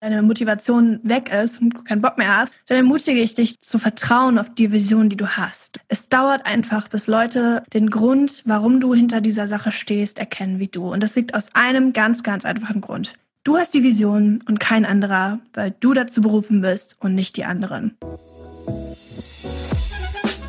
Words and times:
deine 0.00 0.22
Motivation 0.22 1.00
weg 1.02 1.32
ist 1.32 1.60
und 1.60 1.70
du 1.70 1.82
keinen 1.82 2.02
Bock 2.02 2.18
mehr 2.18 2.36
hast, 2.36 2.56
dann 2.66 2.76
ermutige 2.76 3.20
ich 3.20 3.34
dich 3.34 3.60
zu 3.60 3.78
vertrauen 3.78 4.38
auf 4.38 4.54
die 4.54 4.70
Vision, 4.70 5.08
die 5.08 5.16
du 5.16 5.26
hast. 5.26 5.80
Es 5.88 6.08
dauert 6.08 6.46
einfach, 6.46 6.88
bis 6.88 7.06
Leute 7.06 7.64
den 7.72 7.90
Grund, 7.90 8.42
warum 8.46 8.80
du 8.80 8.94
hinter 8.94 9.20
dieser 9.20 9.48
Sache 9.48 9.72
stehst, 9.72 10.18
erkennen 10.18 10.60
wie 10.60 10.68
du. 10.68 10.92
Und 10.92 11.02
das 11.02 11.16
liegt 11.16 11.34
aus 11.34 11.54
einem 11.54 11.92
ganz, 11.92 12.22
ganz 12.22 12.44
einfachen 12.44 12.80
Grund. 12.80 13.14
Du 13.42 13.56
hast 13.56 13.74
die 13.74 13.82
Vision 13.82 14.40
und 14.46 14.60
kein 14.60 14.84
anderer, 14.84 15.40
weil 15.54 15.74
du 15.80 15.94
dazu 15.94 16.20
berufen 16.20 16.60
bist 16.60 16.96
und 17.00 17.14
nicht 17.14 17.36
die 17.36 17.44
anderen. 17.44 17.96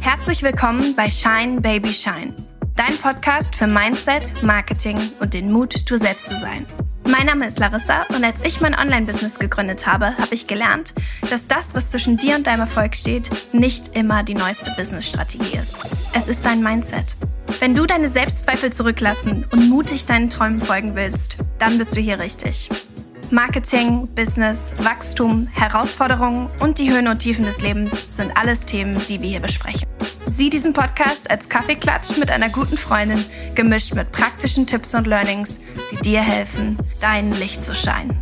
Herzlich 0.02 0.43
willkommen 0.43 0.95
bei 0.95 1.09
Shine 1.09 1.61
Baby 1.61 1.89
Shine, 1.89 2.34
dein 2.75 2.95
Podcast 3.02 3.55
für 3.55 3.68
Mindset, 3.68 4.43
Marketing 4.43 4.97
und 5.20 5.34
den 5.34 5.52
Mut, 5.52 5.89
du 5.89 5.97
selbst 5.97 6.29
zu 6.29 6.38
sein. 6.38 6.66
Mein 7.10 7.26
Name 7.26 7.48
ist 7.48 7.57
Larissa 7.57 8.04
und 8.16 8.23
als 8.23 8.44
ich 8.44 8.62
mein 8.62 8.76
Online-Business 8.76 9.39
gegründet 9.39 9.88
habe, 9.88 10.16
habe 10.18 10.34
ich 10.34 10.46
gelernt, 10.46 10.94
dass 11.30 11.48
das, 11.48 11.73
was 11.73 11.90
zwischen 11.90 12.17
dir 12.17 12.36
und 12.36 12.45
deinem 12.45 12.62
Erfolg 12.62 12.95
steht, 12.95 13.31
nicht 13.52 13.95
immer 13.95 14.22
die 14.22 14.36
neueste 14.36 14.72
Business-Strategie 14.77 15.58
ist. 15.58 15.81
Es 16.14 16.27
ist 16.27 16.45
dein 16.45 16.62
Mindset. 16.62 17.16
Wenn 17.59 17.73
du 17.73 17.88
deine 17.88 18.08
Selbstzweifel 18.08 18.72
zurücklassen 18.72 19.44
und 19.52 19.70
mutig 19.70 20.05
deinen 20.05 20.30
Träumen 20.30 20.62
folgen 20.62 20.95
willst, 20.95 21.38
dann 21.58 21.80
bist 21.80 21.95
du 21.95 22.00
hier 22.00 22.20
richtig. 22.20 22.70
Marketing, 23.31 24.07
Business, 24.15 24.73
Wachstum, 24.79 25.47
Herausforderungen 25.53 26.49
und 26.59 26.79
die 26.79 26.91
Höhen 26.91 27.07
und 27.07 27.19
Tiefen 27.19 27.45
des 27.45 27.61
Lebens 27.61 28.15
sind 28.15 28.35
alles 28.35 28.65
Themen, 28.65 28.97
die 29.07 29.21
wir 29.21 29.29
hier 29.29 29.39
besprechen. 29.39 29.88
Sieh 30.25 30.49
diesen 30.49 30.73
Podcast 30.73 31.29
als 31.29 31.47
Kaffeeklatsch 31.47 32.17
mit 32.17 32.31
einer 32.31 32.49
guten 32.49 32.77
Freundin, 32.77 33.23
gemischt 33.55 33.93
mit 33.93 34.11
praktischen 34.11 34.65
Tipps 34.65 34.95
und 34.95 35.05
Learnings, 35.05 35.61
die 35.91 35.97
dir 35.97 36.21
helfen, 36.21 36.77
dein 36.99 37.31
Licht 37.33 37.61
zu 37.61 37.75
scheinen. 37.75 38.17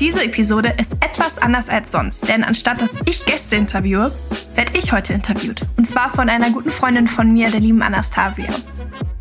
Diese 0.00 0.24
Episode 0.24 0.74
ist 0.76 0.94
etwas 0.94 1.38
anders 1.38 1.68
als 1.68 1.92
sonst, 1.92 2.28
denn 2.28 2.42
anstatt 2.42 2.82
dass 2.82 2.94
ich 3.04 3.24
Gäste 3.24 3.54
interviewe, 3.56 4.10
werde 4.56 4.76
ich 4.76 4.92
heute 4.92 5.12
interviewt. 5.12 5.62
Und 5.76 5.86
zwar 5.86 6.10
von 6.10 6.28
einer 6.28 6.50
guten 6.50 6.72
Freundin 6.72 7.06
von 7.06 7.32
mir, 7.32 7.50
der 7.50 7.60
lieben 7.60 7.82
Anastasia. 7.82 8.48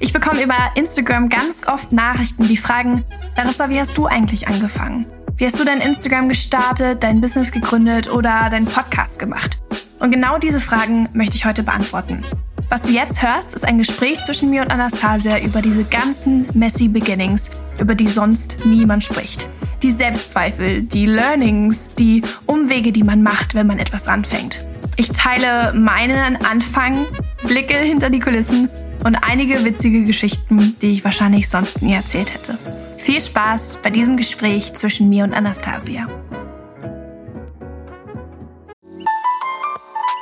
Ich 0.03 0.11
bekomme 0.11 0.43
über 0.43 0.57
Instagram 0.75 1.29
ganz 1.29 1.61
oft 1.65 1.93
Nachrichten, 1.93 2.43
die 2.43 2.57
fragen, 2.57 3.05
Larissa, 3.37 3.69
wie 3.69 3.79
hast 3.79 3.97
du 3.97 4.05
eigentlich 4.05 4.49
angefangen? 4.49 5.05
Wie 5.37 5.45
hast 5.45 5.57
du 5.57 5.63
dein 5.63 5.79
Instagram 5.79 6.27
gestartet, 6.27 7.01
dein 7.03 7.21
Business 7.21 7.53
gegründet 7.53 8.11
oder 8.11 8.49
deinen 8.49 8.65
Podcast 8.65 9.17
gemacht? 9.17 9.57
Und 9.99 10.11
genau 10.11 10.39
diese 10.39 10.59
Fragen 10.59 11.07
möchte 11.13 11.37
ich 11.37 11.45
heute 11.45 11.63
beantworten. 11.63 12.21
Was 12.67 12.81
du 12.81 12.91
jetzt 12.91 13.23
hörst, 13.23 13.55
ist 13.55 13.63
ein 13.63 13.77
Gespräch 13.77 14.21
zwischen 14.25 14.49
mir 14.49 14.63
und 14.63 14.71
Anastasia 14.71 15.39
über 15.39 15.61
diese 15.61 15.85
ganzen 15.85 16.47
messy 16.53 16.89
Beginnings, 16.89 17.49
über 17.79 17.95
die 17.95 18.09
sonst 18.09 18.65
niemand 18.65 19.05
spricht. 19.05 19.47
Die 19.83 19.91
Selbstzweifel, 19.91 20.81
die 20.81 21.05
Learnings, 21.05 21.95
die 21.95 22.23
Umwege, 22.45 22.91
die 22.91 23.03
man 23.03 23.23
macht, 23.23 23.55
wenn 23.55 23.67
man 23.67 23.79
etwas 23.79 24.09
anfängt. 24.09 24.65
Ich 24.97 25.13
teile 25.13 25.73
meinen 25.73 26.35
Anfang, 26.45 27.05
Blicke 27.47 27.77
hinter 27.77 28.09
die 28.09 28.19
Kulissen 28.19 28.67
und 29.03 29.15
einige 29.15 29.65
witzige 29.65 30.05
Geschichten, 30.05 30.77
die 30.81 30.93
ich 30.93 31.03
wahrscheinlich 31.03 31.49
sonst 31.49 31.81
nie 31.81 31.93
erzählt 31.93 32.33
hätte. 32.33 32.57
Viel 32.97 33.19
Spaß 33.19 33.81
bei 33.81 33.89
diesem 33.89 34.15
Gespräch 34.15 34.73
zwischen 34.75 35.09
mir 35.09 35.25
und 35.25 35.33
Anastasia. 35.33 36.07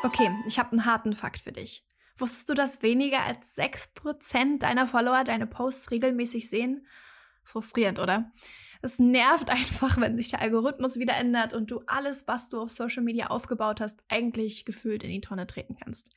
Okay, 0.03 0.31
ich 0.47 0.57
habe 0.57 0.71
einen 0.71 0.85
harten 0.85 1.13
Fakt 1.13 1.41
für 1.41 1.51
dich. 1.51 1.85
Wusstest 2.17 2.49
du, 2.49 2.53
dass 2.53 2.81
weniger 2.81 3.23
als 3.23 3.57
6% 3.57 4.59
deiner 4.59 4.87
Follower 4.87 5.23
deine 5.23 5.47
Posts 5.47 5.91
regelmäßig 5.91 6.49
sehen? 6.49 6.87
Frustrierend, 7.43 7.99
oder? 7.99 8.31
Es 8.81 8.97
nervt 8.97 9.49
einfach, 9.51 9.97
wenn 9.99 10.17
sich 10.17 10.29
der 10.29 10.41
Algorithmus 10.41 10.97
wieder 10.97 11.15
ändert 11.15 11.53
und 11.53 11.69
du 11.69 11.81
alles, 11.85 12.27
was 12.27 12.49
du 12.49 12.59
auf 12.59 12.71
Social 12.71 13.03
Media 13.03 13.27
aufgebaut 13.27 13.79
hast, 13.79 13.99
eigentlich 14.09 14.65
gefühlt 14.65 15.03
in 15.03 15.11
die 15.11 15.21
Tonne 15.21 15.45
treten 15.45 15.75
kannst. 15.81 16.09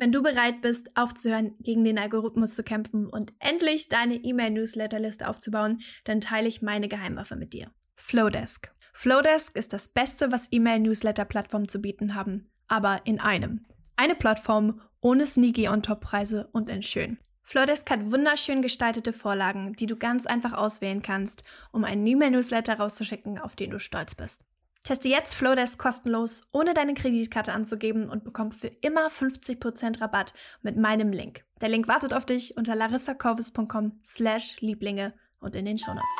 Wenn 0.00 0.12
du 0.12 0.22
bereit 0.22 0.62
bist, 0.62 0.96
aufzuhören, 0.96 1.56
gegen 1.60 1.84
den 1.84 1.98
Algorithmus 1.98 2.54
zu 2.54 2.62
kämpfen 2.62 3.06
und 3.06 3.34
endlich 3.38 3.90
deine 3.90 4.14
E-Mail-Newsletterliste 4.14 5.28
aufzubauen, 5.28 5.82
dann 6.04 6.22
teile 6.22 6.48
ich 6.48 6.62
meine 6.62 6.88
Geheimwaffe 6.88 7.36
mit 7.36 7.52
dir. 7.52 7.70
Flowdesk. 7.96 8.72
Flowdesk 8.94 9.54
ist 9.56 9.74
das 9.74 9.90
Beste, 9.90 10.32
was 10.32 10.48
E-Mail-Newsletter-Plattformen 10.50 11.68
zu 11.68 11.82
bieten 11.82 12.14
haben, 12.14 12.50
aber 12.66 13.02
in 13.04 13.20
einem. 13.20 13.66
Eine 13.94 14.14
Plattform 14.14 14.80
ohne 15.02 15.26
sneaky 15.26 15.68
On-Top-Preise 15.68 16.48
und 16.50 16.70
in 16.70 16.82
schön. 16.82 17.18
Flowdesk 17.42 17.90
hat 17.90 18.10
wunderschön 18.10 18.62
gestaltete 18.62 19.12
Vorlagen, 19.12 19.74
die 19.74 19.86
du 19.86 19.96
ganz 19.96 20.24
einfach 20.24 20.54
auswählen 20.54 21.02
kannst, 21.02 21.44
um 21.72 21.84
einen 21.84 22.06
E-Mail-Newsletter 22.06 22.78
rauszuschicken, 22.78 23.38
auf 23.38 23.54
den 23.54 23.70
du 23.70 23.78
stolz 23.78 24.14
bist. 24.14 24.46
Teste 24.84 25.08
jetzt 25.08 25.34
Flowdesk 25.34 25.78
kostenlos, 25.78 26.48
ohne 26.52 26.72
deine 26.72 26.94
Kreditkarte 26.94 27.52
anzugeben 27.52 28.08
und 28.08 28.24
bekomm 28.24 28.50
für 28.50 28.68
immer 28.68 29.08
50% 29.08 30.00
Rabatt 30.00 30.32
mit 30.62 30.76
meinem 30.76 31.12
Link. 31.12 31.44
Der 31.60 31.68
Link 31.68 31.86
wartet 31.86 32.14
auf 32.14 32.24
dich 32.24 32.56
unter 32.56 32.74
larissacorvus.com 32.74 34.00
slash 34.04 34.56
Lieblinge 34.60 35.12
und 35.38 35.54
in 35.54 35.66
den 35.66 35.76
Shownotes. 35.76 36.16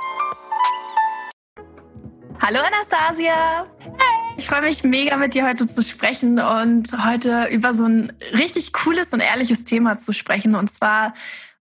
Hallo 2.41 2.60
Anastasia! 2.60 3.66
Hey! 3.78 4.21
Ich 4.37 4.47
freue 4.47 4.62
mich 4.62 4.84
mega 4.84 5.16
mit 5.16 5.34
dir 5.34 5.47
heute 5.47 5.66
zu 5.66 5.82
sprechen 5.82 6.38
und 6.38 6.92
heute 7.04 7.48
über 7.50 7.75
so 7.75 7.84
ein 7.84 8.12
richtig 8.32 8.72
cooles 8.72 9.12
und 9.12 9.21
ehrliches 9.21 9.65
Thema 9.65 9.98
zu 9.98 10.12
sprechen 10.12 10.54
und 10.54 10.71
zwar 10.71 11.15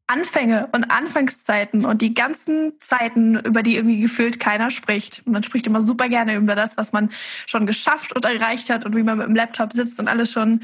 Anfänge 0.10 0.68
und 0.72 0.90
Anfangszeiten 0.90 1.86
und 1.86 2.02
die 2.02 2.16
ganzen 2.16 2.74
Zeiten, 2.80 3.38
über 3.40 3.62
die 3.62 3.76
irgendwie 3.76 4.00
gefühlt 4.00 4.40
keiner 4.40 4.72
spricht. 4.72 5.28
Man 5.28 5.44
spricht 5.44 5.68
immer 5.68 5.82
super 5.82 6.10
gerne 6.10 6.36
über 6.36 6.56
das, 6.56 6.78
was 6.78 6.92
man 6.94 7.12
schon 7.46 7.68
geschafft 7.68 8.16
und 8.16 8.26
erreicht 8.26 8.72
hat 8.72 8.86
und 8.86 8.96
wie 8.96 9.04
man 9.04 9.20
mit 9.20 9.28
dem 9.28 9.36
Laptop 9.36 9.72
sitzt 9.72 10.00
und 10.00 10.08
alles 10.08 10.32
schon 10.32 10.62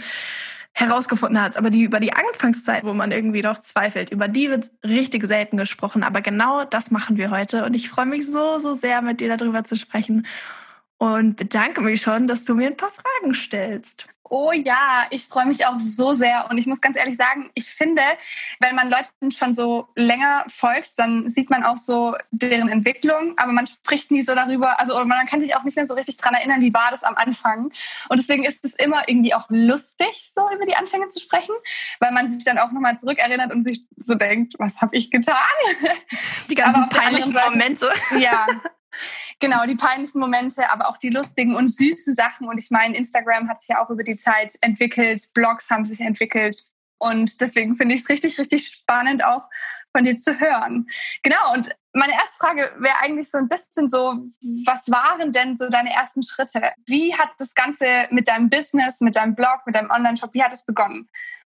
herausgefunden 0.73 1.39
hat. 1.39 1.57
Aber 1.57 1.69
die 1.69 1.83
über 1.83 1.99
die 1.99 2.13
Anfangszeit, 2.13 2.83
wo 2.83 2.93
man 2.93 3.11
irgendwie 3.11 3.43
noch 3.43 3.59
zweifelt, 3.59 4.09
über 4.09 4.27
die 4.27 4.49
wird 4.49 4.71
richtig 4.83 5.25
selten 5.27 5.57
gesprochen. 5.57 6.03
Aber 6.03 6.21
genau 6.21 6.65
das 6.65 6.89
machen 6.89 7.17
wir 7.17 7.29
heute. 7.29 7.65
Und 7.65 7.75
ich 7.75 7.87
freue 7.87 8.07
mich 8.07 8.25
so, 8.25 8.57
so 8.57 8.73
sehr, 8.73 9.03
mit 9.03 9.21
dir 9.21 9.37
darüber 9.37 9.63
zu 9.63 9.77
sprechen 9.77 10.25
und 10.97 11.35
bedanke 11.35 11.81
mich 11.81 12.01
schon, 12.01 12.27
dass 12.27 12.45
du 12.45 12.55
mir 12.55 12.67
ein 12.67 12.77
paar 12.77 12.91
Fragen 12.91 13.33
stellst. 13.33 14.07
Oh 14.27 14.51
ja, 14.51 15.05
ich 15.11 15.27
freue 15.27 15.45
mich 15.45 15.67
auch 15.67 15.77
so 15.77 16.13
sehr. 16.13 16.47
Und 16.49 16.57
ich 16.57 16.65
muss 16.65 16.81
ganz 16.81 16.97
ehrlich 16.97 17.15
sagen, 17.15 17.51
ich 17.53 17.69
finde, 17.69 18.01
wenn 18.59 18.75
man 18.75 18.89
Leuten 18.89 19.29
schon 19.29 19.53
so 19.53 19.87
länger 19.95 20.45
folgt, 20.47 20.97
dann 20.97 21.29
sieht 21.29 21.51
man 21.51 21.63
auch 21.63 21.77
so 21.77 22.15
deren 22.31 22.67
Entwicklung, 22.67 23.35
aber 23.37 23.51
man 23.51 23.67
spricht 23.67 24.09
nie 24.09 24.23
so 24.23 24.33
darüber. 24.33 24.79
Also 24.79 25.03
man 25.05 25.27
kann 25.27 25.41
sich 25.41 25.55
auch 25.55 25.63
nicht 25.63 25.75
mehr 25.75 25.85
so 25.85 25.93
richtig 25.93 26.17
dran 26.17 26.33
erinnern, 26.33 26.61
wie 26.61 26.73
war 26.73 26.89
das 26.89 27.03
am 27.03 27.15
Anfang. 27.15 27.65
Und 28.09 28.19
deswegen 28.19 28.45
ist 28.45 28.65
es 28.65 28.73
immer 28.73 29.07
irgendwie 29.07 29.35
auch 29.35 29.45
lustig, 29.49 30.31
so 30.33 30.49
über 30.51 30.65
die 30.65 30.75
Anfänge 30.75 31.07
zu 31.09 31.19
sprechen, 31.19 31.53
weil 31.99 32.11
man 32.11 32.31
sich 32.31 32.43
dann 32.43 32.57
auch 32.57 32.71
nochmal 32.71 32.97
zurückerinnert 32.97 33.53
und 33.53 33.63
sich 33.63 33.85
so 34.03 34.15
denkt, 34.15 34.55
was 34.57 34.81
habe 34.81 34.97
ich 34.97 35.11
getan? 35.11 35.35
Die 36.49 36.55
ganzen 36.55 36.89
peinlichen 36.89 37.33
Momente. 37.33 37.91
Ja, 38.17 38.47
Genau, 39.39 39.65
die 39.65 39.75
peinlichen 39.75 40.19
Momente, 40.19 40.69
aber 40.71 40.89
auch 40.89 40.97
die 40.97 41.09
lustigen 41.09 41.55
und 41.55 41.67
süßen 41.67 42.13
Sachen. 42.13 42.47
Und 42.47 42.57
ich 42.57 42.71
meine, 42.71 42.95
Instagram 42.95 43.49
hat 43.49 43.61
sich 43.61 43.69
ja 43.69 43.83
auch 43.83 43.89
über 43.89 44.03
die 44.03 44.17
Zeit 44.17 44.53
entwickelt, 44.61 45.33
Blogs 45.33 45.69
haben 45.69 45.85
sich 45.85 46.01
entwickelt. 46.01 46.63
Und 46.97 47.41
deswegen 47.41 47.75
finde 47.75 47.95
ich 47.95 48.01
es 48.01 48.09
richtig, 48.09 48.39
richtig 48.39 48.67
spannend, 48.67 49.23
auch 49.23 49.49
von 49.95 50.03
dir 50.03 50.17
zu 50.17 50.39
hören. 50.39 50.87
Genau, 51.23 51.53
und 51.53 51.75
meine 51.93 52.13
erste 52.13 52.37
Frage 52.37 52.71
wäre 52.79 52.99
eigentlich 52.99 53.29
so 53.29 53.37
ein 53.37 53.47
bisschen 53.47 53.87
so, 53.87 54.25
was 54.65 54.89
waren 54.89 55.31
denn 55.31 55.55
so 55.55 55.69
deine 55.69 55.93
ersten 55.93 56.21
Schritte? 56.23 56.73
Wie 56.85 57.13
hat 57.15 57.29
das 57.37 57.53
Ganze 57.53 58.07
mit 58.11 58.27
deinem 58.27 58.49
Business, 58.49 58.99
mit 58.99 59.15
deinem 59.15 59.35
Blog, 59.35 59.61
mit 59.65 59.75
deinem 59.75 59.89
Online-Shop, 59.89 60.33
wie 60.33 60.43
hat 60.43 60.53
es 60.53 60.65
begonnen? 60.65 61.09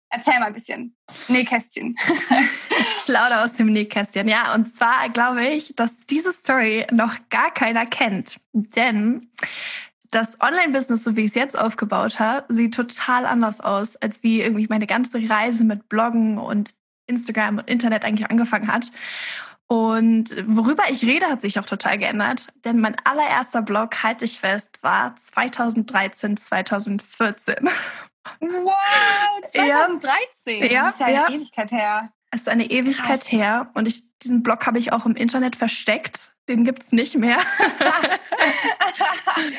Erzähl 0.10 0.40
mal 0.40 0.48
ein 0.48 0.54
bisschen. 0.54 0.96
Nähkästchen. 1.28 1.96
ich 2.80 3.06
plaudere 3.06 3.44
aus 3.44 3.54
dem 3.54 3.72
Nähkästchen. 3.74 4.28
Ja, 4.28 4.54
und 4.56 4.74
zwar 4.74 5.10
glaube 5.10 5.46
ich, 5.46 5.76
dass 5.76 6.06
diese 6.06 6.32
Story 6.32 6.88
noch 6.92 7.16
gar 7.30 7.54
keiner 7.54 7.86
kennt. 7.86 8.40
Denn 8.54 9.30
das 10.12 10.40
Online-Business, 10.40 11.04
so 11.04 11.16
wie 11.18 11.22
ich 11.22 11.32
es 11.32 11.36
jetzt 11.36 11.60
aufgebaut 11.60 12.20
habe, 12.20 12.52
sieht 12.54 12.74
total 12.74 13.26
anders 13.26 13.60
aus, 13.60 13.98
als 13.98 14.24
wie 14.24 14.42
irgendwie 14.42 14.68
meine 14.70 14.88
ganze 14.88 15.30
Reise 15.30 15.66
mit 15.66 15.90
Bloggen 15.90 16.38
und 16.38 16.74
Instagram 17.08 17.60
und 17.60 17.70
Internet 17.70 18.06
eigentlich 18.06 18.30
angefangen 18.30 18.72
hat. 18.72 18.92
Und 19.68 20.30
worüber 20.48 20.84
ich 20.90 21.04
rede, 21.04 21.26
hat 21.26 21.42
sich 21.42 21.60
auch 21.60 21.66
total 21.66 21.98
geändert. 21.98 22.48
Denn 22.64 22.80
mein 22.80 22.96
allererster 23.04 23.62
Blog, 23.62 24.02
halte 24.02 24.24
ich 24.24 24.40
fest, 24.40 24.82
war 24.82 25.16
2013, 25.18 26.38
2014. 26.38 27.70
Wow, 28.40 29.42
2013. 29.52 30.72
Ja, 30.72 30.84
das 30.86 30.94
ist 30.94 31.00
ja 31.00 31.06
eine 31.06 31.16
ja. 31.16 31.30
Ewigkeit 31.30 31.72
her. 31.72 32.12
Es 32.32 32.42
ist 32.42 32.50
eine 32.50 32.70
Ewigkeit 32.70 33.22
Krass. 33.22 33.32
her 33.32 33.72
und 33.74 33.88
ich, 33.88 34.04
diesen 34.20 34.44
Blog 34.44 34.66
habe 34.66 34.80
ich 34.80 34.92
auch 34.92 35.06
im 35.06 35.16
Internet 35.16 35.56
versteckt. 35.56 36.34
Den 36.50 36.66
gibt 36.66 36.84
es 36.84 36.92
nicht 36.92 37.16
mehr. 37.16 37.38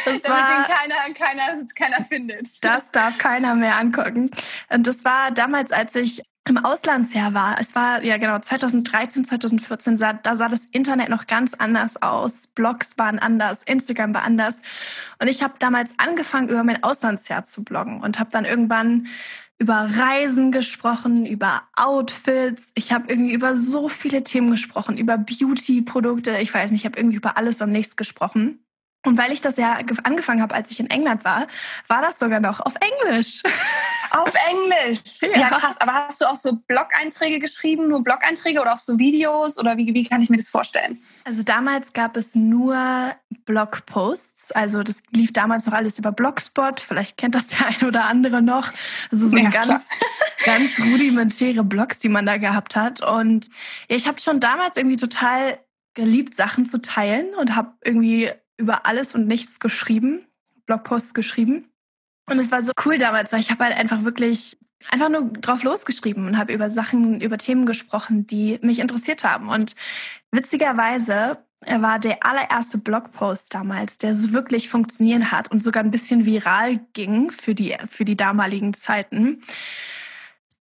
das 0.04 0.22
Damit 0.22 0.24
war, 0.24 0.58
ihn 0.58 0.64
keiner, 0.64 1.14
keiner, 1.14 1.66
keiner 1.74 2.02
findet. 2.02 2.62
Das 2.62 2.90
darf 2.92 3.16
keiner 3.18 3.54
mehr 3.54 3.76
angucken. 3.76 4.30
Und 4.68 4.86
das 4.86 5.04
war 5.04 5.30
damals, 5.30 5.72
als 5.72 5.94
ich 5.94 6.22
im 6.48 6.56
Auslandsjahr 6.56 7.34
war. 7.34 7.60
Es 7.60 7.74
war 7.74 8.02
ja 8.02 8.16
genau 8.16 8.38
2013, 8.38 9.24
2014, 9.24 9.96
sah, 9.96 10.14
da 10.14 10.34
sah 10.34 10.48
das 10.48 10.66
Internet 10.66 11.10
noch 11.10 11.26
ganz 11.26 11.54
anders 11.54 12.00
aus. 12.02 12.46
Blogs 12.46 12.96
waren 12.96 13.18
anders, 13.18 13.62
Instagram 13.62 14.14
war 14.14 14.22
anders. 14.24 14.62
Und 15.20 15.28
ich 15.28 15.42
habe 15.42 15.54
damals 15.58 15.94
angefangen, 15.98 16.48
über 16.48 16.64
mein 16.64 16.82
Auslandsjahr 16.82 17.44
zu 17.44 17.64
bloggen 17.64 18.00
und 18.00 18.18
habe 18.18 18.30
dann 18.32 18.44
irgendwann 18.44 19.08
über 19.58 19.88
Reisen 19.90 20.52
gesprochen, 20.52 21.26
über 21.26 21.62
Outfits. 21.74 22.72
Ich 22.74 22.92
habe 22.92 23.08
irgendwie 23.08 23.32
über 23.32 23.56
so 23.56 23.88
viele 23.88 24.22
Themen 24.22 24.50
gesprochen, 24.50 24.96
über 24.96 25.18
Beauty-Produkte. 25.18 26.38
Ich 26.38 26.54
weiß 26.54 26.70
nicht, 26.70 26.82
ich 26.82 26.86
habe 26.86 26.98
irgendwie 26.98 27.16
über 27.16 27.36
alles 27.36 27.60
und 27.60 27.72
nichts 27.72 27.96
gesprochen. 27.96 28.64
Und 29.04 29.18
weil 29.18 29.32
ich 29.32 29.40
das 29.40 29.56
ja 29.56 29.78
angefangen 30.04 30.42
habe, 30.42 30.54
als 30.54 30.70
ich 30.70 30.80
in 30.80 30.90
England 30.90 31.24
war, 31.24 31.46
war 31.88 32.02
das 32.02 32.18
sogar 32.18 32.40
noch 32.40 32.60
auf 32.60 32.74
Englisch. 32.80 33.42
Auf 34.10 34.32
Englisch? 34.48 35.00
Ja. 35.20 35.40
ja, 35.40 35.48
krass. 35.50 35.76
Aber 35.80 35.92
hast 35.94 36.20
du 36.20 36.26
auch 36.26 36.36
so 36.36 36.56
Blog-Einträge 36.66 37.38
geschrieben, 37.38 37.88
nur 37.88 38.02
Blog-Einträge 38.02 38.60
oder 38.60 38.74
auch 38.74 38.78
so 38.78 38.98
Videos? 38.98 39.58
Oder 39.58 39.76
wie, 39.76 39.92
wie 39.94 40.04
kann 40.04 40.22
ich 40.22 40.30
mir 40.30 40.36
das 40.36 40.48
vorstellen? 40.48 41.02
Also 41.24 41.42
damals 41.42 41.92
gab 41.92 42.16
es 42.16 42.34
nur 42.34 42.76
Blogposts. 43.44 44.52
Also 44.52 44.82
das 44.82 45.02
lief 45.10 45.32
damals 45.32 45.66
noch 45.66 45.72
alles 45.72 45.98
über 45.98 46.12
Blogspot. 46.12 46.80
Vielleicht 46.80 47.16
kennt 47.16 47.34
das 47.34 47.48
der 47.48 47.66
eine 47.66 47.88
oder 47.88 48.04
andere 48.06 48.42
noch. 48.42 48.70
Also 49.10 49.28
so 49.28 49.36
ja, 49.36 49.50
ganz, 49.50 49.86
ganz 50.44 50.78
rudimentäre 50.80 51.64
Blogs, 51.64 52.00
die 52.00 52.08
man 52.08 52.26
da 52.26 52.36
gehabt 52.36 52.76
hat. 52.76 53.00
Und 53.00 53.48
ja, 53.88 53.96
ich 53.96 54.06
habe 54.06 54.20
schon 54.20 54.40
damals 54.40 54.76
irgendwie 54.76 54.96
total 54.96 55.58
geliebt, 55.94 56.34
Sachen 56.34 56.64
zu 56.64 56.80
teilen 56.80 57.34
und 57.34 57.56
habe 57.56 57.72
irgendwie 57.84 58.30
über 58.56 58.86
alles 58.86 59.14
und 59.14 59.26
nichts 59.26 59.60
geschrieben, 59.60 60.26
Blogposts 60.66 61.14
geschrieben. 61.14 61.67
Und 62.28 62.38
es 62.38 62.52
war 62.52 62.62
so 62.62 62.72
cool 62.84 62.98
damals, 62.98 63.32
weil 63.32 63.40
ich 63.40 63.50
habe 63.50 63.64
halt 63.64 63.76
einfach 63.76 64.04
wirklich 64.04 64.58
einfach 64.90 65.08
nur 65.08 65.30
drauf 65.32 65.62
losgeschrieben 65.62 66.26
und 66.26 66.38
habe 66.38 66.52
über 66.52 66.70
Sachen, 66.70 67.20
über 67.20 67.38
Themen 67.38 67.66
gesprochen, 67.66 68.26
die 68.26 68.58
mich 68.62 68.78
interessiert 68.78 69.24
haben. 69.24 69.48
Und 69.48 69.74
witzigerweise 70.30 71.38
war 71.60 71.98
der 71.98 72.24
allererste 72.24 72.78
Blogpost 72.78 73.52
damals, 73.52 73.98
der 73.98 74.14
so 74.14 74.32
wirklich 74.32 74.68
funktionieren 74.68 75.32
hat 75.32 75.50
und 75.50 75.62
sogar 75.62 75.82
ein 75.82 75.90
bisschen 75.90 76.24
viral 76.24 76.80
ging 76.92 77.30
für 77.30 77.54
die, 77.54 77.76
für 77.88 78.04
die 78.04 78.16
damaligen 78.16 78.74
Zeiten. 78.74 79.42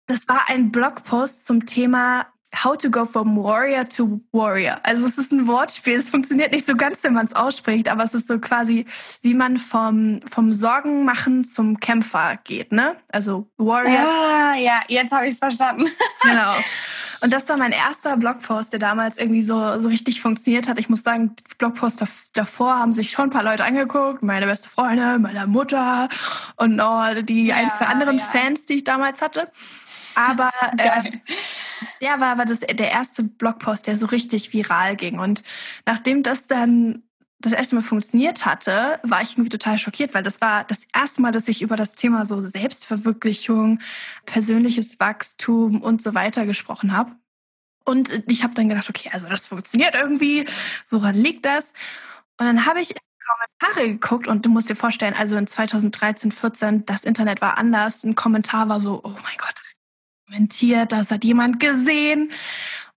Das 0.06 0.26
war 0.28 0.48
ein 0.48 0.72
Blogpost 0.72 1.46
zum 1.46 1.66
Thema 1.66 2.26
How 2.64 2.76
to 2.76 2.90
go 2.90 3.04
from 3.04 3.36
warrior 3.36 3.88
to 3.90 4.20
warrior. 4.32 4.78
Also 4.82 5.06
es 5.06 5.18
ist 5.18 5.32
ein 5.32 5.46
Wortspiel. 5.46 5.96
Es 5.96 6.08
funktioniert 6.08 6.52
nicht 6.52 6.66
so 6.66 6.74
ganz, 6.74 7.02
wenn 7.04 7.12
man 7.12 7.26
es 7.26 7.34
ausspricht, 7.34 7.88
aber 7.88 8.04
es 8.04 8.14
ist 8.14 8.26
so 8.26 8.38
quasi, 8.38 8.86
wie 9.22 9.34
man 9.34 9.58
vom, 9.58 10.20
vom 10.30 10.52
Sorgen 10.52 11.04
machen 11.04 11.44
zum 11.44 11.80
Kämpfer 11.80 12.38
geht, 12.44 12.72
ne? 12.72 12.96
Also 13.12 13.48
Warrior. 13.58 13.98
Ah, 13.98 14.56
ja, 14.56 14.80
jetzt 14.88 15.12
habe 15.12 15.26
ich 15.26 15.32
es 15.32 15.38
verstanden. 15.38 15.84
genau. 16.22 16.54
Und 17.22 17.32
das 17.32 17.48
war 17.48 17.58
mein 17.58 17.72
erster 17.72 18.16
Blogpost, 18.16 18.72
der 18.72 18.80
damals 18.80 19.18
irgendwie 19.18 19.42
so, 19.42 19.80
so 19.80 19.88
richtig 19.88 20.20
funktioniert 20.20 20.68
hat. 20.68 20.78
Ich 20.78 20.88
muss 20.88 21.02
sagen, 21.02 21.34
Blogpost 21.58 22.04
davor 22.34 22.78
haben 22.78 22.92
sich 22.92 23.10
schon 23.10 23.28
ein 23.28 23.30
paar 23.30 23.42
Leute 23.42 23.64
angeguckt. 23.64 24.22
Meine 24.22 24.46
beste 24.46 24.68
Freundin, 24.68 25.22
meine 25.22 25.46
Mutter 25.46 26.08
und 26.56 26.80
oh, 26.80 27.22
die 27.22 27.46
ja, 27.46 27.56
ein, 27.56 27.70
zwei 27.70 27.86
anderen 27.86 28.18
ja. 28.18 28.24
Fans, 28.24 28.66
die 28.66 28.74
ich 28.74 28.84
damals 28.84 29.22
hatte. 29.22 29.50
Aber 30.16 30.50
äh, 30.78 31.12
der 32.00 32.20
war 32.20 32.32
aber 32.32 32.44
das, 32.44 32.60
der 32.60 32.90
erste 32.90 33.22
Blogpost, 33.22 33.86
der 33.86 33.96
so 33.96 34.06
richtig 34.06 34.52
viral 34.52 34.96
ging. 34.96 35.18
Und 35.18 35.42
nachdem 35.84 36.22
das 36.22 36.48
dann 36.48 37.02
das 37.38 37.52
erste 37.52 37.76
Mal 37.76 37.82
funktioniert 37.82 38.46
hatte, 38.46 38.98
war 39.02 39.20
ich 39.20 39.32
irgendwie 39.32 39.50
total 39.50 39.78
schockiert, 39.78 40.14
weil 40.14 40.22
das 40.22 40.40
war 40.40 40.64
das 40.64 40.86
erste 40.94 41.20
Mal, 41.20 41.32
dass 41.32 41.48
ich 41.48 41.60
über 41.62 41.76
das 41.76 41.94
Thema 41.94 42.24
so 42.24 42.40
Selbstverwirklichung, 42.40 43.80
persönliches 44.24 44.98
Wachstum 44.98 45.82
und 45.82 46.02
so 46.02 46.14
weiter 46.14 46.46
gesprochen 46.46 46.96
habe. 46.96 47.12
Und 47.84 48.24
ich 48.28 48.42
habe 48.42 48.54
dann 48.54 48.68
gedacht, 48.68 48.88
okay, 48.88 49.10
also 49.12 49.28
das 49.28 49.46
funktioniert 49.46 49.94
irgendwie. 49.94 50.46
Woran 50.90 51.14
liegt 51.14 51.44
das? 51.44 51.72
Und 52.38 52.46
dann 52.46 52.66
habe 52.66 52.80
ich 52.80 52.94
Kommentare 53.26 53.88
geguckt 53.88 54.28
und 54.28 54.46
du 54.46 54.50
musst 54.50 54.70
dir 54.70 54.76
vorstellen, 54.76 55.14
also 55.14 55.36
in 55.36 55.46
2013, 55.46 56.32
14, 56.32 56.86
das 56.86 57.04
Internet 57.04 57.40
war 57.40 57.58
anders. 57.58 58.04
Ein 58.04 58.14
Kommentar 58.14 58.68
war 58.68 58.80
so, 58.80 59.00
oh 59.02 59.10
mein 59.10 59.36
Gott, 59.38 59.54
kommentiert, 60.26 60.92
das 60.92 61.10
hat 61.10 61.24
jemand 61.24 61.60
gesehen. 61.60 62.30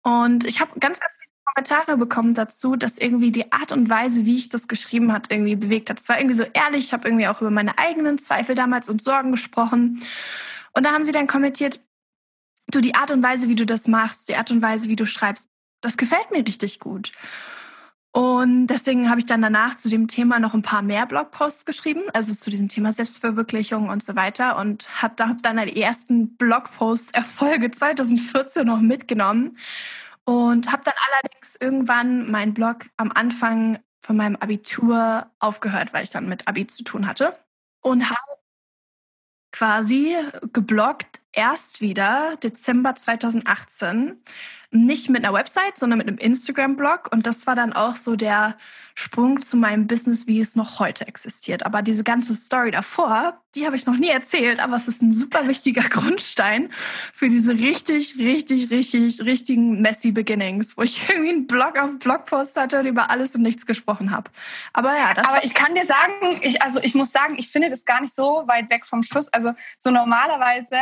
Und 0.03 0.45
ich 0.45 0.59
habe 0.59 0.79
ganz, 0.79 0.99
ganz 0.99 1.17
viele 1.19 1.31
Kommentare 1.45 1.97
bekommen 1.97 2.33
dazu, 2.33 2.75
dass 2.75 2.97
irgendwie 2.97 3.31
die 3.31 3.51
Art 3.51 3.71
und 3.71 3.89
Weise, 3.89 4.25
wie 4.25 4.37
ich 4.37 4.49
das 4.49 4.67
geschrieben 4.67 5.11
hat, 5.11 5.31
irgendwie 5.31 5.55
bewegt 5.55 5.89
hat. 5.89 5.99
Es 5.99 6.09
war 6.09 6.17
irgendwie 6.17 6.35
so 6.35 6.43
ehrlich. 6.43 6.85
Ich 6.85 6.93
habe 6.93 7.07
irgendwie 7.07 7.27
auch 7.27 7.41
über 7.41 7.51
meine 7.51 7.77
eigenen 7.77 8.17
Zweifel 8.17 8.55
damals 8.55 8.89
und 8.89 9.01
Sorgen 9.01 9.31
gesprochen. 9.31 10.01
Und 10.73 10.85
da 10.85 10.91
haben 10.91 11.03
sie 11.03 11.11
dann 11.11 11.27
kommentiert, 11.27 11.79
du, 12.67 12.81
die 12.81 12.95
Art 12.95 13.11
und 13.11 13.23
Weise, 13.23 13.49
wie 13.49 13.55
du 13.55 13.65
das 13.65 13.87
machst, 13.87 14.29
die 14.29 14.35
Art 14.35 14.51
und 14.51 14.61
Weise, 14.61 14.89
wie 14.89 14.95
du 14.95 15.05
schreibst, 15.05 15.49
das 15.81 15.97
gefällt 15.97 16.31
mir 16.31 16.45
richtig 16.45 16.79
gut. 16.79 17.11
Und 18.11 18.67
deswegen 18.67 19.09
habe 19.09 19.19
ich 19.19 19.25
dann 19.25 19.41
danach 19.41 19.75
zu 19.75 19.89
dem 19.89 20.07
Thema 20.07 20.39
noch 20.39 20.53
ein 20.53 20.61
paar 20.63 20.81
mehr 20.81 21.05
Blogposts 21.05 21.65
geschrieben, 21.65 22.01
also 22.13 22.33
zu 22.33 22.49
diesem 22.49 22.67
Thema 22.67 22.91
Selbstverwirklichung 22.91 23.89
und 23.89 24.03
so 24.03 24.15
weiter. 24.15 24.57
Und 24.57 25.01
habe 25.01 25.13
da 25.15 25.29
hab 25.29 25.43
dann 25.43 25.57
die 25.57 25.81
ersten 25.81 26.35
Blogpost-Erfolge 26.37 27.71
2014 27.71 28.65
noch 28.65 28.79
mitgenommen. 28.79 29.57
Und 30.25 30.71
habe 30.71 30.83
dann 30.83 30.95
allerdings 31.09 31.55
irgendwann 31.55 32.29
meinen 32.29 32.53
Blog 32.53 32.85
am 32.97 33.11
Anfang 33.11 33.79
von 34.01 34.17
meinem 34.17 34.35
Abitur 34.37 35.29
aufgehört, 35.39 35.93
weil 35.93 36.03
ich 36.03 36.09
dann 36.09 36.27
mit 36.27 36.47
Abi 36.47 36.65
zu 36.67 36.83
tun 36.83 37.07
hatte. 37.07 37.37
Und 37.81 38.09
habe 38.09 38.37
quasi 39.51 40.15
gebloggt 40.53 41.21
erst 41.31 41.81
wieder 41.81 42.35
Dezember 42.37 42.95
2018 42.95 44.21
nicht 44.71 45.09
mit 45.09 45.23
einer 45.23 45.33
Website, 45.33 45.77
sondern 45.77 45.97
mit 45.99 46.07
einem 46.07 46.17
Instagram-Blog. 46.17 47.09
Und 47.11 47.25
das 47.25 47.47
war 47.47 47.55
dann 47.55 47.73
auch 47.73 47.95
so 47.95 48.15
der 48.15 48.57
Sprung 48.95 49.41
zu 49.41 49.57
meinem 49.57 49.87
Business, 49.87 50.27
wie 50.27 50.39
es 50.39 50.55
noch 50.55 50.79
heute 50.79 51.07
existiert. 51.07 51.65
Aber 51.65 51.81
diese 51.81 52.03
ganze 52.03 52.33
Story 52.33 52.71
davor, 52.71 53.41
die 53.55 53.65
habe 53.65 53.75
ich 53.75 53.85
noch 53.85 53.95
nie 53.95 54.09
erzählt, 54.09 54.59
aber 54.59 54.75
es 54.75 54.87
ist 54.87 55.01
ein 55.01 55.13
super 55.13 55.47
wichtiger 55.47 55.83
Grundstein 55.89 56.69
für 57.13 57.29
diese 57.29 57.53
richtig, 57.53 58.17
richtig, 58.17 58.69
richtig, 58.71 59.21
richtigen 59.21 59.81
messy 59.81 60.11
Beginnings, 60.11 60.75
wo 60.77 60.81
ich 60.81 61.07
irgendwie 61.09 61.29
einen 61.29 61.47
Blog 61.47 61.77
auf 61.79 61.99
Blogpost 61.99 62.57
hatte 62.57 62.79
und 62.79 62.87
über 62.87 63.09
alles 63.09 63.35
und 63.35 63.43
nichts 63.43 63.65
gesprochen 63.65 64.11
habe. 64.11 64.31
Aber 64.73 64.97
ja, 64.97 65.13
das 65.13 65.27
Aber 65.27 65.43
ich 65.43 65.53
kann 65.53 65.75
dir 65.75 65.85
sagen, 65.85 66.39
ich, 66.41 66.61
also 66.61 66.79
ich 66.81 66.95
muss 66.95 67.11
sagen, 67.11 67.35
ich 67.37 67.49
finde 67.49 67.69
das 67.69 67.85
gar 67.85 68.01
nicht 68.01 68.15
so 68.15 68.43
weit 68.47 68.69
weg 68.69 68.85
vom 68.85 69.03
Schuss. 69.03 69.29
Also 69.29 69.53
so 69.79 69.91
normalerweise 69.91 70.75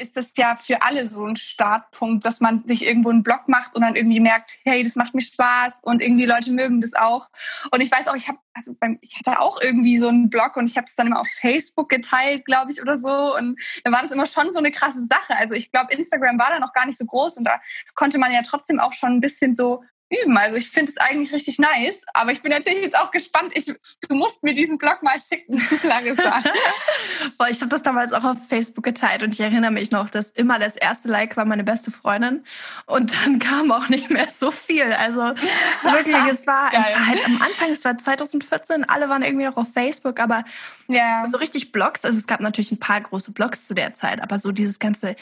ist 0.00 0.16
das 0.16 0.32
ja 0.36 0.56
für 0.56 0.82
alle 0.82 1.06
so 1.06 1.24
ein 1.24 1.36
Startpunkt, 1.36 2.24
dass 2.24 2.40
man 2.40 2.66
sich 2.66 2.84
irgendwo 2.84 3.10
einen 3.10 3.22
Blog 3.22 3.42
macht 3.46 3.74
und 3.74 3.82
dann 3.82 3.96
irgendwie 3.96 4.20
merkt, 4.20 4.58
hey, 4.64 4.82
das 4.82 4.96
macht 4.96 5.14
mir 5.14 5.20
Spaß 5.20 5.80
und 5.82 6.02
irgendwie 6.02 6.26
Leute 6.26 6.50
mögen 6.52 6.80
das 6.80 6.94
auch. 6.94 7.28
Und 7.70 7.80
ich 7.80 7.92
weiß 7.92 8.08
auch, 8.08 8.16
ich 8.16 8.28
habe, 8.28 8.38
also 8.54 8.74
beim, 8.78 8.98
ich 9.02 9.18
hatte 9.18 9.40
auch 9.40 9.60
irgendwie 9.60 9.98
so 9.98 10.08
einen 10.08 10.30
Blog 10.30 10.56
und 10.56 10.68
ich 10.68 10.76
habe 10.76 10.86
es 10.86 10.94
dann 10.96 11.08
immer 11.08 11.20
auf 11.20 11.28
Facebook 11.28 11.88
geteilt, 11.88 12.44
glaube 12.44 12.72
ich, 12.72 12.80
oder 12.80 12.96
so. 12.96 13.36
Und 13.36 13.60
dann 13.84 13.92
war 13.92 14.02
das 14.02 14.10
immer 14.10 14.26
schon 14.26 14.52
so 14.52 14.58
eine 14.58 14.72
krasse 14.72 15.06
Sache. 15.06 15.36
Also 15.36 15.54
ich 15.54 15.70
glaube, 15.70 15.92
Instagram 15.92 16.38
war 16.38 16.50
da 16.50 16.58
noch 16.58 16.72
gar 16.72 16.86
nicht 16.86 16.98
so 16.98 17.04
groß 17.04 17.36
und 17.36 17.44
da 17.44 17.60
konnte 17.94 18.18
man 18.18 18.32
ja 18.32 18.42
trotzdem 18.42 18.80
auch 18.80 18.92
schon 18.92 19.10
ein 19.10 19.20
bisschen 19.20 19.54
so 19.54 19.82
üben. 20.10 20.36
Also 20.36 20.56
ich 20.56 20.70
finde 20.70 20.92
es 20.92 20.98
eigentlich 20.98 21.32
richtig 21.32 21.58
nice, 21.58 22.00
aber 22.14 22.32
ich 22.32 22.42
bin 22.42 22.50
natürlich 22.50 22.82
jetzt 22.82 22.98
auch 22.98 23.10
gespannt. 23.10 23.52
Ich, 23.54 23.66
du 23.66 24.14
musst 24.14 24.42
mir 24.42 24.54
diesen 24.54 24.78
Blog 24.78 25.02
mal 25.02 25.16
schicken, 25.18 25.62
lange 25.84 26.14
Boah, 27.38 27.48
ich 27.48 27.60
habe 27.60 27.68
das 27.68 27.82
damals 27.82 28.12
auch 28.12 28.24
auf 28.24 28.36
Facebook 28.48 28.84
geteilt 28.84 29.22
und 29.22 29.34
ich 29.34 29.40
erinnere 29.40 29.70
mich 29.70 29.90
noch, 29.90 30.10
dass 30.10 30.30
immer 30.32 30.58
das 30.58 30.76
erste 30.76 31.08
Like 31.08 31.36
war 31.36 31.44
meine 31.44 31.64
beste 31.64 31.90
Freundin 31.90 32.44
und 32.86 33.14
dann 33.14 33.38
kam 33.38 33.70
auch 33.70 33.88
nicht 33.88 34.10
mehr 34.10 34.28
so 34.28 34.50
viel. 34.50 34.92
Also 34.92 35.20
wirklich, 35.20 36.16
es 36.30 36.46
war, 36.46 36.72
es 36.72 36.94
war 36.94 37.06
halt 37.06 37.24
am 37.24 37.40
Anfang, 37.42 37.70
es 37.70 37.84
war 37.84 37.96
2014, 37.96 38.84
alle 38.88 39.08
waren 39.08 39.22
irgendwie 39.22 39.46
noch 39.46 39.56
auf 39.56 39.72
Facebook, 39.72 40.18
aber 40.20 40.44
ja. 40.88 41.24
so 41.26 41.36
richtig 41.36 41.72
Blogs, 41.72 42.04
also 42.04 42.18
es 42.18 42.26
gab 42.26 42.40
natürlich 42.40 42.72
ein 42.72 42.80
paar 42.80 43.00
große 43.00 43.32
Blogs 43.32 43.66
zu 43.66 43.74
der 43.74 43.94
Zeit, 43.94 44.20
aber 44.20 44.38
so 44.38 44.50
dieses 44.50 44.78
ganze 44.78 45.14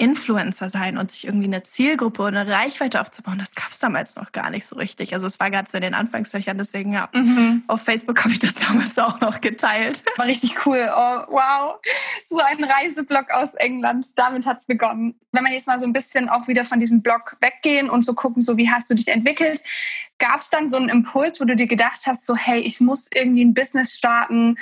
Influencer 0.00 0.70
sein 0.70 0.96
und 0.96 1.10
sich 1.10 1.26
irgendwie 1.26 1.46
eine 1.46 1.62
Zielgruppe 1.62 2.22
und 2.22 2.34
eine 2.34 2.50
Reichweite 2.50 3.00
aufzubauen, 3.00 3.38
das 3.38 3.54
gab 3.54 3.70
es 3.70 3.78
damals 3.78 4.16
noch 4.16 4.32
gar 4.32 4.48
nicht 4.48 4.64
so 4.66 4.76
richtig. 4.76 5.12
Also 5.12 5.26
es 5.26 5.38
war 5.38 5.50
gerade 5.50 5.68
so 5.68 5.76
in 5.76 5.82
den 5.82 5.94
Anfangslöchern, 5.94 6.56
deswegen 6.56 6.94
ja, 6.94 7.10
mhm. 7.12 7.64
auf 7.66 7.82
Facebook 7.82 8.24
habe 8.24 8.32
ich 8.32 8.38
das 8.38 8.54
damals 8.54 8.98
auch 8.98 9.20
noch 9.20 9.42
geteilt. 9.42 10.02
War 10.16 10.26
richtig 10.26 10.66
cool. 10.66 10.88
Oh, 10.90 11.24
wow. 11.28 11.80
So 12.28 12.38
ein 12.38 12.64
Reiseblog 12.64 13.30
aus 13.30 13.54
England. 13.54 14.18
Damit 14.18 14.46
hat 14.46 14.58
es 14.58 14.66
begonnen. 14.66 15.20
Wenn 15.32 15.42
man 15.42 15.52
jetzt 15.52 15.66
mal 15.66 15.78
so 15.78 15.86
ein 15.86 15.92
bisschen 15.92 16.30
auch 16.30 16.48
wieder 16.48 16.64
von 16.64 16.80
diesem 16.80 17.02
Blog 17.02 17.36
weggehen 17.40 17.90
und 17.90 18.02
so 18.02 18.14
gucken, 18.14 18.40
so 18.40 18.56
wie 18.56 18.70
hast 18.70 18.88
du 18.88 18.94
dich 18.94 19.08
entwickelt, 19.08 19.60
gab 20.18 20.40
es 20.40 20.48
dann 20.48 20.70
so 20.70 20.78
einen 20.78 20.88
Impuls, 20.88 21.40
wo 21.40 21.44
du 21.44 21.56
dir 21.56 21.66
gedacht 21.66 22.00
hast, 22.06 22.26
so 22.26 22.34
hey, 22.34 22.60
ich 22.60 22.80
muss 22.80 23.08
irgendwie 23.12 23.44
ein 23.44 23.52
Business 23.52 23.92
starten? 23.92 24.56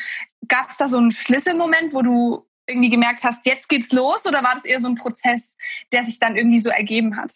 Gab 0.49 0.71
es 0.71 0.79
da 0.79 0.89
so 0.89 0.99
einen 0.99 1.13
Schlüsselmoment, 1.13 1.95
wo 1.95 2.03
du 2.03 2.48
irgendwie 2.69 2.91
gemerkt 2.91 3.25
hast, 3.25 3.45
jetzt 3.47 3.69
geht's 3.69 3.93
los 3.93 4.27
oder 4.27 4.43
war 4.43 4.55
das 4.55 4.65
eher 4.65 4.81
so 4.81 4.89
ein 4.89 4.95
Prozess, 4.95 5.55
der 5.93 6.05
sich 6.05 6.19
dann 6.19 6.37
irgendwie 6.37 6.61
so 6.61 6.71
ergeben 6.71 7.17
hat? 7.17 7.33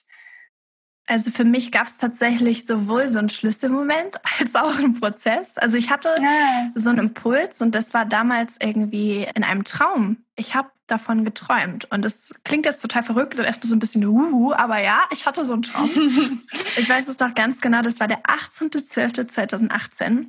Also 1.07 1.33
für 1.33 1.45
mich 1.45 1.73
gab 1.73 1.89
es 1.89 1.97
tatsächlich 1.97 2.65
sowohl 2.65 3.11
so 3.11 3.19
einen 3.19 3.29
Schlüsselmoment 3.29 4.17
als 4.39 4.55
auch 4.55 4.79
einen 4.79 5.01
Prozess. 5.01 5.59
Also 5.59 5.77
ich 5.77 5.91
hatte 5.91 6.15
ja. 6.21 6.71
so 6.75 6.91
einen 6.91 6.99
Impuls 6.99 7.61
und 7.61 7.75
das 7.75 7.93
war 7.93 8.05
damals 8.05 8.57
irgendwie 8.63 9.27
in 9.35 9.45
einem 9.45 9.65
Traum. 9.65 10.19
ich 10.37 10.55
habe 10.55 10.71
davon 10.87 11.25
geträumt. 11.25 11.91
Und 11.91 12.05
das 12.05 12.35
klingt 12.45 12.67
jetzt 12.67 12.83
total 12.83 13.03
verrückt 13.03 13.39
und 13.39 13.47
erstmal 13.47 13.69
so 13.69 13.75
ein 13.75 13.79
bisschen 13.79 14.05
uhu, 14.05 14.53
aber 14.53 14.81
ja, 14.81 15.01
ich 15.11 15.27
hatte 15.27 15.45
so 15.45 15.55
einen 15.55 15.63
Traum. 15.63 15.91
ich 16.77 16.89
weiß 16.89 17.09
es 17.09 17.19
noch 17.19 17.35
ganz 17.35 17.61
genau, 17.61 17.83
das 17.83 17.99
war 17.99 18.09
der 18.09 18.23
18.12.2018. 18.23 20.27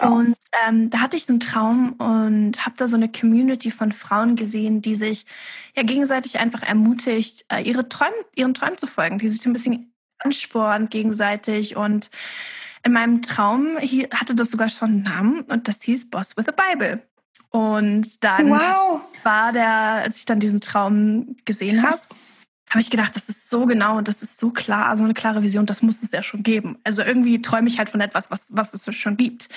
Und 0.00 0.36
ähm, 0.66 0.88
da 0.88 1.00
hatte 1.00 1.16
ich 1.16 1.26
so 1.26 1.32
einen 1.32 1.40
Traum 1.40 1.92
und 1.92 2.64
habe 2.64 2.76
da 2.78 2.88
so 2.88 2.96
eine 2.96 3.10
Community 3.10 3.70
von 3.70 3.92
Frauen 3.92 4.36
gesehen, 4.36 4.80
die 4.80 4.94
sich 4.94 5.26
ja 5.76 5.82
gegenseitig 5.82 6.38
einfach 6.38 6.62
ermutigt, 6.62 7.44
äh, 7.52 7.62
ihre 7.62 7.88
Träume, 7.88 8.14
ihren 8.34 8.54
Träumen 8.54 8.78
zu 8.78 8.86
folgen, 8.86 9.18
die 9.18 9.28
sich 9.28 9.44
ein 9.44 9.52
bisschen 9.52 9.92
ansporen 10.18 10.88
gegenseitig. 10.88 11.76
Und 11.76 12.10
in 12.84 12.92
meinem 12.92 13.20
Traum 13.20 13.76
hatte 14.12 14.34
das 14.34 14.50
sogar 14.50 14.70
schon 14.70 14.88
einen 14.88 15.02
Namen 15.02 15.42
und 15.42 15.68
das 15.68 15.82
hieß 15.82 16.10
Boss 16.10 16.36
with 16.36 16.48
a 16.48 16.52
Bible. 16.52 17.02
Und 17.50 18.24
dann 18.24 18.48
wow. 18.48 19.02
war 19.24 19.52
der, 19.52 19.70
als 20.02 20.16
ich 20.16 20.24
dann 20.24 20.40
diesen 20.40 20.62
Traum 20.62 21.36
gesehen 21.44 21.82
habe, 21.82 22.00
habe 22.72 22.80
ich 22.80 22.88
gedacht, 22.88 23.14
das 23.14 23.28
ist 23.28 23.50
so 23.50 23.66
genau 23.66 23.98
und 23.98 24.08
das 24.08 24.22
ist 24.22 24.40
so 24.40 24.50
klar, 24.50 24.96
so 24.96 25.04
eine 25.04 25.12
klare 25.12 25.42
Vision, 25.42 25.66
das 25.66 25.82
muss 25.82 26.02
es 26.02 26.10
ja 26.10 26.22
schon 26.22 26.42
geben. 26.42 26.78
Also 26.84 27.02
irgendwie 27.02 27.42
träume 27.42 27.68
ich 27.68 27.78
halt 27.78 27.90
von 27.90 28.00
etwas, 28.00 28.30
was, 28.30 28.46
was 28.50 28.72
es 28.72 28.96
schon 28.96 29.18
gibt. 29.18 29.50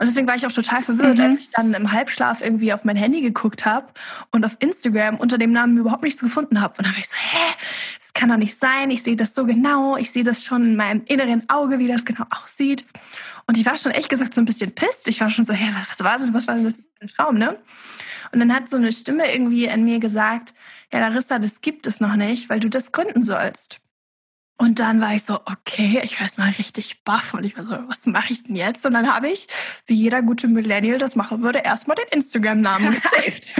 Und 0.00 0.08
deswegen 0.08 0.26
war 0.26 0.34
ich 0.34 0.44
auch 0.44 0.52
total 0.52 0.82
verwirrt, 0.82 1.18
mhm. 1.18 1.24
als 1.24 1.38
ich 1.38 1.50
dann 1.50 1.74
im 1.74 1.92
Halbschlaf 1.92 2.40
irgendwie 2.40 2.72
auf 2.72 2.82
mein 2.82 2.96
Handy 2.96 3.20
geguckt 3.20 3.66
habe 3.66 3.86
und 4.32 4.44
auf 4.44 4.56
Instagram 4.58 5.16
unter 5.16 5.38
dem 5.38 5.52
Namen 5.52 5.78
überhaupt 5.78 6.02
nichts 6.02 6.20
gefunden 6.20 6.60
habe. 6.60 6.74
Und 6.76 6.86
dann 6.86 6.92
war 6.92 7.00
ich 7.00 7.08
so, 7.08 7.16
hä, 7.16 7.54
das 8.00 8.12
kann 8.14 8.30
doch 8.30 8.36
nicht 8.36 8.56
sein. 8.56 8.90
Ich 8.90 9.04
sehe 9.04 9.16
das 9.16 9.32
so 9.32 9.46
genau. 9.46 9.96
Ich 9.96 10.10
sehe 10.10 10.24
das 10.24 10.42
schon 10.42 10.64
in 10.64 10.76
meinem 10.76 11.02
inneren 11.06 11.48
Auge, 11.48 11.78
wie 11.78 11.86
das 11.86 12.04
genau 12.04 12.24
aussieht. 12.30 12.84
Und 13.46 13.58
ich 13.58 13.64
war 13.64 13.76
schon 13.76 13.92
echt 13.92 14.08
gesagt 14.08 14.34
so 14.34 14.40
ein 14.40 14.44
bisschen 14.44 14.74
pisst. 14.74 15.06
Ich 15.06 15.20
war 15.20 15.30
schon 15.30 15.44
so, 15.44 15.52
hä, 15.52 15.70
was, 15.72 15.88
was 15.90 16.04
war 16.04 16.18
das? 16.18 16.32
Was 16.32 16.48
war 16.48 16.56
das 16.56 16.76
für 16.76 16.82
ein 17.02 17.08
Traum, 17.08 17.36
ne? 17.36 17.56
Und 18.32 18.40
dann 18.40 18.52
hat 18.54 18.68
so 18.68 18.76
eine 18.76 18.92
Stimme 18.92 19.32
irgendwie 19.32 19.66
in 19.66 19.84
mir 19.84 19.98
gesagt, 19.98 20.54
ja, 20.92 21.00
Larissa, 21.00 21.38
das 21.38 21.60
gibt 21.60 21.86
es 21.86 22.00
noch 22.00 22.16
nicht, 22.16 22.48
weil 22.48 22.60
du 22.60 22.68
das 22.68 22.92
gründen 22.92 23.22
sollst. 23.22 23.80
Und 24.60 24.78
dann 24.78 25.00
war 25.00 25.14
ich 25.14 25.22
so, 25.22 25.40
okay, 25.46 26.02
ich 26.04 26.20
war 26.20 26.26
jetzt 26.26 26.38
mal 26.38 26.50
richtig 26.50 27.02
baff 27.02 27.32
und 27.32 27.44
ich 27.44 27.56
war 27.56 27.64
so, 27.64 27.88
was 27.88 28.04
mache 28.04 28.34
ich 28.34 28.44
denn 28.44 28.56
jetzt? 28.56 28.84
Und 28.84 28.92
dann 28.92 29.10
habe 29.10 29.30
ich, 29.30 29.46
wie 29.86 29.94
jeder 29.94 30.20
gute 30.20 30.48
Millennial 30.48 30.98
das 30.98 31.16
machen 31.16 31.40
würde, 31.40 31.60
erstmal 31.60 31.96
den 31.96 32.08
Instagram-Namen 32.10 32.90
gesaved. 32.94 33.54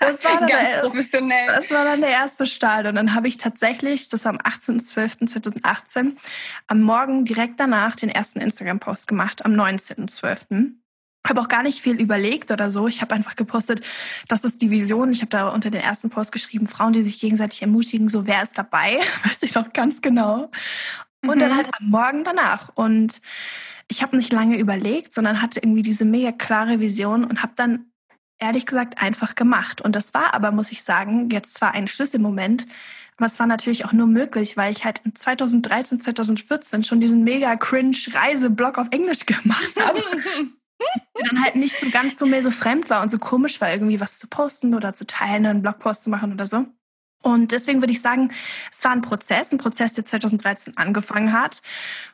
das, 0.00 0.22
war 0.22 0.38
dann 0.38 0.48
Ganz 0.50 0.70
der, 0.70 0.80
professionell. 0.80 1.46
das 1.46 1.70
war 1.70 1.86
dann 1.86 2.02
der 2.02 2.10
erste 2.10 2.44
Start. 2.44 2.86
Und 2.86 2.96
dann 2.96 3.14
habe 3.14 3.26
ich 3.26 3.38
tatsächlich, 3.38 4.10
das 4.10 4.26
war 4.26 4.32
am 4.32 4.38
18.12.2018, 4.38 6.16
am 6.66 6.82
Morgen 6.82 7.24
direkt 7.24 7.58
danach 7.60 7.96
den 7.96 8.10
ersten 8.10 8.42
Instagram-Post 8.42 9.08
gemacht, 9.08 9.46
am 9.46 9.52
19.12 9.52 10.74
habe 11.26 11.40
auch 11.40 11.48
gar 11.48 11.62
nicht 11.62 11.80
viel 11.80 12.00
überlegt 12.00 12.50
oder 12.50 12.70
so. 12.70 12.86
Ich 12.86 13.00
habe 13.00 13.14
einfach 13.14 13.36
gepostet, 13.36 13.84
das 14.28 14.44
ist 14.44 14.60
die 14.60 14.70
Vision. 14.70 15.10
Ich 15.12 15.20
habe 15.20 15.30
da 15.30 15.48
unter 15.48 15.70
den 15.70 15.80
ersten 15.80 16.10
Post 16.10 16.32
geschrieben, 16.32 16.66
Frauen, 16.66 16.92
die 16.92 17.02
sich 17.02 17.18
gegenseitig 17.18 17.62
ermutigen, 17.62 18.08
so 18.08 18.26
wer 18.26 18.42
ist 18.42 18.58
dabei, 18.58 19.00
weiß 19.24 19.42
ich 19.42 19.54
noch 19.54 19.72
ganz 19.72 20.02
genau. 20.02 20.50
Und 21.22 21.36
mhm. 21.36 21.40
dann 21.40 21.56
halt 21.56 21.68
am 21.78 21.88
Morgen 21.88 22.24
danach. 22.24 22.70
Und 22.74 23.20
ich 23.88 24.02
habe 24.02 24.16
nicht 24.16 24.32
lange 24.32 24.58
überlegt, 24.58 25.14
sondern 25.14 25.40
hatte 25.40 25.60
irgendwie 25.60 25.82
diese 25.82 26.04
mega 26.04 26.32
klare 26.32 26.80
Vision 26.80 27.24
und 27.24 27.42
habe 27.42 27.52
dann 27.56 27.86
ehrlich 28.38 28.66
gesagt 28.66 29.00
einfach 29.00 29.34
gemacht. 29.34 29.80
Und 29.80 29.96
das 29.96 30.12
war 30.14 30.34
aber, 30.34 30.52
muss 30.52 30.72
ich 30.72 30.82
sagen, 30.82 31.30
jetzt 31.30 31.54
zwar 31.54 31.72
ein 31.72 31.88
Schlüsselmoment, 31.88 32.66
aber 33.16 33.26
es 33.26 33.38
war 33.38 33.46
natürlich 33.46 33.84
auch 33.84 33.92
nur 33.92 34.08
möglich, 34.08 34.56
weil 34.56 34.72
ich 34.72 34.84
halt 34.84 35.00
in 35.04 35.14
2013, 35.14 36.00
2014 36.00 36.84
schon 36.84 37.00
diesen 37.00 37.22
mega 37.22 37.56
cringe 37.56 37.96
Reiseblog 38.12 38.76
auf 38.76 38.88
Englisch 38.90 39.24
gemacht 39.26 39.80
habe. 39.80 40.02
dann 41.14 41.42
halt 41.42 41.56
nicht 41.56 41.78
so 41.78 41.88
ganz 41.90 42.18
so 42.18 42.26
mehr 42.26 42.42
so 42.42 42.50
fremd 42.50 42.90
war 42.90 43.02
und 43.02 43.10
so 43.10 43.18
komisch 43.18 43.60
war, 43.60 43.72
irgendwie 43.72 44.00
was 44.00 44.18
zu 44.18 44.28
posten 44.28 44.74
oder 44.74 44.94
zu 44.94 45.06
teilen, 45.06 45.46
einen 45.46 45.62
Blogpost 45.62 46.04
zu 46.04 46.10
machen 46.10 46.32
oder 46.32 46.46
so. 46.46 46.66
Und 47.22 47.52
deswegen 47.52 47.80
würde 47.80 47.92
ich 47.92 48.02
sagen, 48.02 48.30
es 48.70 48.84
war 48.84 48.90
ein 48.90 49.00
Prozess, 49.00 49.50
ein 49.50 49.58
Prozess, 49.58 49.94
der 49.94 50.04
2013 50.04 50.76
angefangen 50.76 51.32
hat, 51.32 51.62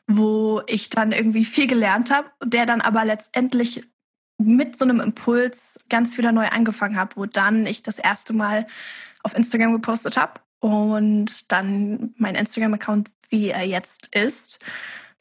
wo 0.06 0.62
ich 0.68 0.88
dann 0.88 1.10
irgendwie 1.10 1.44
viel 1.44 1.66
gelernt 1.66 2.12
habe, 2.12 2.30
der 2.44 2.64
dann 2.64 2.80
aber 2.80 3.04
letztendlich 3.04 3.82
mit 4.38 4.76
so 4.76 4.84
einem 4.84 5.00
Impuls 5.00 5.80
ganz 5.88 6.16
wieder 6.16 6.30
neu 6.30 6.46
angefangen 6.46 6.96
habe, 6.96 7.16
wo 7.16 7.26
dann 7.26 7.66
ich 7.66 7.82
das 7.82 7.98
erste 7.98 8.32
Mal 8.32 8.66
auf 9.24 9.36
Instagram 9.36 9.72
gepostet 9.72 10.16
habe 10.16 10.40
und 10.60 11.50
dann 11.50 12.14
mein 12.16 12.36
Instagram-Account, 12.36 13.10
wie 13.30 13.48
er 13.48 13.64
jetzt 13.64 14.14
ist, 14.14 14.60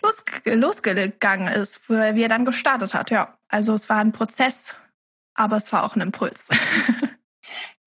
los, 0.01 0.23
losgegangen 0.45 1.47
ist, 1.53 1.89
wie 1.89 2.21
er 2.21 2.29
dann 2.29 2.45
gestartet 2.45 2.93
hat. 2.93 3.11
Ja, 3.11 3.37
also 3.47 3.73
es 3.73 3.89
war 3.89 3.97
ein 3.97 4.11
Prozess, 4.11 4.75
aber 5.33 5.57
es 5.57 5.71
war 5.73 5.83
auch 5.83 5.95
ein 5.95 6.01
Impuls. 6.01 6.47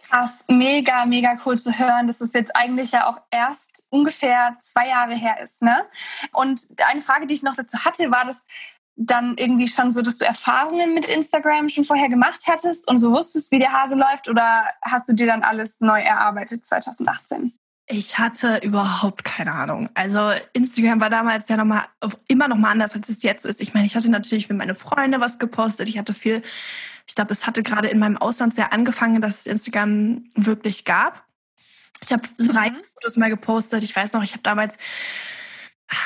Krass, 0.09 0.45
mega, 0.49 1.07
mega 1.07 1.39
cool 1.47 1.57
zu 1.57 1.79
hören, 1.79 2.07
dass 2.07 2.21
es 2.21 2.35
jetzt 2.35 2.55
eigentlich 2.55 2.93
ja 2.93 3.07
auch 3.07 3.19
erst 3.31 3.87
ungefähr 3.89 4.57
zwei 4.61 4.89
Jahre 4.89 5.15
her 5.15 5.41
ist. 5.43 5.63
Ne? 5.63 5.87
Und 6.33 6.61
eine 6.87 7.01
Frage, 7.01 7.27
die 7.27 7.35
ich 7.35 7.43
noch 7.43 7.57
dazu 7.57 7.83
hatte, 7.85 8.11
war 8.11 8.27
das 8.27 8.45
dann 8.97 9.37
irgendwie 9.39 9.69
schon 9.69 9.91
so, 9.91 10.03
dass 10.03 10.19
du 10.19 10.27
Erfahrungen 10.27 10.93
mit 10.93 11.07
Instagram 11.07 11.71
schon 11.71 11.85
vorher 11.85 12.11
gemacht 12.11 12.43
hattest 12.47 12.91
und 12.91 12.99
so 12.99 13.11
wusstest, 13.11 13.51
wie 13.53 13.59
der 13.59 13.73
Hase 13.73 13.95
läuft 13.95 14.29
oder 14.29 14.67
hast 14.83 15.09
du 15.09 15.15
dir 15.15 15.27
dann 15.27 15.43
alles 15.43 15.77
neu 15.81 16.01
erarbeitet 16.01 16.65
2018? 16.65 17.55
Ich 17.87 18.19
hatte 18.19 18.61
überhaupt 18.63 19.25
keine 19.25 19.53
Ahnung. 19.53 19.91
Also 19.95 20.31
Instagram 20.53 21.01
war 21.01 21.11
damals 21.11 21.49
ja 21.49 21.57
noch 21.57 21.65
mal, 21.65 21.85
immer 22.29 22.49
noch 22.49 22.57
mal 22.57 22.71
anders, 22.71 22.95
als 22.95 23.09
es 23.09 23.23
jetzt 23.23 23.45
ist. 23.45 23.61
Ich 23.61 23.75
meine, 23.75 23.87
ich 23.87 23.97
hatte 23.97 24.11
natürlich 24.11 24.47
für 24.47 24.55
meine 24.55 24.75
Freunde 24.75 25.21
was 25.21 25.39
gepostet. 25.39 25.89
Ich 25.89 25.99
hatte 25.99 26.15
viel, 26.15 26.43
ich 27.07 27.15
glaube, 27.15 27.33
es 27.33 27.47
hatte 27.47 27.63
gerade 27.63 27.89
in 27.89 27.99
meinem 27.99 28.17
Ausland 28.17 28.55
sehr 28.55 28.73
angefangen, 28.73 29.21
dass 29.21 29.41
es 29.41 29.47
Instagram 29.47 30.25
wirklich 30.35 30.85
gab. 30.85 31.25
Ich 32.03 32.13
habe 32.13 32.23
so 32.37 32.53
mhm. 32.53 32.59
Reizfotos 32.59 33.17
mal 33.17 33.31
gepostet. 33.31 33.85
Ich 33.85 33.95
weiß 33.95 34.13
noch, 34.13 34.23
ich 34.23 34.33
habe 34.33 34.43
damals 34.43 34.79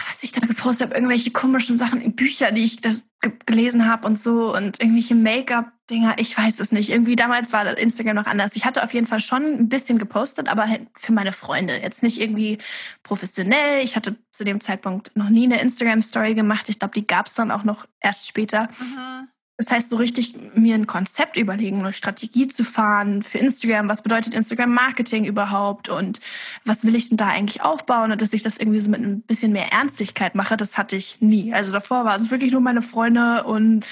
was 0.09 0.23
ich 0.23 0.33
da 0.33 0.41
gepostet 0.41 0.89
habe, 0.89 0.97
irgendwelche 0.97 1.31
komischen 1.31 1.77
Sachen, 1.77 2.15
Bücher, 2.15 2.53
die 2.53 2.65
ich 2.65 2.81
das 2.81 3.07
gelesen 3.47 3.87
habe 3.87 4.07
und 4.07 4.19
so 4.19 4.55
und 4.55 4.81
irgendwelche 4.81 5.15
Make-up-Dinger, 5.15 6.17
ich 6.19 6.37
weiß 6.37 6.61
es 6.61 6.73
nicht. 6.73 6.91
Irgendwie 6.91 7.17
damals 7.17 7.53
war 7.53 7.79
Instagram 7.79 8.17
noch 8.17 8.27
anders. 8.27 8.57
Ich 8.57 8.65
hatte 8.65 8.85
auf 8.85 8.93
jeden 8.95 9.07
Fall 9.07 9.21
schon 9.21 9.45
ein 9.45 9.69
bisschen 9.69 9.99
gepostet, 9.99 10.49
aber 10.49 10.69
halt 10.69 10.87
für 10.97 11.13
meine 11.13 11.33
Freunde. 11.33 11.77
Jetzt 11.81 12.03
nicht 12.03 12.21
irgendwie 12.21 12.59
professionell. 13.03 13.83
Ich 13.83 13.97
hatte 13.97 14.17
zu 14.33 14.45
dem 14.45 14.61
Zeitpunkt 14.61 15.17
noch 15.17 15.29
nie 15.29 15.45
eine 15.45 15.61
Instagram-Story 15.61 16.35
gemacht. 16.35 16.69
Ich 16.69 16.79
glaube, 16.79 16.95
die 16.95 17.07
gab 17.07 17.27
es 17.27 17.35
dann 17.35 17.51
auch 17.51 17.65
noch 17.65 17.87
erst 18.01 18.27
später. 18.27 18.69
Mhm. 18.79 19.29
Das 19.59 19.71
heißt, 19.71 19.89
so 19.89 19.97
richtig 19.97 20.35
mir 20.55 20.75
ein 20.75 20.87
Konzept 20.87 21.39
überlegen, 21.39 21.81
eine 21.81 21.95
Strategie 21.95 22.47
zu 22.47 22.63
fahren 22.63 23.23
für 23.23 23.39
Instagram. 23.39 23.89
Was 23.89 24.03
bedeutet 24.03 24.35
Instagram-Marketing 24.35 25.25
überhaupt? 25.25 25.89
Und 25.89 26.21
was 26.65 26.85
will 26.85 26.95
ich 26.95 27.09
denn 27.09 27.17
da 27.17 27.29
eigentlich 27.29 27.63
aufbauen? 27.63 28.13
Und 28.13 28.21
dass 28.21 28.35
ich 28.35 28.43
das 28.43 28.59
irgendwie 28.59 28.81
so 28.81 28.91
mit 28.91 29.01
ein 29.01 29.23
bisschen 29.23 29.53
mehr 29.53 29.73
Ernstigkeit 29.73 30.35
mache, 30.35 30.59
das 30.59 30.77
hatte 30.77 30.97
ich 30.97 31.23
nie. 31.23 31.55
Also 31.55 31.73
davor 31.73 32.05
war 32.05 32.17
es 32.17 32.31
wirklich 32.31 32.53
nur 32.53 32.61
meine 32.61 32.83
Freunde 32.83 33.45
und 33.45 33.87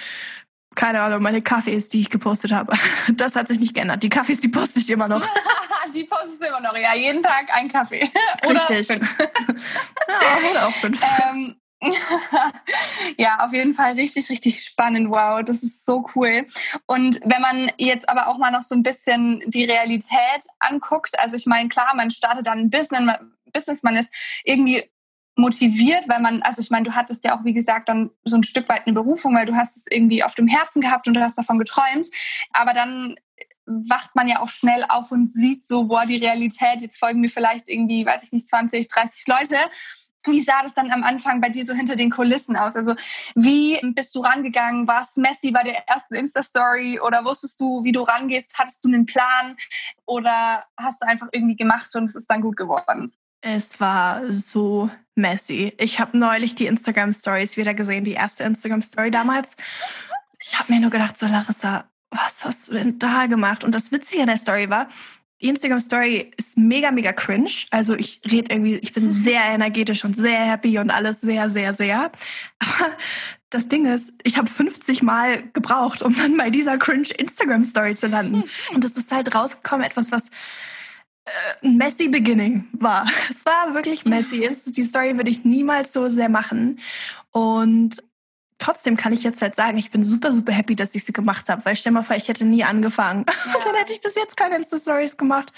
keine 0.74 1.00
Ahnung, 1.00 1.22
meine 1.22 1.40
Kaffees, 1.40 1.88
die 1.88 2.00
ich 2.00 2.10
gepostet 2.10 2.52
habe. 2.52 2.74
Das 3.14 3.36
hat 3.36 3.48
sich 3.48 3.60
nicht 3.60 3.74
geändert. 3.74 4.02
Die 4.02 4.08
Kaffees, 4.08 4.40
die 4.40 4.48
poste 4.48 4.80
ich 4.80 4.90
immer 4.90 5.08
noch. 5.08 5.26
die 5.94 6.04
postest 6.04 6.42
du 6.42 6.46
immer 6.46 6.60
noch, 6.60 6.76
ja. 6.76 6.94
Jeden 6.94 7.22
Tag 7.22 7.46
ein 7.54 7.70
Kaffee. 7.70 8.10
Oder 8.46 8.68
Richtig. 8.68 8.86
Fünf. 8.88 9.16
ja, 9.18 10.50
oder 10.50 10.66
auch 10.66 10.74
fünf. 10.74 11.00
Ähm, 11.22 11.56
ja, 13.18 13.44
auf 13.44 13.52
jeden 13.52 13.74
Fall 13.74 13.92
richtig, 13.92 14.28
richtig 14.28 14.64
spannend. 14.64 15.10
Wow, 15.10 15.42
das 15.44 15.62
ist 15.62 15.84
so 15.84 16.06
cool. 16.14 16.46
Und 16.86 17.20
wenn 17.24 17.42
man 17.42 17.70
jetzt 17.78 18.08
aber 18.08 18.28
auch 18.28 18.38
mal 18.38 18.50
noch 18.50 18.62
so 18.62 18.74
ein 18.74 18.82
bisschen 18.82 19.42
die 19.46 19.64
Realität 19.64 20.46
anguckt, 20.60 21.18
also 21.18 21.36
ich 21.36 21.46
meine, 21.46 21.68
klar, 21.68 21.94
man 21.94 22.10
startet 22.10 22.46
dann 22.46 22.58
ein 22.58 22.70
Business, 22.70 23.18
Business, 23.52 23.82
man 23.82 23.96
ist 23.96 24.12
irgendwie 24.44 24.84
motiviert, 25.36 26.08
weil 26.08 26.20
man, 26.20 26.42
also 26.42 26.62
ich 26.62 26.70
meine, 26.70 26.84
du 26.84 26.94
hattest 26.94 27.24
ja 27.24 27.36
auch, 27.36 27.44
wie 27.44 27.54
gesagt, 27.54 27.88
dann 27.88 28.10
so 28.24 28.36
ein 28.36 28.44
Stück 28.44 28.68
weit 28.68 28.86
eine 28.86 28.94
Berufung, 28.94 29.34
weil 29.34 29.46
du 29.46 29.56
hast 29.56 29.76
es 29.76 29.84
irgendwie 29.90 30.22
auf 30.22 30.34
dem 30.34 30.46
Herzen 30.46 30.80
gehabt 30.80 31.08
und 31.08 31.14
du 31.14 31.20
hast 31.20 31.36
davon 31.36 31.58
geträumt. 31.58 32.06
Aber 32.52 32.72
dann 32.72 33.16
wacht 33.66 34.14
man 34.14 34.28
ja 34.28 34.40
auch 34.40 34.48
schnell 34.48 34.84
auf 34.88 35.10
und 35.10 35.32
sieht 35.32 35.66
so, 35.66 35.84
boah, 35.84 36.06
die 36.06 36.16
Realität, 36.16 36.80
jetzt 36.80 36.98
folgen 36.98 37.20
mir 37.20 37.28
vielleicht 37.28 37.68
irgendwie, 37.68 38.04
weiß 38.04 38.22
ich 38.22 38.32
nicht, 38.32 38.48
20, 38.48 38.88
30 38.88 39.26
Leute. 39.26 39.56
Wie 40.26 40.40
sah 40.40 40.62
das 40.62 40.74
dann 40.74 40.90
am 40.90 41.02
Anfang 41.02 41.40
bei 41.40 41.48
dir 41.48 41.66
so 41.66 41.74
hinter 41.74 41.96
den 41.96 42.10
Kulissen 42.10 42.56
aus? 42.56 42.76
Also 42.76 42.94
wie 43.34 43.78
bist 43.94 44.14
du 44.14 44.20
rangegangen? 44.20 44.86
War 44.86 45.02
es 45.02 45.16
messy 45.16 45.50
bei 45.50 45.62
der 45.62 45.88
ersten 45.88 46.14
Insta-Story 46.14 47.00
oder 47.00 47.24
wusstest 47.24 47.60
du, 47.60 47.84
wie 47.84 47.92
du 47.92 48.02
rangehst? 48.02 48.52
Hattest 48.58 48.84
du 48.84 48.88
einen 48.88 49.06
Plan 49.06 49.56
oder 50.06 50.64
hast 50.78 51.02
du 51.02 51.06
einfach 51.06 51.28
irgendwie 51.32 51.56
gemacht 51.56 51.94
und 51.94 52.04
es 52.04 52.14
ist 52.14 52.30
dann 52.30 52.40
gut 52.40 52.56
geworden? 52.56 53.12
Es 53.42 53.78
war 53.78 54.32
so 54.32 54.88
messy. 55.14 55.74
Ich 55.78 56.00
habe 56.00 56.16
neulich 56.16 56.54
die 56.54 56.66
Instagram-Stories 56.66 57.58
wieder 57.58 57.74
gesehen, 57.74 58.04
die 58.04 58.12
erste 58.12 58.44
Instagram-Story 58.44 59.10
damals. 59.10 59.56
Ich 60.40 60.58
habe 60.58 60.72
mir 60.72 60.80
nur 60.80 60.90
gedacht, 60.90 61.18
so 61.18 61.26
Larissa, 61.26 61.84
was 62.10 62.44
hast 62.44 62.68
du 62.68 62.72
denn 62.72 62.98
da 62.98 63.26
gemacht? 63.26 63.64
Und 63.64 63.74
das 63.74 63.92
Witzige 63.92 64.22
an 64.22 64.28
der 64.28 64.38
Story 64.38 64.70
war, 64.70 64.88
die 65.40 65.48
Instagram 65.48 65.80
Story 65.80 66.32
ist 66.36 66.56
mega, 66.56 66.90
mega 66.90 67.12
cringe. 67.12 67.50
Also 67.70 67.94
ich 67.94 68.20
rede 68.24 68.52
irgendwie, 68.52 68.76
ich 68.76 68.92
bin 68.92 69.10
sehr 69.10 69.42
energetisch 69.42 70.04
und 70.04 70.16
sehr 70.16 70.38
happy 70.38 70.78
und 70.78 70.90
alles 70.90 71.20
sehr, 71.20 71.50
sehr, 71.50 71.72
sehr. 71.72 72.12
Aber 72.58 72.96
das 73.50 73.68
Ding 73.68 73.86
ist, 73.86 74.12
ich 74.22 74.38
habe 74.38 74.48
50 74.48 75.02
Mal 75.02 75.42
gebraucht, 75.52 76.02
um 76.02 76.14
dann 76.16 76.36
bei 76.36 76.50
dieser 76.50 76.78
cringe 76.78 77.08
Instagram 77.18 77.64
Story 77.64 77.94
zu 77.94 78.06
landen. 78.06 78.44
Und 78.72 78.84
es 78.84 78.96
ist 78.96 79.12
halt 79.12 79.34
rausgekommen, 79.34 79.84
etwas, 79.84 80.12
was 80.12 80.28
äh, 81.24 81.30
ein 81.62 81.76
messy 81.76 82.08
beginning 82.08 82.68
war. 82.72 83.06
Es 83.30 83.44
war 83.44 83.74
wirklich 83.74 84.04
messy. 84.04 84.48
die 84.66 84.84
Story 84.84 85.16
würde 85.16 85.30
ich 85.30 85.44
niemals 85.44 85.92
so 85.92 86.08
sehr 86.08 86.28
machen. 86.28 86.78
Und 87.32 88.02
trotzdem 88.58 88.96
kann 88.96 89.12
ich 89.12 89.22
jetzt 89.22 89.42
halt 89.42 89.54
sagen, 89.54 89.78
ich 89.78 89.90
bin 89.90 90.04
super, 90.04 90.32
super 90.32 90.52
happy, 90.52 90.76
dass 90.76 90.94
ich 90.94 91.04
sie 91.04 91.12
gemacht 91.12 91.48
habe, 91.48 91.64
weil 91.64 91.76
stell 91.76 91.92
mal 91.92 92.02
vor, 92.02 92.16
ich 92.16 92.28
hätte 92.28 92.44
nie 92.44 92.64
angefangen. 92.64 93.24
Ja. 93.46 93.60
dann 93.62 93.74
hätte 93.76 93.92
ich 93.92 94.00
bis 94.00 94.14
jetzt 94.14 94.36
keine 94.36 94.56
Insta-Stories 94.56 95.16
gemacht. 95.16 95.52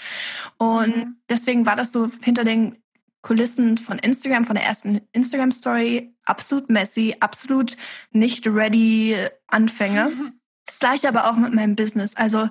Und 0.57 0.95
mhm. 0.95 1.15
deswegen 1.29 1.65
war 1.65 1.75
das 1.75 1.91
so 1.91 2.09
hinter 2.21 2.43
den 2.43 2.77
Kulissen 3.21 3.77
von 3.77 3.97
Instagram, 3.99 4.45
von 4.45 4.55
der 4.55 4.65
ersten 4.65 5.01
Instagram-Story, 5.11 6.13
absolut 6.25 6.69
messy, 6.69 7.15
absolut 7.19 7.75
nicht 8.11 8.47
ready 8.47 9.15
Anfänge. 9.47 10.11
Das 10.67 10.79
gleiche 10.79 11.07
aber 11.07 11.29
auch 11.29 11.37
mit 11.37 11.53
meinem 11.53 11.77
Business. 11.77 12.17
Also 12.17 12.49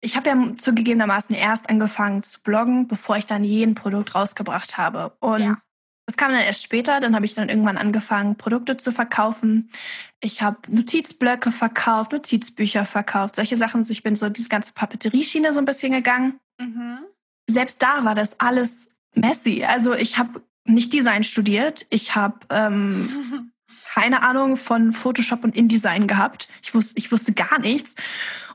ich 0.00 0.16
habe 0.16 0.30
ja 0.30 0.56
zugegebenermaßen 0.56 1.34
erst 1.34 1.68
angefangen 1.68 2.22
zu 2.22 2.40
bloggen, 2.42 2.86
bevor 2.86 3.16
ich 3.16 3.26
dann 3.26 3.42
jeden 3.42 3.74
Produkt 3.74 4.14
rausgebracht 4.14 4.78
habe. 4.78 5.16
Und 5.18 5.40
ja. 5.40 5.56
Das 6.10 6.16
kam 6.16 6.32
dann 6.32 6.40
erst 6.42 6.64
später. 6.64 7.00
Dann 7.00 7.14
habe 7.14 7.24
ich 7.24 7.34
dann 7.34 7.48
irgendwann 7.48 7.78
angefangen, 7.78 8.34
Produkte 8.34 8.76
zu 8.76 8.90
verkaufen. 8.90 9.70
Ich 10.18 10.42
habe 10.42 10.58
Notizblöcke 10.66 11.52
verkauft, 11.52 12.10
Notizbücher 12.10 12.84
verkauft, 12.84 13.36
solche 13.36 13.56
Sachen. 13.56 13.86
Ich 13.88 14.02
bin 14.02 14.16
so 14.16 14.28
diese 14.28 14.48
ganze 14.48 14.72
Papeterieschiene 14.72 15.52
so 15.52 15.60
ein 15.60 15.66
bisschen 15.66 15.92
gegangen. 15.92 16.40
Mhm. 16.58 16.98
Selbst 17.48 17.80
da 17.80 18.04
war 18.04 18.16
das 18.16 18.40
alles 18.40 18.90
messy. 19.14 19.62
Also 19.62 19.94
ich 19.94 20.18
habe 20.18 20.42
nicht 20.64 20.92
Design 20.92 21.22
studiert. 21.22 21.86
Ich 21.90 22.16
habe 22.16 22.40
ähm, 22.50 23.49
keine 23.92 24.22
Ahnung 24.22 24.56
von 24.56 24.92
Photoshop 24.92 25.42
und 25.42 25.56
InDesign 25.56 26.06
gehabt. 26.06 26.48
Ich 26.62 26.74
wusste, 26.74 26.94
ich 26.96 27.10
wusste 27.10 27.32
gar 27.32 27.58
nichts 27.58 27.96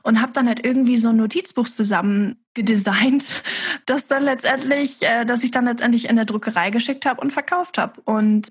und 0.02 0.22
habe 0.22 0.32
dann 0.32 0.48
halt 0.48 0.64
irgendwie 0.64 0.96
so 0.96 1.10
ein 1.10 1.16
Notizbuch 1.16 1.68
zusammen 1.68 2.36
gedesignt, 2.54 3.24
das 3.86 4.06
dann 4.06 4.22
letztendlich, 4.22 5.02
äh, 5.02 5.24
dass 5.24 5.44
ich 5.44 5.50
dann 5.50 5.66
letztendlich 5.66 6.08
in 6.08 6.16
der 6.16 6.24
Druckerei 6.24 6.70
geschickt 6.70 7.04
habe 7.04 7.20
und 7.20 7.32
verkauft 7.32 7.76
habe. 7.76 8.00
Und 8.02 8.48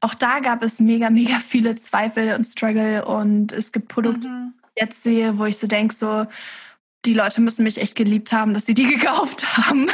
auch 0.00 0.14
da 0.14 0.38
gab 0.38 0.62
es 0.62 0.78
mega, 0.78 1.10
mega 1.10 1.34
viele 1.34 1.74
Zweifel 1.74 2.34
und 2.34 2.44
Struggle 2.44 3.04
und 3.04 3.52
es 3.52 3.72
gibt 3.72 3.88
Produkte, 3.88 4.28
mhm. 4.28 4.54
die 4.54 4.68
ich 4.76 4.82
jetzt 4.82 5.02
sehe, 5.02 5.36
wo 5.36 5.46
ich 5.46 5.58
so 5.58 5.66
denke, 5.66 5.94
so, 5.94 6.26
die 7.04 7.14
Leute 7.14 7.40
müssen 7.40 7.64
mich 7.64 7.80
echt 7.80 7.96
geliebt 7.96 8.32
haben, 8.32 8.52
dass 8.54 8.66
sie 8.66 8.74
die 8.74 8.86
gekauft 8.96 9.56
haben. 9.56 9.88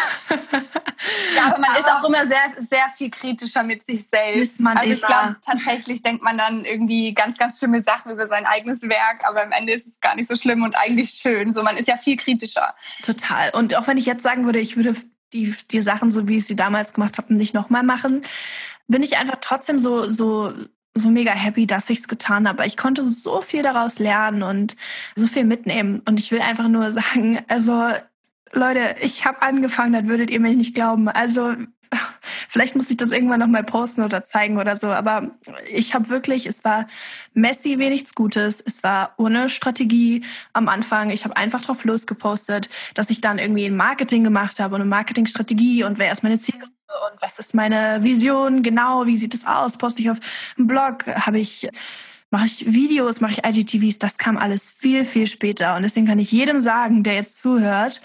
Ja, 1.36 1.46
aber 1.46 1.58
man 1.58 1.70
aber 1.70 1.78
ist 1.78 1.90
auch 1.90 2.04
immer 2.04 2.26
sehr, 2.26 2.40
sehr 2.56 2.88
viel 2.96 3.10
kritischer 3.10 3.62
mit 3.62 3.86
sich 3.86 4.06
selbst. 4.08 4.60
also 4.64 4.90
ich 4.90 5.02
glaube, 5.02 5.36
tatsächlich 5.44 6.02
denkt 6.02 6.22
man 6.22 6.36
dann 6.36 6.64
irgendwie 6.64 7.14
ganz, 7.14 7.36
ganz 7.36 7.58
schlimme 7.58 7.82
Sachen 7.82 8.12
über 8.12 8.26
sein 8.26 8.46
eigenes 8.46 8.82
Werk, 8.82 9.24
aber 9.28 9.42
am 9.42 9.52
Ende 9.52 9.72
ist 9.72 9.86
es 9.86 10.00
gar 10.00 10.16
nicht 10.16 10.28
so 10.28 10.34
schlimm 10.34 10.62
und 10.62 10.76
eigentlich 10.76 11.10
schön. 11.10 11.52
So, 11.52 11.62
man 11.62 11.76
ist 11.76 11.88
ja 11.88 11.96
viel 11.96 12.16
kritischer. 12.16 12.74
Total. 13.02 13.50
Und 13.50 13.76
auch 13.76 13.86
wenn 13.86 13.98
ich 13.98 14.06
jetzt 14.06 14.22
sagen 14.22 14.46
würde, 14.46 14.58
ich 14.58 14.76
würde 14.76 14.96
die, 15.32 15.54
die 15.70 15.80
Sachen, 15.80 16.12
so 16.12 16.28
wie 16.28 16.38
ich 16.38 16.46
sie 16.46 16.56
damals 16.56 16.92
gemacht 16.92 17.18
habe, 17.18 17.34
nicht 17.34 17.54
nochmal 17.54 17.82
machen, 17.82 18.22
bin 18.88 19.02
ich 19.02 19.18
einfach 19.18 19.38
trotzdem 19.40 19.78
so, 19.78 20.08
so, 20.08 20.52
so 20.98 21.10
mega 21.10 21.32
happy, 21.32 21.66
dass 21.66 21.90
ich 21.90 22.00
es 22.00 22.08
getan 22.08 22.48
habe. 22.48 22.66
Ich 22.66 22.76
konnte 22.76 23.04
so 23.04 23.40
viel 23.40 23.62
daraus 23.62 23.98
lernen 23.98 24.42
und 24.42 24.76
so 25.14 25.26
viel 25.26 25.44
mitnehmen. 25.44 26.02
Und 26.06 26.18
ich 26.18 26.30
will 26.32 26.40
einfach 26.40 26.68
nur 26.68 26.92
sagen, 26.92 27.40
also 27.48 27.90
Leute, 28.52 28.96
ich 29.00 29.24
habe 29.24 29.42
angefangen, 29.42 29.92
das 29.92 30.06
würdet 30.06 30.30
ihr 30.30 30.40
mir 30.40 30.54
nicht 30.54 30.74
glauben. 30.74 31.08
Also 31.08 31.54
vielleicht 32.48 32.76
muss 32.76 32.90
ich 32.90 32.96
das 32.96 33.12
irgendwann 33.12 33.40
noch 33.40 33.46
mal 33.46 33.64
posten 33.64 34.02
oder 34.02 34.24
zeigen 34.24 34.58
oder 34.58 34.76
so. 34.76 34.88
Aber 34.88 35.30
ich 35.70 35.94
habe 35.94 36.08
wirklich, 36.08 36.46
es 36.46 36.64
war 36.64 36.86
messy 37.34 37.78
wie 37.78 37.88
nichts 37.88 38.14
Gutes. 38.14 38.62
Es 38.64 38.82
war 38.82 39.14
ohne 39.18 39.48
Strategie 39.48 40.24
am 40.52 40.68
Anfang. 40.68 41.10
Ich 41.10 41.24
habe 41.24 41.36
einfach 41.36 41.62
drauf 41.62 41.84
losgepostet, 41.84 42.68
dass 42.94 43.10
ich 43.10 43.20
dann 43.20 43.38
irgendwie 43.38 43.66
ein 43.66 43.76
Marketing 43.76 44.24
gemacht 44.24 44.60
habe 44.60 44.74
und 44.74 44.80
eine 44.82 44.90
Marketingstrategie 44.90 45.84
und 45.84 45.98
wer 45.98 46.12
ist 46.12 46.22
meine 46.22 46.38
Zielgruppe 46.38 46.75
und 47.10 47.22
was 47.22 47.38
ist 47.38 47.54
meine 47.54 48.02
Vision 48.02 48.62
genau, 48.62 49.06
wie 49.06 49.16
sieht 49.16 49.34
es 49.34 49.46
aus, 49.46 49.76
poste 49.78 50.02
ich 50.02 50.10
auf 50.10 50.18
einem 50.56 50.66
Blog, 50.66 51.06
habe 51.06 51.38
ich 51.38 51.68
mache 52.30 52.46
ich 52.46 52.72
Videos, 52.72 53.20
mache 53.20 53.32
ich 53.32 53.44
IGTVs, 53.44 53.98
das 53.98 54.18
kam 54.18 54.36
alles 54.36 54.68
viel, 54.68 55.04
viel 55.04 55.26
später. 55.26 55.76
Und 55.76 55.82
deswegen 55.82 56.06
kann 56.06 56.18
ich 56.18 56.32
jedem 56.32 56.60
sagen, 56.60 57.02
der 57.02 57.14
jetzt 57.14 57.40
zuhört, 57.40 58.00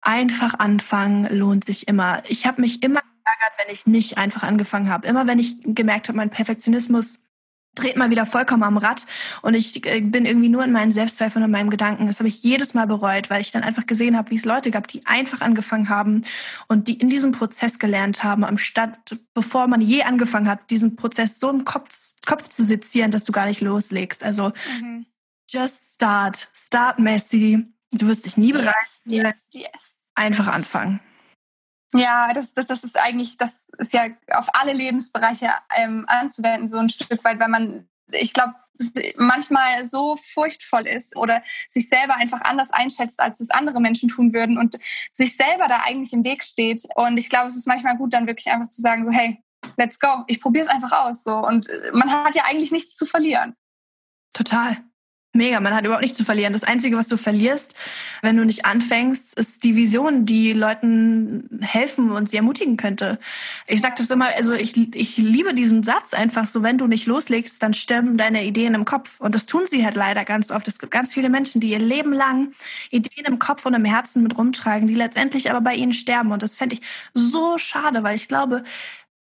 einfach 0.00 0.58
anfangen 0.58 1.26
lohnt 1.36 1.64
sich 1.64 1.88
immer. 1.88 2.22
Ich 2.28 2.46
habe 2.46 2.60
mich 2.60 2.82
immer 2.82 3.00
geärgert, 3.00 3.58
wenn 3.58 3.74
ich 3.74 3.86
nicht 3.86 4.18
einfach 4.18 4.42
angefangen 4.42 4.88
habe. 4.88 5.06
Immer 5.06 5.26
wenn 5.26 5.38
ich 5.38 5.56
gemerkt 5.62 6.08
habe, 6.08 6.16
mein 6.16 6.30
Perfektionismus 6.30 7.24
dreht 7.74 7.96
mal 7.96 8.10
wieder 8.10 8.26
vollkommen 8.26 8.62
am 8.62 8.76
Rad 8.76 9.06
und 9.42 9.54
ich 9.54 9.86
äh, 9.86 10.00
bin 10.00 10.26
irgendwie 10.26 10.48
nur 10.48 10.64
in 10.64 10.72
meinen 10.72 10.90
Selbstzweifeln 10.90 11.44
und 11.44 11.50
meinen 11.50 11.70
Gedanken. 11.70 12.06
Das 12.06 12.18
habe 12.18 12.28
ich 12.28 12.42
jedes 12.42 12.74
Mal 12.74 12.86
bereut, 12.86 13.30
weil 13.30 13.40
ich 13.40 13.52
dann 13.52 13.62
einfach 13.62 13.86
gesehen 13.86 14.16
habe, 14.16 14.30
wie 14.30 14.36
es 14.36 14.44
Leute 14.44 14.70
gab, 14.70 14.88
die 14.88 15.06
einfach 15.06 15.40
angefangen 15.40 15.88
haben 15.88 16.22
und 16.66 16.88
die 16.88 16.94
in 16.94 17.08
diesem 17.08 17.32
Prozess 17.32 17.78
gelernt 17.78 18.24
haben, 18.24 18.44
anstatt, 18.44 19.16
bevor 19.34 19.68
man 19.68 19.80
je 19.80 20.02
angefangen 20.02 20.48
hat, 20.48 20.70
diesen 20.70 20.96
Prozess 20.96 21.38
so 21.38 21.50
im 21.50 21.64
Kopf, 21.64 21.94
Kopf 22.26 22.48
zu 22.48 22.64
sezieren, 22.64 23.12
dass 23.12 23.24
du 23.24 23.32
gar 23.32 23.46
nicht 23.46 23.60
loslegst. 23.60 24.24
Also 24.24 24.52
mhm. 24.80 25.06
just 25.48 25.94
start, 25.94 26.48
start 26.54 26.98
messy. 26.98 27.66
Du 27.92 28.06
wirst 28.08 28.26
dich 28.26 28.36
nie. 28.36 28.52
Yes, 28.52 29.00
yes, 29.04 29.46
yes. 29.52 29.94
Einfach 30.14 30.48
anfangen. 30.48 31.00
Ja, 31.94 32.32
das, 32.32 32.54
das, 32.54 32.66
das 32.66 32.84
ist 32.84 32.98
eigentlich, 32.98 33.36
das 33.36 33.60
ist 33.78 33.92
ja 33.92 34.06
auf 34.32 34.48
alle 34.54 34.72
Lebensbereiche 34.72 35.50
ähm, 35.74 36.04
anzuwenden, 36.06 36.68
so 36.68 36.78
ein 36.78 36.88
Stück 36.88 37.24
weit, 37.24 37.40
weil 37.40 37.48
man, 37.48 37.88
ich 38.12 38.32
glaube, 38.32 38.54
manchmal 39.16 39.84
so 39.84 40.16
furchtvoll 40.16 40.86
ist 40.86 41.16
oder 41.16 41.42
sich 41.68 41.88
selber 41.88 42.16
einfach 42.16 42.40
anders 42.42 42.70
einschätzt, 42.70 43.20
als 43.20 43.40
es 43.40 43.50
andere 43.50 43.80
Menschen 43.80 44.08
tun 44.08 44.32
würden 44.32 44.58
und 44.58 44.78
sich 45.12 45.36
selber 45.36 45.66
da 45.68 45.78
eigentlich 45.84 46.12
im 46.12 46.24
Weg 46.24 46.44
steht. 46.44 46.82
Und 46.94 47.18
ich 47.18 47.28
glaube, 47.28 47.48
es 47.48 47.56
ist 47.56 47.66
manchmal 47.66 47.96
gut, 47.96 48.12
dann 48.12 48.26
wirklich 48.26 48.48
einfach 48.48 48.68
zu 48.68 48.80
sagen, 48.80 49.04
so, 49.04 49.10
hey, 49.10 49.42
let's 49.76 49.98
go, 49.98 50.24
ich 50.28 50.40
probiere 50.40 50.64
es 50.64 50.70
einfach 50.70 50.92
aus. 51.04 51.24
So. 51.24 51.36
Und 51.36 51.68
äh, 51.68 51.90
man 51.92 52.10
hat 52.10 52.34
ja 52.36 52.44
eigentlich 52.44 52.72
nichts 52.72 52.96
zu 52.96 53.04
verlieren. 53.04 53.54
Total. 54.32 54.78
Mega, 55.32 55.60
man 55.60 55.72
hat 55.76 55.84
überhaupt 55.84 56.02
nichts 56.02 56.16
zu 56.16 56.24
verlieren. 56.24 56.52
Das 56.52 56.64
Einzige, 56.64 56.96
was 56.96 57.06
du 57.06 57.16
verlierst, 57.16 57.76
wenn 58.20 58.36
du 58.36 58.44
nicht 58.44 58.64
anfängst, 58.64 59.38
ist 59.38 59.62
die 59.62 59.76
Vision, 59.76 60.26
die 60.26 60.52
Leuten 60.52 61.60
helfen 61.60 62.10
und 62.10 62.28
sie 62.28 62.36
ermutigen 62.36 62.76
könnte. 62.76 63.16
Ich 63.68 63.80
sage 63.80 63.94
das 63.96 64.10
immer, 64.10 64.34
also 64.34 64.54
ich, 64.54 64.76
ich 64.96 65.18
liebe 65.18 65.54
diesen 65.54 65.84
Satz 65.84 66.14
einfach 66.14 66.46
so, 66.46 66.64
wenn 66.64 66.78
du 66.78 66.88
nicht 66.88 67.06
loslegst, 67.06 67.62
dann 67.62 67.74
sterben 67.74 68.18
deine 68.18 68.44
Ideen 68.44 68.74
im 68.74 68.84
Kopf. 68.84 69.20
Und 69.20 69.36
das 69.36 69.46
tun 69.46 69.62
sie 69.70 69.84
halt 69.84 69.94
leider 69.94 70.24
ganz 70.24 70.50
oft. 70.50 70.66
Es 70.66 70.80
gibt 70.80 70.90
ganz 70.90 71.14
viele 71.14 71.30
Menschen, 71.30 71.60
die 71.60 71.70
ihr 71.70 71.78
Leben 71.78 72.12
lang 72.12 72.52
Ideen 72.90 73.24
im 73.24 73.38
Kopf 73.38 73.64
und 73.66 73.74
im 73.74 73.84
Herzen 73.84 74.24
mit 74.24 74.36
rumtragen, 74.36 74.88
die 74.88 74.94
letztendlich 74.94 75.48
aber 75.48 75.60
bei 75.60 75.74
ihnen 75.74 75.94
sterben. 75.94 76.32
Und 76.32 76.42
das 76.42 76.56
fände 76.56 76.74
ich 76.74 76.80
so 77.14 77.56
schade, 77.56 78.02
weil 78.02 78.16
ich 78.16 78.26
glaube, 78.26 78.64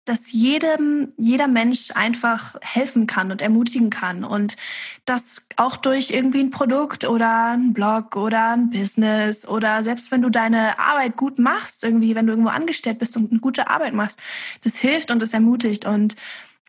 dass 0.05 0.33
jedem, 0.33 1.12
jeder 1.17 1.49
Mensch 1.49 1.90
einfach 1.95 2.57
helfen 2.61 3.07
kann 3.07 3.31
und 3.31 3.40
ermutigen 3.40 3.90
kann. 3.90 4.25
Und 4.25 4.57
das 5.05 5.47
auch 5.57 5.77
durch 5.77 6.11
irgendwie 6.11 6.40
ein 6.40 6.51
Produkt 6.51 7.05
oder 7.05 7.53
ein 7.53 7.73
Blog 7.73 8.17
oder 8.17 8.53
ein 8.53 8.71
Business 8.71 9.47
oder 9.47 9.83
selbst 9.83 10.11
wenn 10.11 10.23
du 10.23 10.31
deine 10.31 10.79
Arbeit 10.79 11.17
gut 11.17 11.38
machst, 11.38 11.85
irgendwie, 11.85 12.14
wenn 12.14 12.27
du 12.27 12.33
irgendwo 12.33 12.51
angestellt 12.51 12.99
bist 12.99 13.17
und 13.17 13.31
eine 13.31 13.40
gute 13.40 13.69
Arbeit 13.69 13.95
machst, 13.95 14.21
das 14.62 14.77
hilft 14.77 15.11
und 15.11 15.21
das 15.23 15.33
ermutigt. 15.33 15.87
Und 15.87 16.17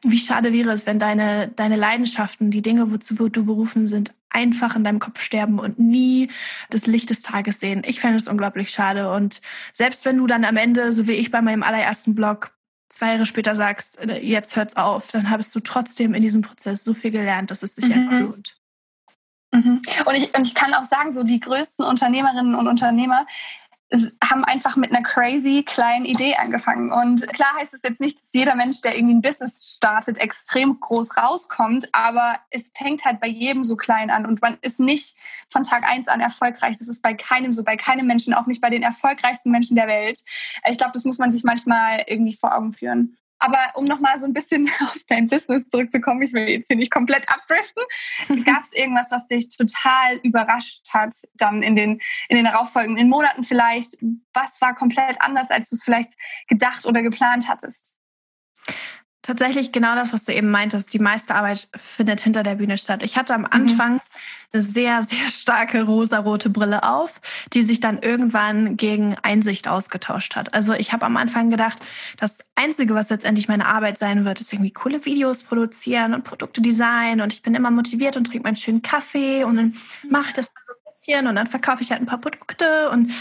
wie 0.04 0.18
schade 0.18 0.54
wäre 0.54 0.72
es, 0.72 0.86
wenn 0.86 1.00
deine, 1.00 1.50
deine 1.50 1.76
Leidenschaften, 1.76 2.52
die 2.52 2.62
Dinge, 2.62 2.92
wozu 2.92 3.16
du 3.16 3.46
berufen 3.46 3.88
sind, 3.88 4.14
einfach 4.30 4.76
in 4.76 4.84
deinem 4.84 5.00
Kopf 5.00 5.22
sterben 5.22 5.60
und 5.60 5.80
nie 5.80 6.30
das 6.70 6.88
Licht 6.88 7.10
des 7.10 7.22
Tages 7.22 7.60
sehen. 7.60 7.84
Ich 7.86 8.00
fände 8.00 8.18
es 8.18 8.28
unglaublich 8.28 8.70
schade. 8.70 9.12
Und 9.12 9.42
selbst 9.72 10.06
wenn 10.06 10.18
du 10.18 10.28
dann 10.28 10.46
am 10.46 10.58
Ende, 10.58 10.94
so 10.94 11.08
wie 11.08 11.14
ich 11.14 11.32
bei 11.32 11.42
meinem 11.42 11.64
allerersten 11.64 12.16
Blog, 12.16 12.52
zwei 12.96 13.12
Jahre 13.12 13.26
später 13.26 13.56
sagst, 13.56 14.00
äh, 14.00 14.20
jetzt 14.20 14.56
hört's 14.56 14.76
auf, 14.76 15.12
dann 15.12 15.30
hast 15.30 15.54
du 15.56 15.60
trotzdem 15.60 16.14
in 16.14 16.22
diesem 16.22 16.42
Prozess 16.42 16.84
so 16.84 16.94
viel 16.94 17.12
gelernt, 17.12 17.52
dass 17.52 17.62
es 17.62 17.76
sich 17.76 17.88
mhm. 17.88 18.20
lohnt. 18.20 18.58
Mhm. 19.52 19.82
Und, 20.06 20.16
ich, 20.16 20.36
und 20.36 20.48
ich 20.48 20.56
kann 20.56 20.74
auch 20.74 20.84
sagen, 20.84 21.14
so 21.14 21.24
die 21.24 21.40
größten 21.40 21.86
Unternehmerinnen 21.86 22.56
und 22.56 22.68
Unternehmer, 22.68 23.26
haben 24.24 24.44
einfach 24.44 24.76
mit 24.76 24.92
einer 24.92 25.04
crazy 25.04 25.64
kleinen 25.64 26.06
Idee 26.06 26.36
angefangen. 26.36 26.92
Und 26.92 27.28
klar 27.34 27.54
heißt 27.60 27.74
es 27.74 27.82
jetzt 27.84 28.02
nicht, 28.02 28.18
dass 28.18 28.28
jeder 28.34 28.56
Mensch, 28.56 28.82
der 28.82 28.96
irgendwie 28.96 29.16
ein 29.16 29.22
Business 29.22 29.74
startet, 29.76 30.18
extrem 30.18 30.80
groß 30.80 31.18
rauskommt, 31.18 31.90
aber 31.94 32.40
es 32.50 32.72
fängt 32.76 33.06
halt 33.06 33.20
bei 33.20 33.28
jedem 33.28 33.64
so 33.64 33.76
klein 33.76 34.10
an 34.10 34.26
und 34.26 34.42
man 34.42 34.58
ist 34.62 34.80
nicht 34.80 35.16
von 35.50 35.64
Tag 35.64 35.84
eins 35.84 36.08
an 36.08 36.20
erfolgreich. 36.20 36.76
Das 36.78 36.88
ist 36.88 37.02
bei 37.02 37.14
keinem 37.14 37.54
so, 37.54 37.64
bei 37.64 37.78
keinem 37.78 38.08
Menschen, 38.08 38.34
auch 38.34 38.48
nicht 38.48 38.62
bei 38.62 38.70
den 38.70 38.84
erfolgreichsten 38.84 39.52
Menschen 39.52 39.76
der 39.76 39.88
Welt. 39.88 40.20
Ich 40.70 40.78
glaube, 40.78 40.94
das 40.94 41.06
muss 41.06 41.18
man 41.18 41.32
sich 41.32 41.44
manchmal 41.44 42.04
irgendwie 42.08 42.34
vor 42.34 42.56
Augen 42.56 42.74
führen. 42.74 43.18
Aber 43.40 43.72
um 43.76 43.86
nochmal 43.86 44.20
so 44.20 44.26
ein 44.26 44.34
bisschen 44.34 44.70
auf 44.82 45.02
dein 45.08 45.28
Business 45.28 45.68
zurückzukommen, 45.68 46.22
ich 46.22 46.34
will 46.34 46.48
jetzt 46.50 46.68
hier 46.68 46.78
nicht 46.78 46.92
komplett 46.92 47.28
abdriften, 47.30 47.84
gab 48.46 48.64
es 48.64 48.74
irgendwas, 48.74 49.12
was 49.12 49.28
dich 49.28 49.50
total 49.50 50.18
überrascht 50.24 50.88
hat, 50.94 51.14
dann 51.34 51.64
in 51.64 51.76
den, 51.76 52.02
in 52.30 52.38
den 52.38 52.46
darauffolgenden 52.46 53.10
Monaten 53.10 53.44
vielleicht? 53.44 53.98
Was 54.34 54.62
war 54.62 54.76
komplett 54.76 55.22
anders, 55.22 55.52
als 55.52 55.70
du 55.70 55.76
es 55.76 55.84
vielleicht 55.84 56.14
gedacht 56.48 56.86
oder 56.86 57.02
geplant 57.02 57.48
hattest? 57.48 57.98
Tatsächlich 59.26 59.72
genau 59.72 59.96
das, 59.96 60.14
was 60.14 60.24
du 60.24 60.36
eben 60.36 60.52
meintest. 60.52 60.94
Die 60.94 61.00
meiste 61.00 61.34
Arbeit 61.34 61.68
findet 61.76 62.22
hinter 62.22 62.44
der 62.44 62.56
Bühne 62.56 62.78
statt. 62.78 63.02
Ich 63.02 63.18
hatte 63.18 63.34
am 63.34 63.42
mhm. 63.42 63.48
Anfang 63.50 63.94
mhm. 63.94 64.02
eine 64.54 64.62
sehr, 64.62 65.02
sehr 65.02 65.28
starke 65.30 65.82
rosarote 65.82 66.52
Brille 66.52 66.84
auf, 66.84 67.22
die 67.52 67.64
sich 67.64 67.80
dann 67.80 67.98
irgendwann 68.04 68.78
gegen 68.78 69.16
Einsicht 69.24 69.68
ausgetauscht 69.68 70.36
hat. 70.36 70.54
Also 70.54 70.74
ich 70.74 70.94
habe 70.94 71.08
am 71.08 71.18
Anfang 71.18 71.50
gedacht, 71.50 71.80
das 72.20 72.46
Einzige, 72.54 72.94
was 72.94 73.10
letztendlich 73.10 73.48
meine 73.48 73.66
Arbeit 73.66 73.98
sein 73.98 74.26
wird, 74.26 74.42
ist 74.42 74.54
irgendwie 74.54 74.74
coole 74.74 75.04
Videos 75.06 75.42
produzieren 75.42 76.14
und 76.14 76.24
Produkte 76.24 76.62
designen. 76.62 77.22
Und 77.22 77.34
ich 77.34 77.42
bin 77.42 77.56
immer 77.56 77.72
motiviert 77.72 78.18
und 78.18 78.26
trinke 78.28 78.44
meinen 78.44 78.58
schönen 78.58 78.84
Kaffee 78.84 79.44
und 79.44 79.56
dann 79.56 79.74
mache 80.08 80.28
ich 80.28 80.34
das 80.36 80.52
so 80.64 80.74
ein 80.74 80.80
bisschen 80.86 81.26
und 81.26 81.34
dann 81.34 81.48
verkaufe 81.48 81.82
ich 81.82 81.90
halt 81.90 82.02
ein 82.02 82.06
paar 82.06 82.22
Produkte. 82.22 82.92
Und 82.92 83.12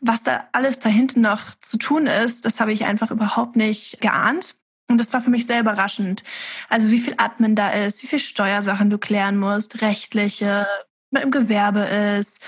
was 0.00 0.22
da 0.22 0.44
alles 0.52 0.78
dahinter 0.78 1.20
noch 1.20 1.54
zu 1.60 1.76
tun 1.76 2.06
ist, 2.06 2.46
das 2.46 2.60
habe 2.60 2.72
ich 2.72 2.86
einfach 2.86 3.10
überhaupt 3.10 3.56
nicht 3.56 4.00
geahnt. 4.00 4.54
Und 4.90 4.98
das 4.98 5.12
war 5.12 5.20
für 5.20 5.30
mich 5.30 5.46
sehr 5.46 5.60
überraschend. 5.60 6.24
Also 6.68 6.90
wie 6.90 6.98
viel 6.98 7.14
Admin 7.16 7.54
da 7.54 7.70
ist, 7.70 8.02
wie 8.02 8.08
viel 8.08 8.18
Steuersachen 8.18 8.90
du 8.90 8.98
klären 8.98 9.38
musst, 9.38 9.82
rechtliche, 9.82 10.66
mit 11.10 11.22
dem 11.22 11.30
Gewerbe 11.30 11.80
ist. 12.18 12.40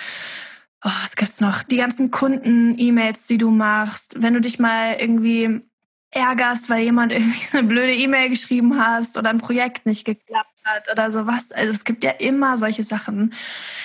Oh, 0.84 0.90
was 1.02 1.14
gibt's 1.14 1.40
noch? 1.40 1.62
Die 1.62 1.76
ganzen 1.76 2.10
Kunden-E-Mails, 2.10 3.28
die 3.28 3.38
du 3.38 3.50
machst. 3.50 4.20
Wenn 4.20 4.34
du 4.34 4.40
dich 4.40 4.58
mal 4.58 4.96
irgendwie 4.98 5.60
ärgerst, 6.10 6.68
weil 6.68 6.82
jemand 6.82 7.12
irgendwie 7.12 7.56
eine 7.56 7.66
blöde 7.66 7.94
E-Mail 7.94 8.28
geschrieben 8.28 8.78
hast 8.78 9.16
oder 9.16 9.30
ein 9.30 9.38
Projekt 9.38 9.86
nicht 9.86 10.04
geklappt 10.04 10.60
hat 10.64 10.90
oder 10.90 11.12
sowas. 11.12 11.52
Also 11.52 11.72
es 11.72 11.84
gibt 11.84 12.02
ja 12.02 12.10
immer 12.10 12.56
solche 12.56 12.82
Sachen. 12.82 13.34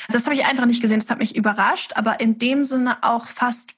Das 0.09 0.25
habe 0.25 0.35
ich 0.35 0.45
einfach 0.45 0.65
nicht 0.65 0.81
gesehen. 0.81 0.99
Das 0.99 1.09
hat 1.09 1.19
mich 1.19 1.35
überrascht, 1.35 1.93
aber 1.95 2.19
in 2.19 2.39
dem 2.39 2.63
Sinne 2.63 3.03
auch 3.03 3.27
fast 3.27 3.73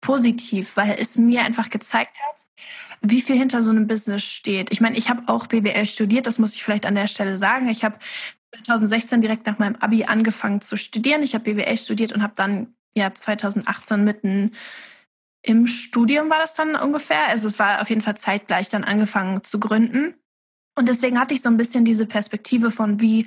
positiv, 0.00 0.76
weil 0.76 0.96
es 0.98 1.16
mir 1.16 1.42
einfach 1.42 1.70
gezeigt 1.70 2.18
hat, 2.20 2.43
wie 3.04 3.20
viel 3.20 3.36
hinter 3.36 3.62
so 3.62 3.70
einem 3.70 3.86
Business 3.86 4.24
steht. 4.24 4.72
Ich 4.72 4.80
meine, 4.80 4.96
ich 4.96 5.08
habe 5.08 5.22
auch 5.26 5.46
BWL 5.46 5.86
studiert, 5.86 6.26
das 6.26 6.38
muss 6.38 6.54
ich 6.54 6.64
vielleicht 6.64 6.86
an 6.86 6.94
der 6.94 7.06
Stelle 7.06 7.38
sagen. 7.38 7.68
Ich 7.68 7.84
habe 7.84 7.98
2016 8.64 9.20
direkt 9.20 9.46
nach 9.46 9.58
meinem 9.58 9.76
Abi 9.76 10.04
angefangen 10.04 10.60
zu 10.60 10.76
studieren. 10.76 11.22
Ich 11.22 11.34
habe 11.34 11.44
BWL 11.44 11.76
studiert 11.76 12.12
und 12.12 12.22
habe 12.22 12.34
dann 12.36 12.74
ja 12.94 13.12
2018 13.12 14.04
mitten 14.04 14.52
im 15.46 15.66
Studium 15.66 16.30
war 16.30 16.38
das 16.38 16.54
dann 16.54 16.74
ungefähr. 16.74 17.28
Also 17.28 17.48
es 17.48 17.58
war 17.58 17.82
auf 17.82 17.90
jeden 17.90 18.00
Fall 18.00 18.16
zeitgleich 18.16 18.70
dann 18.70 18.82
angefangen 18.82 19.44
zu 19.44 19.60
gründen. 19.60 20.14
Und 20.74 20.88
deswegen 20.88 21.20
hatte 21.20 21.34
ich 21.34 21.42
so 21.42 21.50
ein 21.50 21.58
bisschen 21.58 21.84
diese 21.84 22.06
Perspektive 22.06 22.70
von, 22.70 22.98
wie 23.00 23.26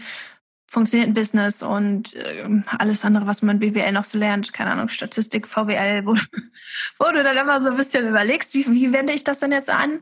funktioniert 0.69 1.10
ein 1.10 1.13
Business 1.13 1.63
und 1.63 2.13
äh, 2.13 2.45
alles 2.77 3.06
andere, 3.06 3.25
was 3.25 3.41
man 3.41 3.60
BWL 3.60 3.93
noch 3.93 4.03
so 4.03 4.17
lernt, 4.17 4.51
keine 4.51 4.71
Ahnung, 4.71 4.89
Statistik, 4.89 5.47
VWL, 5.47 6.06
wo, 6.06 6.13
wo 6.99 7.12
du 7.12 7.23
dann 7.23 7.38
immer 7.38 7.62
so 7.62 7.69
ein 7.69 7.77
bisschen 7.77 8.08
überlegst, 8.08 8.53
wie, 8.53 8.67
wie 8.67 8.91
wende 8.91 9.13
ich 9.13 9.23
das 9.23 9.39
denn 9.39 9.51
jetzt 9.51 9.69
an? 9.69 10.01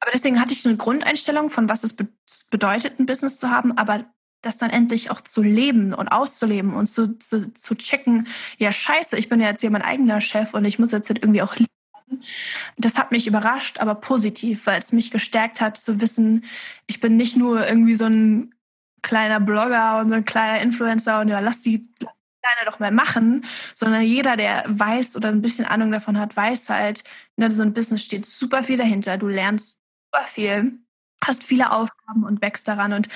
Aber 0.00 0.10
deswegen 0.12 0.40
hatte 0.40 0.52
ich 0.52 0.66
eine 0.66 0.76
Grundeinstellung 0.76 1.48
von, 1.48 1.68
was 1.68 1.84
es 1.84 1.94
be 1.94 2.08
bedeutet, 2.50 2.98
ein 2.98 3.06
Business 3.06 3.38
zu 3.38 3.50
haben, 3.50 3.78
aber 3.78 4.04
das 4.42 4.58
dann 4.58 4.70
endlich 4.70 5.12
auch 5.12 5.20
zu 5.20 5.40
leben 5.40 5.94
und 5.94 6.08
auszuleben 6.08 6.74
und 6.74 6.88
zu, 6.88 7.16
zu, 7.18 7.54
zu 7.54 7.74
checken, 7.76 8.26
ja 8.58 8.72
scheiße, 8.72 9.16
ich 9.16 9.28
bin 9.28 9.40
ja 9.40 9.48
jetzt 9.48 9.60
hier 9.60 9.70
mein 9.70 9.82
eigener 9.82 10.20
Chef 10.20 10.54
und 10.54 10.64
ich 10.64 10.80
muss 10.80 10.90
jetzt 10.90 11.10
irgendwie 11.10 11.42
auch. 11.42 11.54
Das 12.76 12.98
hat 12.98 13.12
mich 13.12 13.28
überrascht, 13.28 13.78
aber 13.78 13.94
positiv, 13.94 14.66
weil 14.66 14.80
es 14.80 14.90
mich 14.90 15.12
gestärkt 15.12 15.60
hat 15.60 15.76
zu 15.76 16.00
wissen, 16.00 16.44
ich 16.88 16.98
bin 16.98 17.14
nicht 17.14 17.36
nur 17.36 17.68
irgendwie 17.68 17.94
so 17.94 18.06
ein 18.06 18.52
kleiner 19.02 19.40
Blogger 19.40 19.98
und 19.98 20.08
so 20.08 20.14
ein 20.14 20.24
kleiner 20.24 20.60
Influencer 20.60 21.20
und 21.20 21.28
ja, 21.28 21.40
lass 21.40 21.62
die, 21.62 21.88
lass 22.00 22.12
die 22.12 22.40
Kleine 22.42 22.70
doch 22.70 22.78
mal 22.78 22.90
machen, 22.90 23.44
sondern 23.74 24.02
jeder, 24.02 24.36
der 24.36 24.64
weiß 24.66 25.16
oder 25.16 25.28
ein 25.28 25.42
bisschen 25.42 25.66
Ahnung 25.66 25.90
davon 25.90 26.18
hat, 26.18 26.36
weiß 26.36 26.70
halt, 26.70 27.04
in 27.36 27.50
so 27.50 27.62
ein 27.62 27.74
Business 27.74 28.02
steht 28.02 28.24
super 28.24 28.64
viel 28.64 28.78
dahinter. 28.78 29.18
Du 29.18 29.28
lernst 29.28 29.78
super 30.12 30.24
viel, 30.26 30.78
hast 31.22 31.42
viele 31.44 31.70
Aufgaben 31.72 32.24
und 32.24 32.40
wächst 32.40 32.66
daran. 32.66 32.92
Und 32.92 33.08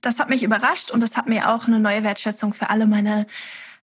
das 0.00 0.20
hat 0.20 0.28
mich 0.28 0.42
überrascht 0.42 0.90
und 0.90 1.00
das 1.00 1.16
hat 1.16 1.28
mir 1.28 1.50
auch 1.50 1.66
eine 1.66 1.80
neue 1.80 2.04
Wertschätzung 2.04 2.54
für 2.54 2.70
alle 2.70 2.86
meine 2.86 3.26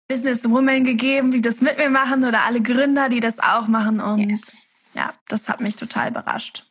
Businesswomen 0.08 0.84
gegeben, 0.84 1.32
die 1.32 1.42
das 1.42 1.62
mit 1.62 1.78
mir 1.78 1.92
machen 1.92 2.26
oder 2.26 2.42
alle 2.46 2.62
Gründer, 2.62 3.10
die 3.10 3.20
das 3.20 3.40
auch 3.40 3.68
machen. 3.68 4.02
Und 4.02 4.30
yes. 4.30 4.86
ja, 4.96 5.14
das 5.28 5.48
hat 5.48 5.62
mich 5.62 5.76
total 5.76 6.10
überrascht. 6.10 6.66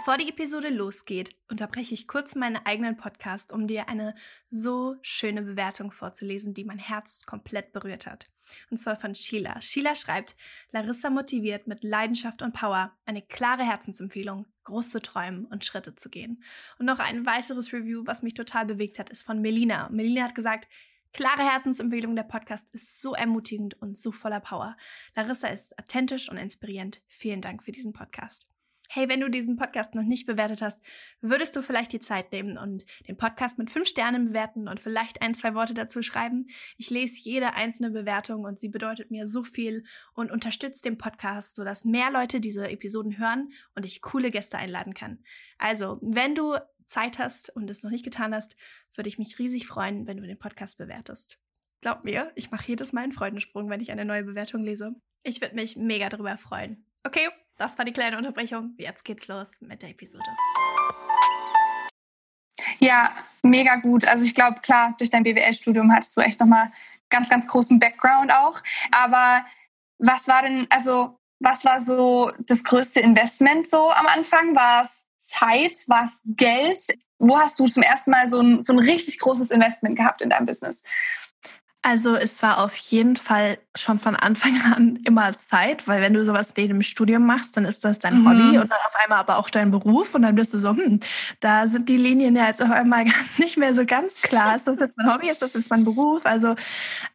Bevor 0.00 0.16
die 0.16 0.30
Episode 0.30 0.70
losgeht, 0.70 1.36
unterbreche 1.50 1.92
ich 1.92 2.08
kurz 2.08 2.34
meinen 2.34 2.56
eigenen 2.64 2.96
Podcast, 2.96 3.52
um 3.52 3.66
dir 3.66 3.90
eine 3.90 4.14
so 4.48 4.96
schöne 5.02 5.42
Bewertung 5.42 5.92
vorzulesen, 5.92 6.54
die 6.54 6.64
mein 6.64 6.78
Herz 6.78 7.26
komplett 7.26 7.74
berührt 7.74 8.06
hat. 8.06 8.30
Und 8.70 8.78
zwar 8.78 8.96
von 8.96 9.14
Sheila. 9.14 9.60
Sheila 9.60 9.94
schreibt, 9.94 10.36
Larissa 10.72 11.10
motiviert 11.10 11.66
mit 11.66 11.84
Leidenschaft 11.84 12.40
und 12.40 12.54
Power 12.54 12.96
eine 13.04 13.20
klare 13.20 13.62
Herzensempfehlung, 13.62 14.46
groß 14.64 14.88
zu 14.88 15.02
träumen 15.02 15.44
und 15.44 15.66
Schritte 15.66 15.94
zu 15.94 16.08
gehen. 16.08 16.42
Und 16.78 16.86
noch 16.86 16.98
ein 16.98 17.26
weiteres 17.26 17.70
Review, 17.74 18.02
was 18.06 18.22
mich 18.22 18.32
total 18.32 18.64
bewegt 18.64 18.98
hat, 18.98 19.10
ist 19.10 19.20
von 19.22 19.42
Melina. 19.42 19.90
Melina 19.90 20.22
hat 20.22 20.34
gesagt, 20.34 20.66
Klare 21.12 21.42
Herzensempfehlung, 21.42 22.14
der 22.16 22.22
Podcast 22.22 22.72
ist 22.74 23.02
so 23.02 23.14
ermutigend 23.14 23.74
und 23.82 23.98
so 23.98 24.12
voller 24.12 24.40
Power. 24.40 24.76
Larissa 25.16 25.48
ist 25.48 25.76
authentisch 25.78 26.30
und 26.30 26.36
inspirierend. 26.36 27.02
Vielen 27.08 27.40
Dank 27.40 27.64
für 27.64 27.72
diesen 27.72 27.92
Podcast. 27.92 28.49
Hey, 28.92 29.08
wenn 29.08 29.20
du 29.20 29.30
diesen 29.30 29.54
Podcast 29.54 29.94
noch 29.94 30.02
nicht 30.02 30.26
bewertet 30.26 30.62
hast, 30.62 30.82
würdest 31.20 31.54
du 31.54 31.62
vielleicht 31.62 31.92
die 31.92 32.00
Zeit 32.00 32.32
nehmen 32.32 32.58
und 32.58 32.84
den 33.06 33.16
Podcast 33.16 33.56
mit 33.56 33.70
fünf 33.70 33.86
Sternen 33.86 34.24
bewerten 34.24 34.66
und 34.66 34.80
vielleicht 34.80 35.22
ein, 35.22 35.32
zwei 35.32 35.54
Worte 35.54 35.74
dazu 35.74 36.02
schreiben? 36.02 36.48
Ich 36.76 36.90
lese 36.90 37.20
jede 37.22 37.54
einzelne 37.54 37.92
Bewertung 37.92 38.42
und 38.42 38.58
sie 38.58 38.68
bedeutet 38.68 39.12
mir 39.12 39.26
so 39.26 39.44
viel 39.44 39.84
und 40.12 40.32
unterstützt 40.32 40.84
den 40.84 40.98
Podcast, 40.98 41.54
sodass 41.54 41.84
mehr 41.84 42.10
Leute 42.10 42.40
diese 42.40 42.68
Episoden 42.68 43.16
hören 43.16 43.52
und 43.76 43.86
ich 43.86 44.02
coole 44.02 44.32
Gäste 44.32 44.58
einladen 44.58 44.92
kann. 44.92 45.22
Also, 45.56 46.00
wenn 46.02 46.34
du 46.34 46.56
Zeit 46.84 47.20
hast 47.20 47.54
und 47.54 47.70
es 47.70 47.84
noch 47.84 47.92
nicht 47.92 48.04
getan 48.04 48.34
hast, 48.34 48.56
würde 48.96 49.08
ich 49.08 49.18
mich 49.18 49.38
riesig 49.38 49.68
freuen, 49.68 50.08
wenn 50.08 50.16
du 50.16 50.26
den 50.26 50.40
Podcast 50.40 50.78
bewertest. 50.78 51.38
Glaub 51.80 52.02
mir, 52.02 52.32
ich 52.34 52.50
mache 52.50 52.66
jedes 52.66 52.92
Mal 52.92 53.02
einen 53.02 53.12
Freudensprung, 53.12 53.70
wenn 53.70 53.80
ich 53.80 53.92
eine 53.92 54.04
neue 54.04 54.24
Bewertung 54.24 54.64
lese. 54.64 54.96
Ich 55.22 55.40
würde 55.40 55.54
mich 55.54 55.76
mega 55.76 56.08
darüber 56.08 56.36
freuen. 56.36 56.84
Okay, 57.04 57.28
das 57.60 57.76
war 57.76 57.84
die 57.84 57.92
kleine 57.92 58.16
Unterbrechung. 58.16 58.74
Jetzt 58.78 59.04
geht's 59.04 59.28
los 59.28 59.60
mit 59.60 59.82
der 59.82 59.90
Episode. 59.90 60.24
Ja, 62.78 63.14
mega 63.42 63.76
gut. 63.76 64.06
Also 64.06 64.24
ich 64.24 64.34
glaube, 64.34 64.60
klar, 64.60 64.94
durch 64.98 65.10
dein 65.10 65.24
BWL-Studium 65.24 65.92
hattest 65.92 66.16
du 66.16 66.22
echt 66.22 66.40
nochmal 66.40 66.72
ganz, 67.10 67.28
ganz 67.28 67.46
großen 67.46 67.78
Background 67.78 68.32
auch. 68.32 68.62
Aber 68.92 69.44
was 69.98 70.26
war 70.26 70.42
denn, 70.42 70.66
also 70.70 71.18
was 71.38 71.64
war 71.66 71.80
so 71.80 72.32
das 72.46 72.64
größte 72.64 73.00
Investment 73.00 73.68
so 73.68 73.90
am 73.90 74.06
Anfang? 74.06 74.54
War 74.56 74.82
es 74.82 75.06
Zeit? 75.18 75.84
War 75.86 76.04
es 76.04 76.20
Geld? 76.24 76.82
Wo 77.18 77.38
hast 77.38 77.60
du 77.60 77.66
zum 77.66 77.82
ersten 77.82 78.10
Mal 78.10 78.30
so 78.30 78.40
ein, 78.40 78.62
so 78.62 78.72
ein 78.72 78.78
richtig 78.78 79.18
großes 79.18 79.50
Investment 79.50 79.96
gehabt 79.96 80.22
in 80.22 80.30
deinem 80.30 80.46
Business? 80.46 80.82
Also 81.82 82.14
es 82.14 82.42
war 82.42 82.62
auf 82.62 82.76
jeden 82.76 83.16
Fall 83.16 83.56
schon 83.74 83.98
von 83.98 84.14
Anfang 84.14 84.60
an 84.74 84.96
immer 85.04 85.36
Zeit, 85.38 85.88
weil 85.88 86.02
wenn 86.02 86.12
du 86.12 86.24
sowas 86.24 86.52
neben 86.56 86.74
dem 86.74 86.82
Studium 86.82 87.24
machst, 87.24 87.56
dann 87.56 87.64
ist 87.64 87.84
das 87.84 87.98
dein 87.98 88.20
mhm. 88.20 88.28
Hobby 88.28 88.58
und 88.58 88.70
dann 88.70 88.78
auf 88.86 88.94
einmal 89.02 89.18
aber 89.18 89.38
auch 89.38 89.48
dein 89.48 89.70
Beruf 89.70 90.14
und 90.14 90.22
dann 90.22 90.34
bist 90.34 90.52
du 90.52 90.58
so, 90.58 90.70
hm, 90.70 91.00
da 91.40 91.68
sind 91.68 91.88
die 91.88 91.96
Linien 91.96 92.36
ja 92.36 92.46
jetzt 92.46 92.62
auf 92.62 92.70
einmal 92.70 93.06
nicht 93.38 93.56
mehr 93.56 93.74
so 93.74 93.86
ganz 93.86 94.20
klar. 94.20 94.54
Ist 94.54 94.66
das 94.66 94.78
jetzt 94.78 94.98
mein 94.98 95.12
Hobby? 95.12 95.30
Ist 95.30 95.40
das 95.40 95.54
jetzt 95.54 95.70
mein 95.70 95.84
Beruf? 95.84 96.26
Also 96.26 96.54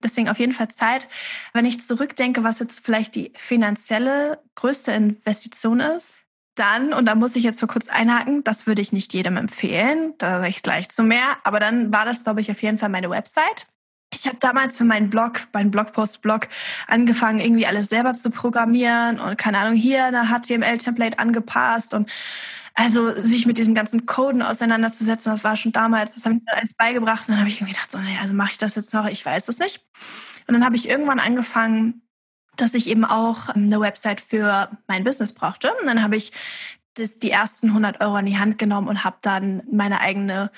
deswegen 0.04 0.30
auf 0.30 0.40
jeden 0.40 0.52
Fall 0.52 0.70
Zeit. 0.70 1.08
Wenn 1.54 1.66
ich 1.66 1.86
zurückdenke, 1.86 2.44
was 2.44 2.60
jetzt 2.60 2.84
vielleicht 2.84 3.14
die 3.14 3.34
finanzielle 3.36 4.40
größte 4.56 4.92
Investition 4.92 5.80
ist, 5.80 6.24
dann, 6.56 6.94
und 6.94 7.06
da 7.06 7.16
muss 7.16 7.36
ich 7.36 7.44
jetzt 7.44 7.60
so 7.60 7.68
kurz 7.68 7.90
einhaken, 7.90 8.44
das 8.44 8.66
würde 8.66 8.82
ich 8.82 8.94
nicht 8.94 9.14
jedem 9.14 9.36
empfehlen, 9.36 10.14
da 10.18 10.38
sage 10.38 10.50
ich 10.50 10.64
gleich 10.64 10.90
zu 10.90 11.04
mehr, 11.04 11.36
aber 11.44 11.60
dann 11.60 11.94
war 11.94 12.06
das, 12.06 12.24
glaube 12.24 12.40
ich, 12.40 12.50
auf 12.50 12.62
jeden 12.64 12.78
Fall 12.78 12.88
meine 12.88 13.10
Website 13.10 13.68
ich 14.16 14.28
habe 14.28 14.38
damals 14.40 14.78
für 14.78 14.86
meinen 14.86 15.10
Blog, 15.10 15.42
meinen 15.54 15.72
Blogpost-Blog, 15.72 16.48
angefangen, 16.88 17.40
irgendwie 17.40 17.68
alles 17.68 17.90
selber 17.90 18.14
zu 18.14 18.32
programmieren 18.32 19.20
und 19.20 19.38
keine 19.38 19.60
Ahnung, 19.60 19.76
hier 19.76 20.06
eine 20.06 20.26
HTML-Template 20.26 21.20
angepasst 21.20 21.94
und 21.94 22.12
also 22.78 23.22
sich 23.22 23.46
mit 23.46 23.58
diesem 23.58 23.74
ganzen 23.74 24.06
Coden 24.06 24.42
auseinanderzusetzen, 24.42 25.32
das 25.32 25.46
war 25.46 25.56
schon 25.56 25.72
damals, 25.72 26.16
das 26.16 26.26
habe 26.26 26.36
ich 26.36 26.42
mir 26.42 26.58
alles 26.58 26.74
beigebracht. 26.74 27.22
Und 27.22 27.30
dann 27.30 27.40
habe 27.40 27.50
ich 27.50 27.62
irgendwie 27.62 27.74
gedacht, 27.74 27.90
so, 27.90 27.98
naja, 27.98 28.20
also 28.22 28.34
mache 28.34 28.52
ich 28.52 28.58
das 28.58 28.76
jetzt 28.76 28.94
noch, 28.94 29.08
ich 29.08 29.26
weiß 29.26 29.48
es 29.48 29.60
nicht. 29.60 29.86
Und 30.48 30.56
dann 30.56 30.66
habe 30.66 30.76
ich 30.76 30.90
irgendwann 30.90 31.20
angefangen, 31.20 32.02
dass 32.58 32.74
ich 32.74 32.88
eben 32.88 33.06
auch 33.06 33.48
eine 33.48 33.80
Website 33.80 34.20
für 34.20 34.70
mein 34.88 35.06
Business 35.06 35.32
brauchte. 35.32 35.74
Und 35.80 35.88
dann 35.88 36.04
habe 36.04 36.18
ich 36.18 36.34
das, 36.96 37.18
die 37.18 37.32
ersten 37.32 37.70
100 37.70 38.02
Euro 38.02 38.18
in 38.18 38.26
die 38.26 38.38
Hand 38.38 38.58
genommen 38.58 38.90
und 38.90 39.06
habe 39.06 39.18
dann 39.22 39.64
meine 39.72 40.02
eigene 40.02 40.52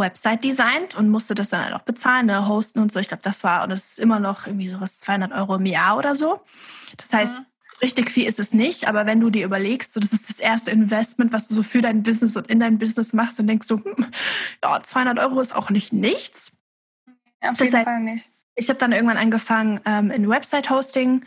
Website 0.00 0.42
designt 0.44 0.96
und 0.96 1.08
musste 1.08 1.34
das 1.36 1.50
dann 1.50 1.64
halt 1.64 1.74
auch 1.74 1.82
bezahlen, 1.82 2.26
ne, 2.26 2.48
hosten 2.48 2.80
und 2.80 2.90
so. 2.90 2.98
Ich 2.98 3.08
glaube, 3.08 3.22
das 3.22 3.44
war, 3.44 3.62
und 3.62 3.70
das 3.70 3.92
ist 3.92 3.98
immer 3.98 4.18
noch 4.18 4.46
irgendwie 4.46 4.68
sowas 4.68 4.98
200 5.00 5.32
Euro 5.32 5.56
im 5.56 5.66
Jahr 5.66 5.96
oder 5.96 6.16
so. 6.16 6.40
Das 6.96 7.12
heißt, 7.12 7.38
ja. 7.38 7.44
richtig 7.82 8.10
viel 8.10 8.26
ist 8.26 8.40
es 8.40 8.52
nicht, 8.52 8.88
aber 8.88 9.06
wenn 9.06 9.20
du 9.20 9.30
dir 9.30 9.44
überlegst, 9.44 9.92
so 9.92 10.00
das 10.00 10.12
ist 10.12 10.28
das 10.28 10.40
erste 10.40 10.72
Investment, 10.72 11.32
was 11.32 11.46
du 11.46 11.54
so 11.54 11.62
für 11.62 11.82
dein 11.82 12.02
Business 12.02 12.36
und 12.36 12.48
in 12.48 12.58
dein 12.58 12.78
Business 12.78 13.12
machst, 13.12 13.38
dann 13.38 13.46
denkst 13.46 13.68
du, 13.68 13.76
hm, 13.84 14.06
ja, 14.64 14.82
200 14.82 15.18
Euro 15.20 15.40
ist 15.40 15.54
auch 15.54 15.70
nicht 15.70 15.92
nichts. 15.92 16.52
Ja, 17.42 17.50
auf 17.50 17.58
jeden 17.58 17.70
Deshalb, 17.70 17.84
Fall 17.84 18.00
nicht. 18.00 18.30
Ich 18.56 18.68
habe 18.68 18.78
dann 18.78 18.92
irgendwann 18.92 19.16
angefangen 19.16 19.80
ähm, 19.86 20.10
in 20.10 20.28
Website-Hosting 20.28 21.24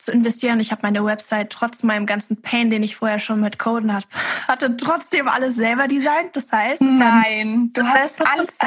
zu 0.00 0.12
investieren. 0.12 0.60
Ich 0.60 0.72
habe 0.72 0.82
meine 0.82 1.04
Website 1.04 1.50
trotz 1.50 1.82
meinem 1.82 2.06
ganzen 2.06 2.40
Pain, 2.42 2.70
den 2.70 2.82
ich 2.82 2.96
vorher 2.96 3.18
schon 3.18 3.40
mit 3.40 3.58
Coden 3.58 3.92
hat, 3.92 4.06
hatte, 4.48 4.76
trotzdem 4.76 5.28
alles 5.28 5.56
selber 5.56 5.88
designt. 5.88 6.34
Das 6.34 6.50
heißt, 6.50 6.82
nein, 6.82 7.70
du 7.72 7.82
hast 7.84 8.20
alles 8.26 8.58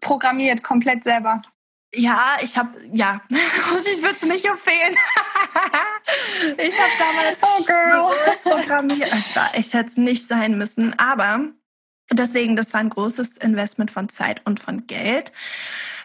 programmiert, 0.00 0.62
komplett 0.62 1.04
selber. 1.04 1.42
Ja, 1.96 2.36
ich 2.42 2.58
habe, 2.58 2.70
ja, 2.92 3.20
und 3.30 3.86
ich 3.86 4.02
würde 4.02 4.16
es 4.20 4.26
nicht 4.26 4.44
empfehlen. 4.44 4.94
ich 6.58 6.78
habe 6.78 6.90
damals 6.98 7.38
oh 7.42 7.64
girl. 7.64 8.10
programmiert. 8.42 9.12
Es 9.12 9.34
war, 9.36 9.50
ich 9.56 9.72
hätte 9.72 9.90
es 9.90 9.96
nicht 9.96 10.26
sein 10.26 10.58
müssen, 10.58 10.98
aber 10.98 11.40
deswegen, 12.12 12.56
das 12.56 12.72
war 12.72 12.80
ein 12.80 12.90
großes 12.90 13.38
Investment 13.38 13.90
von 13.90 14.08
Zeit 14.08 14.42
und 14.44 14.58
von 14.58 14.86
Geld. 14.86 15.32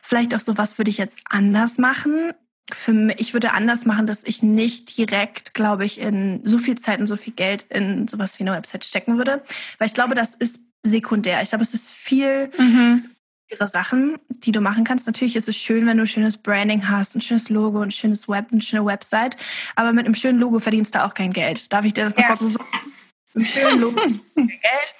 Vielleicht 0.03 0.35
auch 0.35 0.39
so, 0.39 0.57
was 0.57 0.77
würde 0.77 0.91
ich 0.91 0.97
jetzt 0.97 1.19
anders 1.29 1.77
machen? 1.79 2.33
Für 2.75 2.93
mich, 2.93 3.19
ich 3.19 3.34
würde 3.34 3.53
anders 3.53 3.86
machen, 3.86 4.08
dass 4.08 4.23
ich 4.23 4.43
nicht 4.43 4.97
direkt, 4.97 5.53
glaube 5.53 5.86
ich, 5.86 5.99
in 5.99 6.41
so 6.45 6.58
viel 6.58 6.77
Zeit 6.77 6.99
und 6.99 7.08
so 7.08 7.17
viel 7.17 7.34
Geld 7.34 7.65
in 7.69 8.08
sowas 8.08 8.39
wie 8.39 8.43
eine 8.43 8.53
Website 8.53 8.86
stecken 8.86 9.17
würde. 9.17 9.43
Weil 9.77 9.88
ich 9.88 9.93
glaube, 9.93 10.15
das 10.15 10.36
ist 10.36 10.60
sekundär. 10.84 11.41
Ich 11.41 11.49
glaube, 11.49 11.63
es 11.63 11.73
ist 11.73 11.89
viel 11.89 12.49
mhm 12.58 13.10
ihre 13.49 13.67
Sachen, 13.67 14.19
die 14.29 14.51
du 14.51 14.62
machen 14.62 14.84
kannst. 14.84 15.08
Natürlich 15.08 15.36
ist 15.36 15.49
es 15.49 15.58
schön, 15.58 15.86
wenn 15.88 15.97
du 15.97 16.05
schönes 16.05 16.38
Branding 16.38 16.88
hast, 16.88 17.15
ein 17.15 17.21
schönes 17.21 17.49
Logo, 17.49 17.82
ein 17.82 17.91
schönes 17.91 18.29
Web, 18.29 18.47
eine 18.51 18.62
schöne 18.62 18.86
Website. 18.86 19.38
Aber 19.75 19.93
mit 19.93 20.05
einem 20.05 20.15
schönen 20.15 20.39
Logo 20.39 20.60
verdienst 20.60 20.95
du 20.95 21.03
auch 21.03 21.13
kein 21.13 21.34
Geld. 21.34 21.71
Darf 21.73 21.86
ich 21.86 21.93
dir 21.93 22.05
das 22.05 22.13
ja. 22.15 22.21
mal 22.21 22.27
kurz 22.27 22.39
so 22.39 22.49
sagen? 22.49 22.93
Mit 23.34 23.36
einem 23.36 23.45
schönen 23.45 23.82
Logo 23.82 24.01
Geld. 24.36 24.95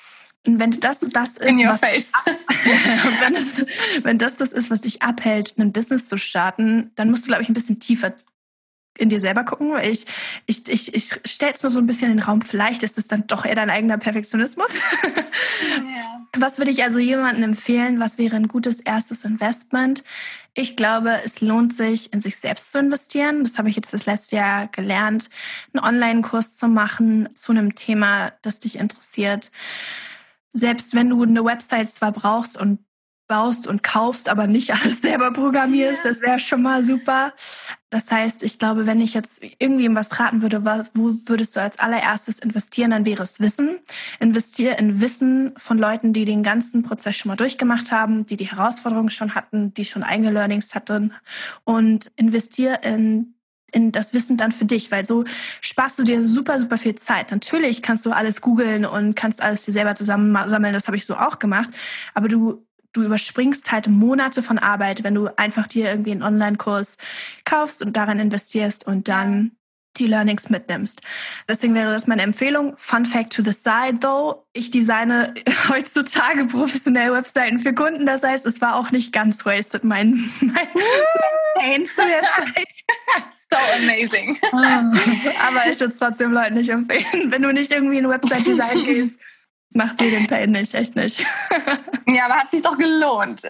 Und 0.46 0.60
wenn 0.60 0.72
das 0.72 1.00
das 1.00 1.04
ist, 1.04 1.16
was 1.16 1.82
dich, 1.82 2.08
wenn, 3.20 3.34
das, 3.34 3.66
wenn 4.04 4.18
das 4.18 4.36
das 4.38 4.54
ist, 4.54 4.72
was 4.72 4.82
dich 4.82 5.02
abhält, 5.02 5.56
ein 5.58 5.74
Business 5.74 6.08
zu 6.08 6.18
starten, 6.18 6.92
dann 6.96 7.12
musst 7.12 7.24
du, 7.24 7.28
glaube 7.28 7.44
ich, 7.44 7.50
ein 7.50 7.54
bisschen 7.54 7.80
tiefer 7.80 8.14
in 8.98 9.10
dir 9.10 9.20
selber 9.20 9.44
gucken. 9.44 9.74
Ich, 9.82 10.06
ich, 10.46 10.68
ich, 10.68 10.94
ich 10.94 11.10
stelle 11.26 11.54
es 11.54 11.64
mir 11.64 11.70
so 11.70 11.80
ein 11.80 11.88
bisschen 11.88 12.12
in 12.12 12.18
den 12.18 12.24
Raum, 12.24 12.42
vielleicht 12.42 12.84
ist 12.84 12.98
es 12.98 13.08
dann 13.08 13.28
doch 13.28 13.46
eher 13.46 13.56
dein 13.56 13.70
eigener 13.70 13.98
Perfektionismus. 13.98 14.70
Ja. 15.62 16.26
Was 16.38 16.58
würde 16.58 16.72
ich 16.72 16.84
also 16.84 17.00
jemandem 17.00 17.44
empfehlen? 17.44 18.00
Was 18.00 18.18
wäre 18.18 18.36
ein 18.36 18.48
gutes 18.48 18.80
erstes 18.80 19.26
Investment? 19.26 20.04
Ich 20.54 20.76
glaube, 20.76 21.20
es 21.24 21.42
lohnt 21.42 21.74
sich, 21.74 22.14
in 22.14 22.22
sich 22.22 22.38
selbst 22.38 22.72
zu 22.72 22.80
investieren. 22.80 23.44
Das 23.44 23.58
habe 23.58 23.70
ich 23.70 23.76
jetzt 23.76 23.94
das 23.94 24.06
letzte 24.06 24.38
Jahr 24.38 24.68
gelernt, 24.68 25.30
einen 25.74 25.84
Online-Kurs 25.84 26.56
zu 26.56 26.68
machen 26.68 27.30
zu 27.36 27.52
einem 27.52 27.76
Thema, 27.76 28.32
das 28.42 28.60
dich 28.60 28.78
interessiert. 28.80 29.52
Selbst 30.54 30.96
wenn 30.96 31.10
du 31.10 31.24
eine 31.24 31.44
Website 31.44 31.90
zwar 31.92 32.12
brauchst 32.12 32.60
und 32.60 32.80
baust 33.30 33.68
und 33.68 33.84
kaufst, 33.84 34.28
aber 34.28 34.48
nicht 34.48 34.72
alles 34.74 35.02
selber 35.02 35.32
programmierst. 35.32 36.04
Das 36.04 36.22
wäre 36.22 36.40
schon 36.40 36.62
mal 36.62 36.84
super. 36.84 37.32
Das 37.90 38.12
heißt, 38.12 38.44
ich 38.44 38.60
glaube, 38.60 38.86
wenn 38.86 39.00
ich 39.00 39.14
jetzt 39.14 39.42
irgendwem 39.42 39.96
was 39.96 40.20
raten 40.20 40.42
würde, 40.42 40.66
was, 40.66 40.92
wo 40.94 41.12
würdest 41.26 41.56
du 41.56 41.62
als 41.62 41.80
allererstes 41.80 42.40
investieren, 42.40 42.92
dann 42.92 43.06
wäre 43.06 43.24
es 43.24 43.40
Wissen. 43.40 43.80
Investier 44.20 44.78
in 44.78 45.00
Wissen 45.00 45.54
von 45.58 45.78
Leuten, 45.78 46.12
die 46.12 46.26
den 46.26 46.44
ganzen 46.44 46.84
Prozess 46.84 47.16
schon 47.16 47.30
mal 47.30 47.36
durchgemacht 47.36 47.92
haben, 47.92 48.26
die 48.26 48.38
die 48.38 48.52
Herausforderungen 48.52 49.10
schon 49.10 49.34
hatten, 49.34 49.74
die 49.74 49.86
schon 49.86 50.04
eigene 50.04 50.32
Learnings 50.32 50.76
hatten 50.76 51.14
und 51.64 52.12
investier 52.16 52.84
in 52.84 53.36
in 53.72 53.92
das 53.92 54.14
Wissen 54.14 54.38
dann 54.38 54.52
für 54.52 54.66
dich, 54.66 54.92
weil 54.92 55.06
so 55.06 55.26
sparst 55.62 56.00
du 56.00 56.04
dir 56.04 56.26
super, 56.26 56.60
super 56.60 56.78
viel 56.78 56.96
Zeit. 56.96 57.32
Natürlich 57.32 57.82
kannst 57.82 58.06
du 58.06 58.12
alles 58.12 58.42
googeln 58.42 58.86
und 58.86 59.16
kannst 59.16 59.42
alles 59.42 59.66
dir 59.66 59.74
selber 59.74 59.96
zusammensammeln, 59.96 60.74
das 60.74 60.88
habe 60.88 60.98
ich 60.98 61.06
so 61.06 61.16
auch 61.16 61.40
gemacht, 61.40 61.70
aber 62.14 62.28
du 62.28 62.66
du 62.94 63.04
überspringst 63.04 63.72
halt 63.72 63.88
Monate 63.88 64.42
von 64.42 64.58
Arbeit, 64.58 65.04
wenn 65.04 65.14
du 65.14 65.28
einfach 65.38 65.68
dir 65.68 65.90
irgendwie 65.90 66.12
einen 66.12 66.24
Online-Kurs 66.24 66.98
kaufst 67.46 67.84
und 67.84 67.96
daran 67.96 68.20
investierst 68.20 68.88
und 68.88 69.08
dann 69.08 69.52
die 69.98 70.08
Learnings 70.08 70.50
mitnimmst. 70.50 71.02
Deswegen 71.48 71.76
wäre 71.76 71.92
das 71.92 72.08
meine 72.08 72.22
Empfehlung. 72.22 72.76
Fun 72.78 73.06
Fact 73.06 73.34
to 73.34 73.44
the 73.44 73.52
side, 73.52 74.00
though. 74.02 74.46
Ich 74.54 74.72
designe 74.72 75.34
heutzutage 75.70 76.46
professionell 76.46 77.12
Webseiten 77.12 77.60
für 77.60 77.74
Kunden. 77.74 78.06
Das 78.06 78.24
heißt, 78.24 78.46
es 78.46 78.62
war 78.62 78.76
auch 78.76 78.92
nicht 78.92 79.12
ganz 79.12 79.46
wasted, 79.46 79.84
mein, 79.84 80.30
mein, 80.42 80.68
Pain 81.56 81.86
zu 81.86 82.02
der 82.06 82.22
Zeit. 82.22 82.68
so 83.52 83.58
amazing. 83.78 84.38
Aber 84.52 85.70
ich 85.70 85.80
würde 85.80 85.94
es 85.94 86.00
trotzdem 86.00 86.32
Leuten 86.32 86.56
nicht 86.56 86.70
empfehlen. 86.70 87.32
Wenn 87.32 87.42
du 87.42 87.52
nicht 87.52 87.72
irgendwie 87.72 87.98
in 87.98 88.08
Website-Design 88.08 88.86
gehst, 88.86 89.20
Macht 89.72 90.02
dir 90.02 90.10
den 90.10 90.26
Pain 90.26 90.52
nicht, 90.52 90.74
echt 90.74 90.96
nicht. 90.96 91.24
ja, 92.08 92.26
aber 92.26 92.36
hat 92.36 92.50
sich 92.50 92.64
doch 92.64 92.76
gelohnt. 92.76 93.44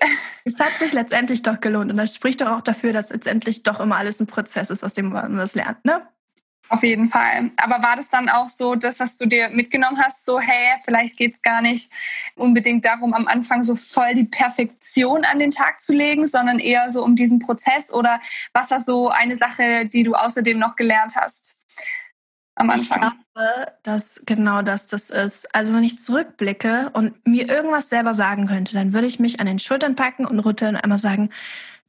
Es 0.43 0.59
hat 0.59 0.77
sich 0.77 0.91
letztendlich 0.91 1.43
doch 1.43 1.61
gelohnt. 1.61 1.91
Und 1.91 1.97
das 1.97 2.13
spricht 2.13 2.41
doch 2.41 2.49
auch 2.49 2.61
dafür, 2.61 2.91
dass 2.91 3.09
letztendlich 3.09 3.63
doch 3.63 3.79
immer 3.79 3.95
alles 3.95 4.19
ein 4.19 4.27
Prozess 4.27 4.69
ist, 4.69 4.83
aus 4.83 4.93
dem 4.93 5.09
man 5.09 5.37
das 5.37 5.55
lernt, 5.55 5.85
ne? 5.85 6.05
Auf 6.69 6.83
jeden 6.83 7.09
Fall. 7.09 7.49
Aber 7.57 7.81
war 7.81 7.95
das 7.95 8.09
dann 8.09 8.29
auch 8.29 8.49
so, 8.49 8.75
das, 8.75 8.99
was 8.99 9.17
du 9.17 9.25
dir 9.25 9.49
mitgenommen 9.49 9.97
hast, 9.97 10.25
so, 10.25 10.39
hey, 10.39 10.79
vielleicht 10.85 11.17
geht 11.17 11.35
es 11.35 11.41
gar 11.41 11.61
nicht 11.61 11.91
unbedingt 12.35 12.85
darum, 12.85 13.13
am 13.13 13.27
Anfang 13.27 13.63
so 13.63 13.75
voll 13.75 14.13
die 14.13 14.25
Perfektion 14.25 15.25
an 15.25 15.39
den 15.39 15.49
Tag 15.49 15.81
zu 15.81 15.93
legen, 15.93 16.27
sondern 16.27 16.59
eher 16.59 16.91
so 16.91 17.03
um 17.03 17.15
diesen 17.15 17.39
Prozess? 17.39 17.91
Oder 17.91 18.21
was 18.53 18.69
war 18.69 18.79
so 18.79 19.09
eine 19.09 19.35
Sache, 19.35 19.87
die 19.87 20.03
du 20.03 20.13
außerdem 20.13 20.59
noch 20.59 20.75
gelernt 20.75 21.15
hast? 21.15 21.59
am 22.59 22.69
Anfang. 22.69 22.97
Ich 22.97 23.33
glaube, 23.33 23.73
dass 23.83 24.21
genau 24.25 24.61
das 24.61 24.87
das 24.87 25.09
ist. 25.09 25.53
Also 25.55 25.73
wenn 25.73 25.83
ich 25.83 25.97
zurückblicke 25.97 26.89
und 26.93 27.25
mir 27.25 27.49
irgendwas 27.49 27.89
selber 27.89 28.13
sagen 28.13 28.47
könnte, 28.47 28.73
dann 28.73 28.93
würde 28.93 29.07
ich 29.07 29.19
mich 29.19 29.39
an 29.39 29.47
den 29.47 29.59
Schultern 29.59 29.95
packen 29.95 30.25
und 30.25 30.39
rütteln 30.39 30.75
und 30.75 30.81
einmal 30.83 30.97
sagen, 30.97 31.29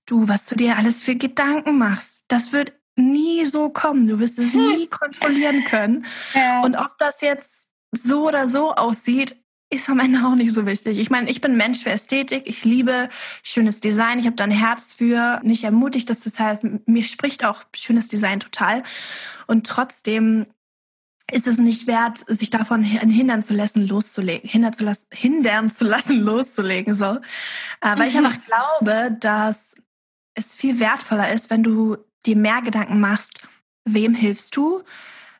du, 0.07 0.29
was 0.29 0.47
du 0.47 0.55
dir 0.55 0.77
alles 0.77 1.03
für 1.03 1.17
Gedanken 1.17 1.79
machst, 1.79 2.27
das 2.29 2.53
wird 2.53 2.73
nie 3.01 3.45
so 3.47 3.71
kommen. 3.71 4.07
Du 4.07 4.19
wirst 4.19 4.39
es 4.39 4.55
nie 4.55 4.87
kontrollieren 4.87 5.65
können. 5.65 6.07
Ja. 6.35 6.63
Und 6.63 6.77
ob 6.77 6.97
das 6.99 7.21
jetzt 7.21 7.69
so 7.93 8.29
oder 8.29 8.49
so 8.49 8.73
aussieht, 8.75 9.37
ist 9.71 9.89
am 9.89 10.01
Ende 10.01 10.25
auch 10.27 10.35
nicht 10.35 10.53
so 10.53 10.67
wichtig. 10.67 10.99
Ich 10.99 11.11
meine, 11.11 11.31
ich 11.31 11.41
bin 11.41 11.57
Mensch 11.57 11.83
für 11.83 11.91
Ästhetik. 11.91 12.47
Ich 12.47 12.65
liebe 12.65 13.09
schönes 13.43 13.81
Design. 13.81 14.19
Ich 14.19 14.27
habe 14.27 14.37
da 14.37 14.45
ein 14.45 14.51
Herz 14.51 14.93
für. 14.93 15.41
Mich 15.45 15.65
ermutigt 15.65 16.11
das 16.11 16.21
total. 16.21 16.59
Mir 16.87 17.05
spricht 17.05 17.45
auch 17.45 17.63
schönes 17.75 18.09
Design 18.09 18.41
total. 18.41 18.83
Und 19.47 19.67
trotzdem 19.67 20.47
ist 21.31 21.47
es 21.47 21.59
nicht 21.59 21.87
wert, 21.87 22.25
sich 22.27 22.51
davon 22.51 22.83
hindern 22.83 23.43
zu 23.43 23.55
lassen, 23.55 23.87
loszulegen, 23.87 24.49
hindern 24.49 24.73
zu 24.73 24.85
lassen, 24.85 25.07
hindern 25.13 25.71
zu 25.71 25.85
lassen, 25.85 26.21
loszulegen, 26.25 26.95
so. 26.95 27.19
Äh, 27.81 27.99
weil 27.99 28.09
ich 28.09 28.15
mhm. 28.15 28.27
einfach 28.27 28.45
glaube, 28.45 29.17
dass 29.21 29.77
es 30.35 30.55
viel 30.55 30.81
wertvoller 30.81 31.33
ist, 31.33 31.51
wenn 31.51 31.63
du 31.63 31.99
dir 32.27 32.37
mehr 32.37 32.63
Gedanken 32.63 33.01
machst, 33.01 33.47
wem 33.85 34.15
hilfst 34.15 34.57
du, 34.57 34.83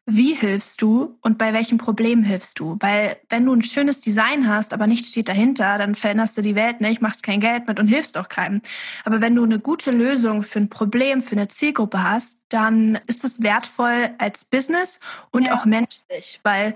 wie 0.07 0.35
hilfst 0.35 0.83
du 0.83 1.19
und 1.21 1.39
bei 1.39 1.53
welchem 1.53 1.79
Problem 1.79 2.23
hilfst 2.23 2.59
du? 2.59 2.77
Weil 2.81 3.19
wenn 3.29 3.45
du 3.45 3.55
ein 3.55 3.63
schönes 3.63 4.01
Design 4.01 4.49
hast, 4.49 4.73
aber 4.73 4.87
nichts 4.87 5.11
steht 5.11 5.29
dahinter, 5.29 5.79
dann 5.79 5.95
veränderst 5.95 6.37
du 6.37 6.43
die 6.43 6.55
Welt 6.57 6.81
nicht, 6.81 7.01
machst 7.01 7.23
kein 7.23 7.41
Geld 7.41 7.69
mit 7.69 7.79
und 7.79 7.87
hilfst 7.87 8.19
auch 8.19 8.29
keinem. 8.29 8.61
Aber 9.05 9.21
wenn 9.21 9.37
du 9.37 9.45
eine 9.45 9.61
gute 9.61 9.91
Lösung 9.91 10.43
für 10.43 10.59
ein 10.59 10.69
Problem, 10.69 11.23
für 11.23 11.37
eine 11.37 11.49
Zielgruppe 11.49 12.03
hast, 12.03 12.43
dann 12.49 12.99
ist 13.07 13.25
es 13.25 13.43
wertvoll 13.43 14.11
als 14.19 14.45
Business 14.45 15.01
und 15.31 15.47
ja. 15.47 15.55
auch 15.55 15.65
menschlich, 15.65 16.41
weil 16.43 16.75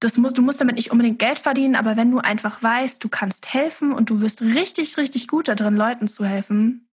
das 0.00 0.16
muss, 0.16 0.34
du 0.34 0.42
musst 0.42 0.60
damit 0.60 0.76
nicht 0.76 0.90
unbedingt 0.90 1.20
Geld 1.20 1.38
verdienen, 1.38 1.76
aber 1.76 1.96
wenn 1.96 2.10
du 2.10 2.18
einfach 2.18 2.62
weißt, 2.62 3.02
du 3.02 3.08
kannst 3.08 3.54
helfen 3.54 3.92
und 3.92 4.10
du 4.10 4.20
wirst 4.20 4.42
richtig, 4.42 4.96
richtig 4.96 5.28
gut 5.28 5.48
darin, 5.48 5.76
Leuten 5.76 6.08
zu 6.08 6.26
helfen, 6.26 6.88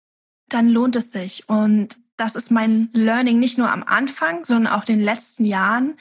dann 0.47 0.69
lohnt 0.69 0.95
es 0.95 1.11
sich. 1.11 1.49
Und 1.49 1.97
das 2.19 2.35
ist 2.35 2.51
mein 2.51 2.89
Learning 2.93 3.39
nicht 3.39 3.57
nur 3.57 3.71
am 3.71 3.83
Anfang, 3.83 4.43
sondern 4.43 4.73
auch 4.73 4.87
in 4.87 4.97
den 4.97 5.03
letzten 5.03 5.45
Jahren. 5.45 5.95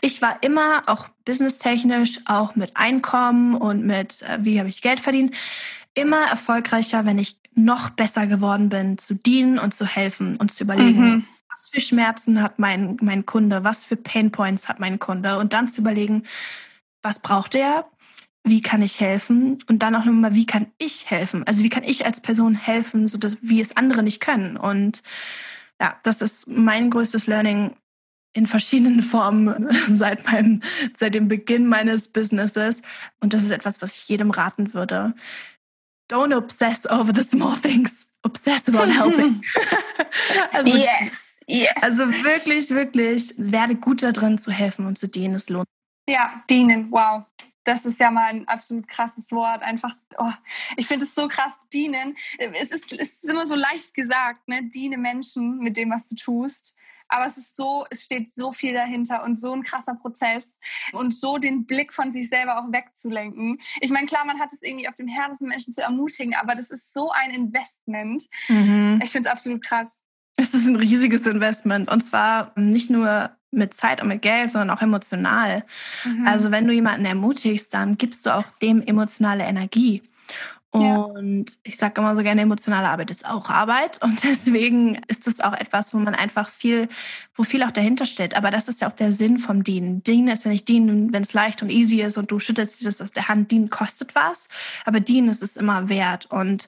Ich 0.00 0.22
war 0.22 0.42
immer 0.42 0.82
auch 0.86 1.08
businesstechnisch, 1.24 2.20
auch 2.24 2.56
mit 2.56 2.76
Einkommen 2.76 3.54
und 3.54 3.84
mit, 3.84 4.22
äh, 4.22 4.38
wie 4.40 4.58
habe 4.58 4.68
ich 4.68 4.82
Geld 4.82 5.00
verdient, 5.00 5.34
immer 5.94 6.22
erfolgreicher, 6.22 7.04
wenn 7.04 7.18
ich 7.18 7.38
noch 7.54 7.90
besser 7.90 8.26
geworden 8.26 8.68
bin, 8.68 8.98
zu 8.98 9.14
dienen 9.14 9.58
und 9.58 9.74
zu 9.74 9.86
helfen 9.86 10.36
und 10.36 10.50
zu 10.50 10.64
überlegen, 10.64 11.08
mhm. 11.08 11.24
was 11.50 11.68
für 11.68 11.80
Schmerzen 11.80 12.42
hat 12.42 12.58
mein, 12.58 12.96
mein 13.00 13.26
Kunde, 13.26 13.62
was 13.62 13.84
für 13.84 13.96
Painpoints 13.96 14.68
hat 14.68 14.80
mein 14.80 14.98
Kunde 14.98 15.38
und 15.38 15.52
dann 15.52 15.68
zu 15.68 15.82
überlegen, 15.82 16.24
was 17.02 17.20
braucht 17.20 17.54
er, 17.54 17.86
wie 18.44 18.60
kann 18.60 18.82
ich 18.82 19.00
helfen 19.00 19.58
und 19.68 19.82
dann 19.82 19.94
auch 19.96 20.04
nochmal, 20.04 20.34
wie 20.34 20.46
kann 20.46 20.66
ich 20.76 21.10
helfen? 21.10 21.46
Also 21.46 21.64
wie 21.64 21.70
kann 21.70 21.82
ich 21.82 22.04
als 22.04 22.20
Person 22.20 22.54
helfen, 22.54 23.08
so 23.08 23.16
dass, 23.16 23.38
wie 23.40 23.60
es 23.60 23.76
andere 23.76 24.02
nicht 24.02 24.20
können? 24.20 24.58
Und 24.58 25.02
ja, 25.80 25.98
das 26.02 26.20
ist 26.20 26.46
mein 26.46 26.90
größtes 26.90 27.26
Learning 27.26 27.74
in 28.34 28.46
verschiedenen 28.46 29.02
Formen 29.02 29.68
seit 29.88 30.30
meinem, 30.30 30.60
seit 30.94 31.14
dem 31.14 31.26
Beginn 31.26 31.66
meines 31.66 32.08
Businesses. 32.08 32.82
Und 33.20 33.32
das 33.32 33.42
ist 33.42 33.50
etwas, 33.50 33.80
was 33.80 33.96
ich 33.96 34.08
jedem 34.08 34.30
raten 34.30 34.74
würde. 34.74 35.14
Don't 36.10 36.36
obsess 36.36 36.86
over 36.90 37.14
the 37.14 37.22
small 37.22 37.56
things. 37.56 38.06
Obsess 38.24 38.68
about 38.68 38.92
helping. 38.92 39.42
also, 40.52 40.76
yes. 40.76 41.34
yes. 41.46 41.72
Also 41.80 42.06
wirklich, 42.08 42.70
wirklich, 42.70 43.34
werde 43.38 43.74
gut 43.74 44.02
darin 44.02 44.36
zu 44.36 44.50
helfen 44.50 44.86
und 44.86 44.98
zu 44.98 45.08
dienen. 45.08 45.34
Es 45.34 45.48
lohnt. 45.48 45.66
Ja, 46.06 46.42
dienen, 46.50 46.90
wow. 46.90 47.24
Das 47.64 47.86
ist 47.86 47.98
ja 47.98 48.10
mal 48.10 48.26
ein 48.26 48.46
absolut 48.46 48.86
krasses 48.88 49.30
Wort. 49.32 49.62
Einfach, 49.62 49.96
oh, 50.18 50.32
ich 50.76 50.86
finde 50.86 51.04
es 51.04 51.14
so 51.14 51.28
krass, 51.28 51.52
dienen. 51.72 52.16
Es 52.38 52.70
ist, 52.70 52.92
es 52.92 53.22
ist 53.22 53.24
immer 53.24 53.46
so 53.46 53.54
leicht 53.54 53.94
gesagt, 53.94 54.46
ne? 54.48 54.62
Diene 54.64 54.98
Menschen 54.98 55.58
mit 55.58 55.76
dem, 55.76 55.90
was 55.90 56.08
du 56.08 56.14
tust. 56.14 56.76
Aber 57.08 57.26
es 57.26 57.36
ist 57.36 57.56
so, 57.56 57.84
es 57.90 58.02
steht 58.02 58.34
so 58.34 58.52
viel 58.52 58.72
dahinter 58.72 59.24
und 59.24 59.36
so 59.36 59.52
ein 59.52 59.62
krasser 59.62 59.94
Prozess 59.94 60.58
und 60.92 61.14
so 61.14 61.38
den 61.38 61.66
Blick 61.66 61.92
von 61.92 62.12
sich 62.12 62.28
selber 62.28 62.58
auch 62.58 62.72
wegzulenken. 62.72 63.60
Ich 63.80 63.90
meine, 63.90 64.06
klar, 64.06 64.24
man 64.24 64.40
hat 64.40 64.52
es 64.52 64.62
irgendwie 64.62 64.88
auf 64.88 64.94
dem 64.94 65.08
Herzen, 65.08 65.48
Menschen 65.48 65.72
zu 65.72 65.82
ermutigen, 65.82 66.34
aber 66.34 66.54
das 66.54 66.70
ist 66.70 66.94
so 66.94 67.10
ein 67.10 67.30
Investment. 67.30 68.24
Mhm. 68.48 69.00
Ich 69.02 69.10
finde 69.10 69.28
es 69.28 69.32
absolut 69.32 69.62
krass. 69.62 70.00
Es 70.36 70.54
ist 70.54 70.66
ein 70.66 70.76
riesiges 70.76 71.26
Investment 71.26 71.90
und 71.90 72.00
zwar 72.00 72.52
nicht 72.58 72.90
nur 72.90 73.36
mit 73.54 73.74
Zeit 73.74 74.02
und 74.02 74.08
mit 74.08 74.22
Geld, 74.22 74.50
sondern 74.50 74.76
auch 74.76 74.82
emotional. 74.82 75.64
Mhm. 76.04 76.26
Also 76.26 76.50
wenn 76.50 76.66
du 76.66 76.72
jemanden 76.72 77.06
ermutigst, 77.06 77.72
dann 77.74 77.96
gibst 77.98 78.26
du 78.26 78.34
auch 78.34 78.44
dem 78.62 78.82
emotionale 78.82 79.44
Energie. 79.44 80.02
Und 80.74 81.50
ja. 81.50 81.56
ich 81.62 81.76
sage 81.76 82.00
immer 82.00 82.16
so 82.16 82.22
gerne, 82.24 82.40
emotionale 82.40 82.88
Arbeit 82.88 83.08
ist 83.08 83.24
auch 83.24 83.48
Arbeit. 83.48 84.02
Und 84.02 84.24
deswegen 84.24 85.00
ist 85.06 85.28
das 85.28 85.38
auch 85.38 85.52
etwas, 85.52 85.94
wo 85.94 85.98
man 85.98 86.16
einfach 86.16 86.48
viel, 86.48 86.88
wo 87.32 87.44
viel 87.44 87.62
auch 87.62 87.70
dahinter 87.70 88.06
steht. 88.06 88.36
Aber 88.36 88.50
das 88.50 88.66
ist 88.66 88.80
ja 88.80 88.88
auch 88.88 88.92
der 88.92 89.12
Sinn 89.12 89.38
vom 89.38 89.62
Dienen. 89.62 90.02
Dienen 90.02 90.26
ist 90.26 90.44
ja 90.44 90.50
nicht 90.50 90.66
dienen, 90.66 91.12
wenn 91.12 91.22
es 91.22 91.32
leicht 91.32 91.62
und 91.62 91.70
easy 91.70 92.00
ist 92.02 92.18
und 92.18 92.32
du 92.32 92.40
schüttelst 92.40 92.80
dir 92.80 92.86
das 92.86 93.00
aus 93.00 93.12
der 93.12 93.28
Hand. 93.28 93.52
Dienen 93.52 93.70
kostet 93.70 94.16
was, 94.16 94.48
aber 94.84 94.98
dienen 94.98 95.28
ist 95.28 95.44
es 95.44 95.56
immer 95.56 95.88
wert. 95.88 96.26
Und 96.26 96.66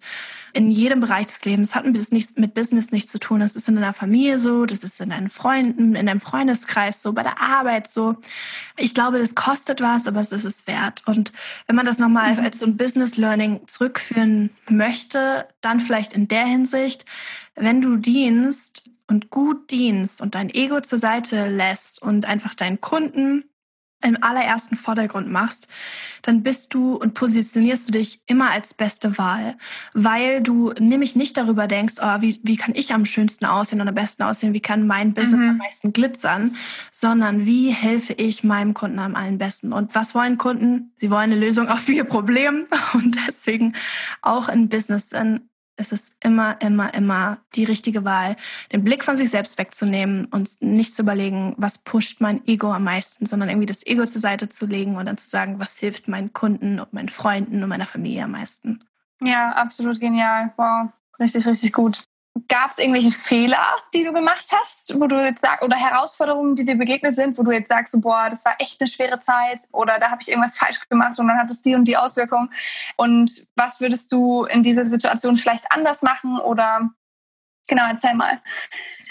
in 0.52 0.70
jedem 0.70 1.00
Bereich 1.00 1.26
des 1.26 1.44
Lebens 1.44 1.74
hat 1.74 1.84
nichts 1.84 2.36
mit 2.36 2.54
Business 2.54 2.92
nichts 2.92 3.10
zu 3.10 3.18
tun. 3.18 3.40
Das 3.40 3.56
ist 3.56 3.66
in 3.66 3.74
deiner 3.74 3.92
Familie 3.92 4.38
so, 4.38 4.66
das 4.66 4.84
ist 4.84 5.00
in 5.00 5.10
deinen 5.10 5.30
Freunden, 5.30 5.96
in 5.96 6.06
deinem 6.06 6.20
Freundeskreis 6.20 7.02
so, 7.02 7.12
bei 7.12 7.24
der 7.24 7.40
Arbeit 7.40 7.88
so. 7.88 8.16
Ich 8.76 8.94
glaube, 8.94 9.18
das 9.18 9.34
kostet 9.34 9.80
was, 9.80 10.06
aber 10.06 10.20
es 10.20 10.30
ist 10.30 10.44
es 10.44 10.66
wert. 10.68 11.02
Und 11.06 11.32
wenn 11.66 11.74
man 11.74 11.86
das 11.86 11.98
nochmal 11.98 12.34
mhm. 12.34 12.44
als 12.44 12.60
so 12.60 12.66
ein 12.66 12.76
Business 12.76 13.16
Learning 13.16 13.66
zurück 13.66 13.95
zurückführen 13.96 14.50
möchte, 14.68 15.48
dann 15.60 15.80
vielleicht 15.80 16.12
in 16.14 16.28
der 16.28 16.46
Hinsicht, 16.46 17.04
wenn 17.54 17.80
du 17.80 17.96
dienst 17.96 18.90
und 19.06 19.30
gut 19.30 19.70
dienst 19.70 20.20
und 20.20 20.34
dein 20.34 20.50
Ego 20.50 20.80
zur 20.80 20.98
Seite 20.98 21.48
lässt 21.48 22.02
und 22.02 22.26
einfach 22.26 22.54
deinen 22.54 22.80
Kunden 22.80 23.44
im 24.02 24.22
allerersten 24.22 24.76
Vordergrund 24.76 25.30
machst, 25.30 25.68
dann 26.22 26.42
bist 26.42 26.74
du 26.74 26.94
und 26.96 27.14
positionierst 27.14 27.88
du 27.88 27.92
dich 27.92 28.20
immer 28.26 28.50
als 28.50 28.74
beste 28.74 29.16
Wahl, 29.16 29.56
weil 29.94 30.42
du 30.42 30.72
nämlich 30.78 31.16
nicht 31.16 31.36
darüber 31.36 31.66
denkst, 31.66 31.94
oh, 32.00 32.20
wie, 32.20 32.38
wie 32.42 32.56
kann 32.56 32.74
ich 32.74 32.92
am 32.92 33.06
schönsten 33.06 33.46
aussehen 33.46 33.80
und 33.80 33.88
am 33.88 33.94
besten 33.94 34.22
aussehen, 34.22 34.52
wie 34.52 34.60
kann 34.60 34.86
mein 34.86 35.14
Business 35.14 35.40
mhm. 35.40 35.50
am 35.50 35.56
meisten 35.58 35.92
glitzern, 35.92 36.56
sondern 36.92 37.46
wie 37.46 37.70
helfe 37.70 38.12
ich 38.12 38.44
meinem 38.44 38.74
Kunden 38.74 38.98
am 38.98 39.14
allerbesten. 39.14 39.72
Und 39.72 39.94
was 39.94 40.14
wollen 40.14 40.38
Kunden? 40.38 40.92
Sie 41.00 41.10
wollen 41.10 41.32
eine 41.32 41.38
Lösung 41.38 41.68
auf 41.68 41.88
ihr 41.88 42.04
Problem 42.04 42.66
und 42.92 43.16
deswegen 43.26 43.74
auch 44.20 44.48
in 44.48 44.68
Business 44.68 45.12
in 45.12 45.48
es 45.76 45.92
ist 45.92 46.16
immer, 46.24 46.60
immer, 46.60 46.92
immer 46.94 47.38
die 47.54 47.64
richtige 47.64 48.04
Wahl, 48.04 48.36
den 48.72 48.82
Blick 48.82 49.04
von 49.04 49.16
sich 49.16 49.30
selbst 49.30 49.58
wegzunehmen 49.58 50.26
und 50.26 50.60
nicht 50.62 50.94
zu 50.94 51.02
überlegen, 51.02 51.54
was 51.58 51.78
pusht 51.78 52.20
mein 52.20 52.46
Ego 52.46 52.72
am 52.72 52.84
meisten, 52.84 53.26
sondern 53.26 53.48
irgendwie 53.48 53.66
das 53.66 53.86
Ego 53.86 54.04
zur 54.06 54.20
Seite 54.20 54.48
zu 54.48 54.66
legen 54.66 54.96
und 54.96 55.06
dann 55.06 55.18
zu 55.18 55.28
sagen, 55.28 55.58
was 55.58 55.76
hilft 55.76 56.08
meinen 56.08 56.32
Kunden 56.32 56.80
und 56.80 56.92
meinen 56.92 57.08
Freunden 57.08 57.62
und 57.62 57.68
meiner 57.68 57.86
Familie 57.86 58.24
am 58.24 58.32
meisten. 58.32 58.84
Ja, 59.20 59.50
absolut 59.50 60.00
genial. 60.00 60.52
Wow, 60.56 60.90
richtig, 61.18 61.46
richtig 61.46 61.72
gut. 61.72 62.04
Gab 62.48 62.70
es 62.70 62.78
irgendwelche 62.78 63.12
Fehler, 63.12 63.76
die 63.94 64.04
du 64.04 64.12
gemacht 64.12 64.46
hast, 64.52 65.00
wo 65.00 65.06
du 65.06 65.16
jetzt 65.16 65.40
sagst, 65.40 65.62
oder 65.62 65.76
Herausforderungen, 65.76 66.54
die 66.54 66.64
dir 66.64 66.76
begegnet 66.76 67.16
sind, 67.16 67.38
wo 67.38 67.42
du 67.42 67.50
jetzt 67.50 67.68
sagst, 67.68 67.92
so, 67.92 68.00
boah, 68.00 68.28
das 68.28 68.44
war 68.44 68.56
echt 68.58 68.80
eine 68.80 68.88
schwere 68.88 69.20
Zeit 69.20 69.60
oder 69.72 69.98
da 69.98 70.10
habe 70.10 70.22
ich 70.22 70.28
irgendwas 70.28 70.56
falsch 70.58 70.86
gemacht 70.88 71.18
und 71.18 71.28
dann 71.28 71.38
hat 71.38 71.50
es 71.50 71.62
die 71.62 71.74
und 71.74 71.86
die 71.86 71.96
Auswirkung. 71.96 72.50
Und 72.96 73.48
was 73.56 73.80
würdest 73.80 74.12
du 74.12 74.44
in 74.44 74.62
dieser 74.62 74.84
Situation 74.84 75.36
vielleicht 75.36 75.70
anders 75.70 76.02
machen 76.02 76.38
oder 76.38 76.90
genau, 77.68 77.86
erzähl 77.88 78.14
mal. 78.14 78.40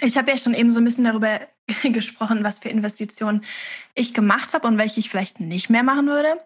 Ich 0.01 0.17
habe 0.17 0.31
ja 0.31 0.37
schon 0.37 0.53
eben 0.53 0.71
so 0.71 0.79
ein 0.79 0.85
bisschen 0.85 1.05
darüber 1.05 1.39
gesprochen, 1.83 2.43
was 2.43 2.59
für 2.59 2.69
Investitionen 2.69 3.43
ich 3.95 4.13
gemacht 4.13 4.53
habe 4.53 4.67
und 4.67 4.77
welche 4.77 4.99
ich 4.99 5.09
vielleicht 5.09 5.39
nicht 5.39 5.69
mehr 5.69 5.83
machen 5.83 6.07
würde. 6.07 6.39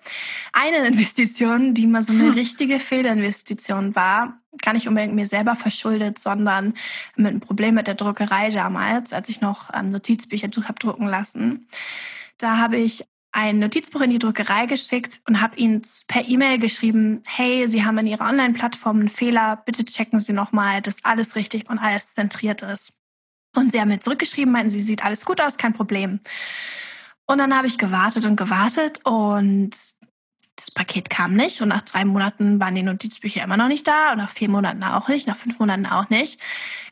Eine 0.53 0.77
Investition, 0.87 1.73
die 1.73 1.87
mal 1.87 2.03
so 2.03 2.13
eine 2.13 2.27
hm. 2.27 2.33
richtige 2.33 2.79
Fehlinvestition 2.79 3.95
war, 3.95 4.39
gar 4.61 4.73
nicht 4.73 4.87
unbedingt 4.87 5.15
mir 5.15 5.25
selber 5.25 5.55
verschuldet, 5.55 6.19
sondern 6.19 6.73
mit 7.15 7.27
einem 7.27 7.39
Problem 7.39 7.75
mit 7.75 7.87
der 7.87 7.95
Druckerei 7.95 8.49
damals, 8.49 9.13
als 9.13 9.29
ich 9.29 9.41
noch 9.41 9.69
ähm, 9.73 9.89
Notizbücher 9.89 10.49
habe 10.63 10.79
drucken 10.79 11.07
lassen. 11.07 11.67
Da 12.37 12.57
habe 12.57 12.77
ich 12.77 13.03
ein 13.31 13.59
Notizbuch 13.59 14.01
in 14.01 14.09
die 14.09 14.19
Druckerei 14.19 14.65
geschickt 14.65 15.21
und 15.27 15.41
habe 15.41 15.55
ihnen 15.57 15.83
per 16.07 16.27
E-Mail 16.27 16.57
geschrieben, 16.57 17.21
hey, 17.27 17.67
Sie 17.67 17.85
haben 17.85 17.97
in 17.99 18.07
Ihrer 18.07 18.27
Online-Plattform 18.27 19.01
einen 19.01 19.09
Fehler, 19.09 19.61
bitte 19.65 19.85
checken 19.85 20.19
Sie 20.19 20.33
nochmal, 20.33 20.81
dass 20.81 21.05
alles 21.05 21.35
richtig 21.35 21.69
und 21.69 21.77
alles 21.77 22.15
zentriert 22.15 22.63
ist. 22.63 22.98
Und 23.55 23.71
sie 23.71 23.79
haben 23.79 23.89
mir 23.89 23.99
zurückgeschrieben, 23.99 24.51
meinten, 24.51 24.69
sie 24.69 24.79
sieht 24.79 25.03
alles 25.03 25.25
gut 25.25 25.41
aus, 25.41 25.57
kein 25.57 25.73
Problem. 25.73 26.19
Und 27.25 27.37
dann 27.37 27.55
habe 27.55 27.67
ich 27.67 27.77
gewartet 27.77 28.25
und 28.25 28.35
gewartet 28.35 29.01
und 29.03 29.71
das 30.55 30.71
Paket 30.71 31.09
kam 31.09 31.35
nicht. 31.35 31.61
Und 31.61 31.69
nach 31.69 31.83
drei 31.83 32.05
Monaten 32.05 32.59
waren 32.59 32.75
die 32.75 32.83
Notizbücher 32.83 33.43
immer 33.43 33.57
noch 33.57 33.67
nicht 33.67 33.87
da 33.87 34.11
und 34.11 34.17
nach 34.17 34.31
vier 34.31 34.49
Monaten 34.49 34.83
auch 34.83 35.07
nicht, 35.07 35.27
nach 35.27 35.37
fünf 35.37 35.59
Monaten 35.59 35.85
auch 35.85 36.09
nicht. 36.09 36.41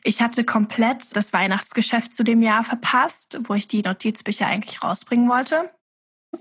Ich 0.04 0.22
hatte 0.22 0.44
komplett 0.44 1.14
das 1.16 1.32
Weihnachtsgeschäft 1.32 2.14
zu 2.14 2.24
dem 2.24 2.42
Jahr 2.42 2.64
verpasst, 2.64 3.38
wo 3.44 3.54
ich 3.54 3.68
die 3.68 3.82
Notizbücher 3.82 4.46
eigentlich 4.46 4.82
rausbringen 4.82 5.28
wollte. 5.28 5.70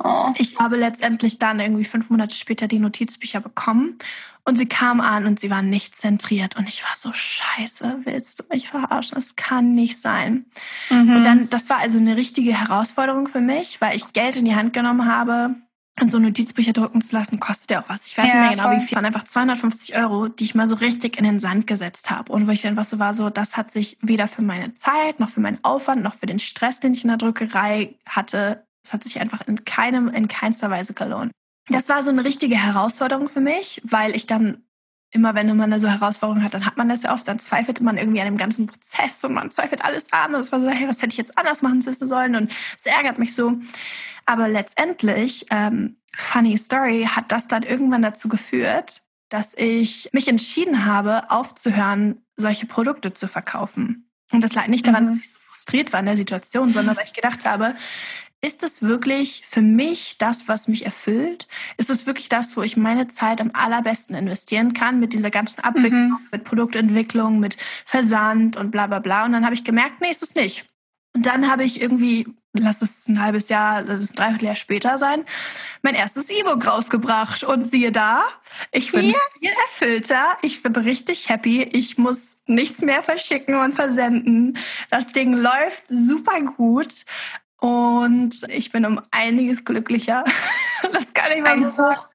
Oh. 0.03 0.33
Ich 0.37 0.57
habe 0.57 0.75
letztendlich 0.75 1.39
dann 1.39 1.59
irgendwie 1.59 1.85
fünf 1.85 2.09
Monate 2.09 2.35
später 2.35 2.67
die 2.67 2.79
Notizbücher 2.79 3.39
bekommen 3.39 3.97
und 4.47 4.57
sie 4.57 4.65
kam 4.65 5.01
an 5.01 5.25
und 5.25 5.39
sie 5.39 5.49
war 5.49 5.61
nicht 5.61 5.95
zentriert 5.95 6.55
und 6.55 6.69
ich 6.69 6.83
war 6.83 6.95
so 6.95 7.11
scheiße, 7.13 8.01
willst 8.03 8.39
du 8.39 8.43
mich 8.49 8.69
verarschen? 8.69 9.15
Das 9.15 9.35
kann 9.35 9.75
nicht 9.75 9.99
sein. 9.99 10.45
Mhm. 10.89 11.15
Und 11.17 11.23
dann, 11.23 11.49
das 11.49 11.69
war 11.69 11.79
also 11.79 11.97
eine 11.97 12.15
richtige 12.15 12.57
Herausforderung 12.57 13.27
für 13.27 13.41
mich, 13.41 13.81
weil 13.81 13.95
ich 13.95 14.13
Geld 14.13 14.35
in 14.35 14.45
die 14.45 14.55
Hand 14.55 14.73
genommen 14.73 15.05
habe. 15.05 15.55
Und 15.99 16.11
so 16.11 16.19
Notizbücher 16.19 16.73
drucken 16.73 17.01
zu 17.01 17.15
lassen, 17.15 17.39
kostet 17.39 17.71
ja 17.71 17.81
auch 17.81 17.89
was. 17.89 18.05
Ich 18.05 18.15
weiß 18.15 18.27
ja, 18.27 18.33
nicht 18.33 18.41
mehr 18.41 18.51
genau, 18.51 18.63
voll. 18.63 18.75
wie 18.75 18.81
viel. 18.81 18.89
Das 18.89 18.95
waren 18.97 19.05
einfach 19.05 19.23
250 19.23 19.97
Euro, 19.97 20.27
die 20.27 20.43
ich 20.43 20.53
mal 20.53 20.69
so 20.69 20.75
richtig 20.75 21.17
in 21.17 21.23
den 21.23 21.39
Sand 21.39 21.65
gesetzt 21.65 22.11
habe. 22.11 22.31
Und 22.31 22.47
wo 22.47 22.51
ich 22.51 22.67
einfach 22.67 22.85
so 22.85 22.99
war, 22.99 23.15
so, 23.15 23.31
das 23.31 23.57
hat 23.57 23.71
sich 23.71 23.97
weder 24.01 24.27
für 24.27 24.43
meine 24.43 24.75
Zeit, 24.75 25.19
noch 25.19 25.29
für 25.29 25.39
meinen 25.39 25.57
Aufwand, 25.63 26.03
noch 26.03 26.13
für 26.13 26.27
den 26.27 26.37
Stress, 26.37 26.79
den 26.79 26.93
ich 26.93 27.03
in 27.03 27.07
der 27.07 27.17
Druckerei 27.17 27.95
hatte, 28.05 28.66
das 28.87 28.93
hat 28.93 29.03
sich 29.03 29.19
einfach 29.19 29.41
in 29.47 29.65
keinem, 29.65 30.07
in 30.07 30.29
keinster 30.29 30.69
Weise 30.69 30.93
gelohnt. 30.93 31.31
Das 31.67 31.89
war 31.89 32.01
so 32.03 32.09
eine 32.09 32.23
richtige 32.23 32.55
Herausforderung 32.55 33.27
für 33.27 33.41
mich, 33.41 33.81
weil 33.83 34.15
ich 34.15 34.27
dann 34.27 34.63
immer, 35.11 35.35
wenn 35.35 35.55
man 35.57 35.77
so 35.79 35.89
Herausforderungen 35.89 36.43
hat, 36.43 36.53
dann 36.53 36.65
hat 36.65 36.77
man 36.77 36.87
das 36.87 37.03
ja 37.03 37.13
oft, 37.13 37.27
dann 37.27 37.39
zweifelt 37.39 37.81
man 37.81 37.97
irgendwie 37.97 38.21
an 38.21 38.27
dem 38.27 38.37
ganzen 38.37 38.67
Prozess 38.67 39.21
und 39.25 39.33
man 39.33 39.51
zweifelt 39.51 39.83
alles 39.83 40.13
an. 40.13 40.33
Und 40.33 40.39
es 40.39 40.51
war 40.53 40.61
so, 40.61 40.69
hey, 40.69 40.87
was 40.87 41.01
hätte 41.01 41.11
ich 41.11 41.17
jetzt 41.17 41.37
anders 41.37 41.61
machen 41.61 41.81
sollen? 41.81 42.35
Und 42.35 42.51
es 42.77 42.85
ärgert 42.85 43.19
mich 43.19 43.35
so. 43.35 43.53
Aber 44.25 44.47
letztendlich, 44.47 45.45
ähm, 45.49 45.97
funny 46.15 46.57
story, 46.57 47.09
hat 47.09 47.31
das 47.31 47.47
dann 47.49 47.63
irgendwann 47.63 48.01
dazu 48.01 48.29
geführt, 48.29 49.01
dass 49.27 49.53
ich 49.57 50.09
mich 50.13 50.29
entschieden 50.29 50.85
habe, 50.85 51.29
aufzuhören, 51.29 52.21
solche 52.37 52.65
Produkte 52.65 53.13
zu 53.13 53.27
verkaufen. 53.27 54.09
Und 54.31 54.41
das 54.41 54.53
lag 54.53 54.67
nicht 54.67 54.87
daran, 54.87 55.05
mhm. 55.05 55.09
dass 55.09 55.17
ich 55.17 55.29
so 55.29 55.37
frustriert 55.67 55.91
war 55.91 55.99
in 55.99 56.05
der 56.05 56.17
Situation, 56.17 56.71
sondern 56.71 56.95
weil 56.95 57.05
ich 57.05 57.13
gedacht 57.13 57.45
habe, 57.45 57.75
ist 58.41 58.63
es 58.63 58.83
wirklich 58.83 59.43
für 59.45 59.61
mich 59.61 60.17
das, 60.17 60.47
was 60.47 60.67
mich 60.67 60.85
erfüllt? 60.85 61.47
Ist 61.77 61.89
es 61.89 62.05
wirklich 62.05 62.29
das, 62.29 62.55
wo 62.55 62.61
ich 62.61 62.77
meine 62.77 63.07
Zeit 63.07 63.41
am 63.41 63.51
allerbesten 63.53 64.15
investieren 64.15 64.73
kann 64.73 64.99
mit 64.99 65.13
dieser 65.13 65.31
ganzen 65.31 65.61
Abwicklung, 65.61 66.09
mhm. 66.09 66.27
mit 66.31 66.43
Produktentwicklung, 66.43 67.39
mit 67.39 67.57
Versand 67.85 68.55
und 68.55 68.71
bla 68.71 68.87
bla 68.87 68.99
bla? 68.99 69.25
Und 69.25 69.31
dann 69.31 69.43
habe 69.43 69.55
ich 69.55 69.63
gemerkt, 69.63 70.01
nee, 70.01 70.11
ist 70.11 70.23
es 70.23 70.35
nicht. 70.35 70.69
Und 71.15 71.25
dann 71.25 71.49
habe 71.49 71.63
ich 71.63 71.81
irgendwie, 71.81 72.27
lass 72.53 72.83
es 72.83 73.07
ein 73.07 73.19
halbes 73.19 73.49
Jahr, 73.49 73.81
lass 73.81 74.01
es 74.01 74.11
ein 74.11 74.17
Dreivierteljahr 74.17 74.55
später 74.55 74.97
sein, 74.99 75.25
mein 75.81 75.95
erstes 75.95 76.29
E-Book 76.29 76.67
rausgebracht. 76.67 77.43
Und 77.43 77.65
siehe 77.65 77.91
da, 77.91 78.23
ich 78.71 78.91
bin 78.91 79.05
yes. 79.05 79.15
viel 79.39 79.49
erfüllter, 79.49 80.37
ich 80.43 80.61
bin 80.61 80.75
richtig 80.75 81.27
happy, 81.27 81.63
ich 81.63 81.97
muss 81.97 82.43
nichts 82.45 82.81
mehr 82.83 83.01
verschicken 83.01 83.55
und 83.55 83.73
versenden. 83.73 84.59
Das 84.91 85.11
Ding 85.11 85.33
läuft 85.33 85.85
super 85.87 86.39
gut. 86.41 86.93
Und 87.59 88.43
ich 88.49 88.71
bin 88.71 88.85
um 88.85 89.01
einiges 89.11 89.65
glücklicher. 89.65 90.23
das 90.93 91.13
kann 91.13 91.31
ich 91.31 91.41
mal 91.41 91.53
ein 91.53 91.73
so 91.75 91.77
Hoch, 91.77 92.07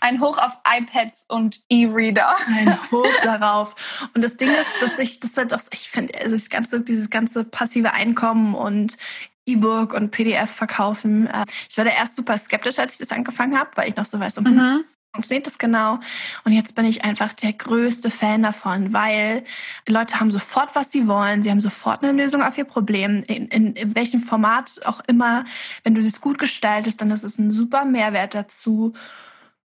ein 0.00 0.20
Hoch 0.20 0.38
auf 0.38 0.56
iPads 0.68 1.24
und 1.28 1.60
E-Reader. 1.68 2.36
Ein 2.48 2.78
Hoch 2.90 3.06
darauf. 3.22 4.08
Und 4.14 4.22
das 4.22 4.36
Ding 4.36 4.50
ist, 4.50 4.82
dass 4.82 4.98
ich 4.98 5.20
das 5.20 5.36
halt 5.36 5.54
auch, 5.54 5.60
ich 5.72 5.88
finde, 5.88 6.14
also 6.18 6.30
das 6.30 6.50
ganze, 6.50 6.80
dieses 6.80 7.08
ganze 7.10 7.44
passive 7.44 7.92
Einkommen 7.92 8.54
und 8.54 8.96
E-Book 9.46 9.94
und 9.94 10.10
PDF 10.10 10.50
verkaufen. 10.50 11.26
Äh, 11.26 11.44
ich 11.68 11.76
war 11.76 11.84
da 11.84 11.90
erst 11.90 12.16
super 12.16 12.36
skeptisch, 12.38 12.78
als 12.78 12.94
ich 12.94 12.98
das 12.98 13.12
angefangen 13.12 13.58
habe, 13.58 13.70
weil 13.76 13.88
ich 13.88 13.96
noch 13.96 14.06
so 14.06 14.18
weiß, 14.18 14.40
mhm. 14.40 14.84
Funktioniert 15.14 15.46
das 15.46 15.58
genau? 15.58 16.00
Und 16.44 16.52
jetzt 16.52 16.74
bin 16.74 16.84
ich 16.84 17.04
einfach 17.04 17.34
der 17.34 17.52
größte 17.52 18.10
Fan 18.10 18.42
davon, 18.42 18.92
weil 18.92 19.44
Leute 19.88 20.18
haben 20.18 20.32
sofort, 20.32 20.74
was 20.74 20.90
sie 20.90 21.06
wollen. 21.06 21.42
Sie 21.42 21.50
haben 21.50 21.60
sofort 21.60 22.02
eine 22.02 22.12
Lösung 22.12 22.42
auf 22.42 22.58
ihr 22.58 22.64
Problem. 22.64 23.22
In, 23.28 23.46
in, 23.46 23.72
in 23.74 23.94
welchem 23.94 24.20
Format 24.20 24.80
auch 24.84 25.00
immer. 25.06 25.44
Wenn 25.84 25.94
du 25.94 26.02
das 26.02 26.20
gut 26.20 26.38
gestaltest, 26.38 27.00
dann 27.00 27.12
ist 27.12 27.22
es 27.22 27.38
ein 27.38 27.52
super 27.52 27.84
Mehrwert 27.84 28.34
dazu. 28.34 28.92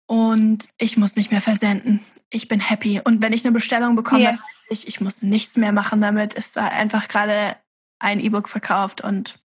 Und 0.06 0.66
ich 0.78 0.96
muss 0.96 1.18
nicht 1.18 1.32
mehr 1.32 1.42
versenden. 1.42 2.00
Ich 2.30 2.48
bin 2.48 2.62
happy. 2.62 3.02
Und 3.04 3.22
wenn 3.22 3.34
ich 3.34 3.46
eine 3.46 3.54
Bestellung 3.54 3.98
bekomme, 3.98 4.24
yes. 4.24 4.42
ich, 4.70 4.88
ich 4.88 5.02
muss 5.02 5.24
nichts 5.24 5.58
mehr 5.58 5.74
machen 5.74 6.00
damit. 6.00 6.36
Es 6.36 6.48
ist 6.48 6.58
einfach 6.58 7.10
gerade 7.10 7.58
ein 8.00 8.22
E-Book 8.22 8.48
verkauft 8.48 9.02
und 9.02 9.40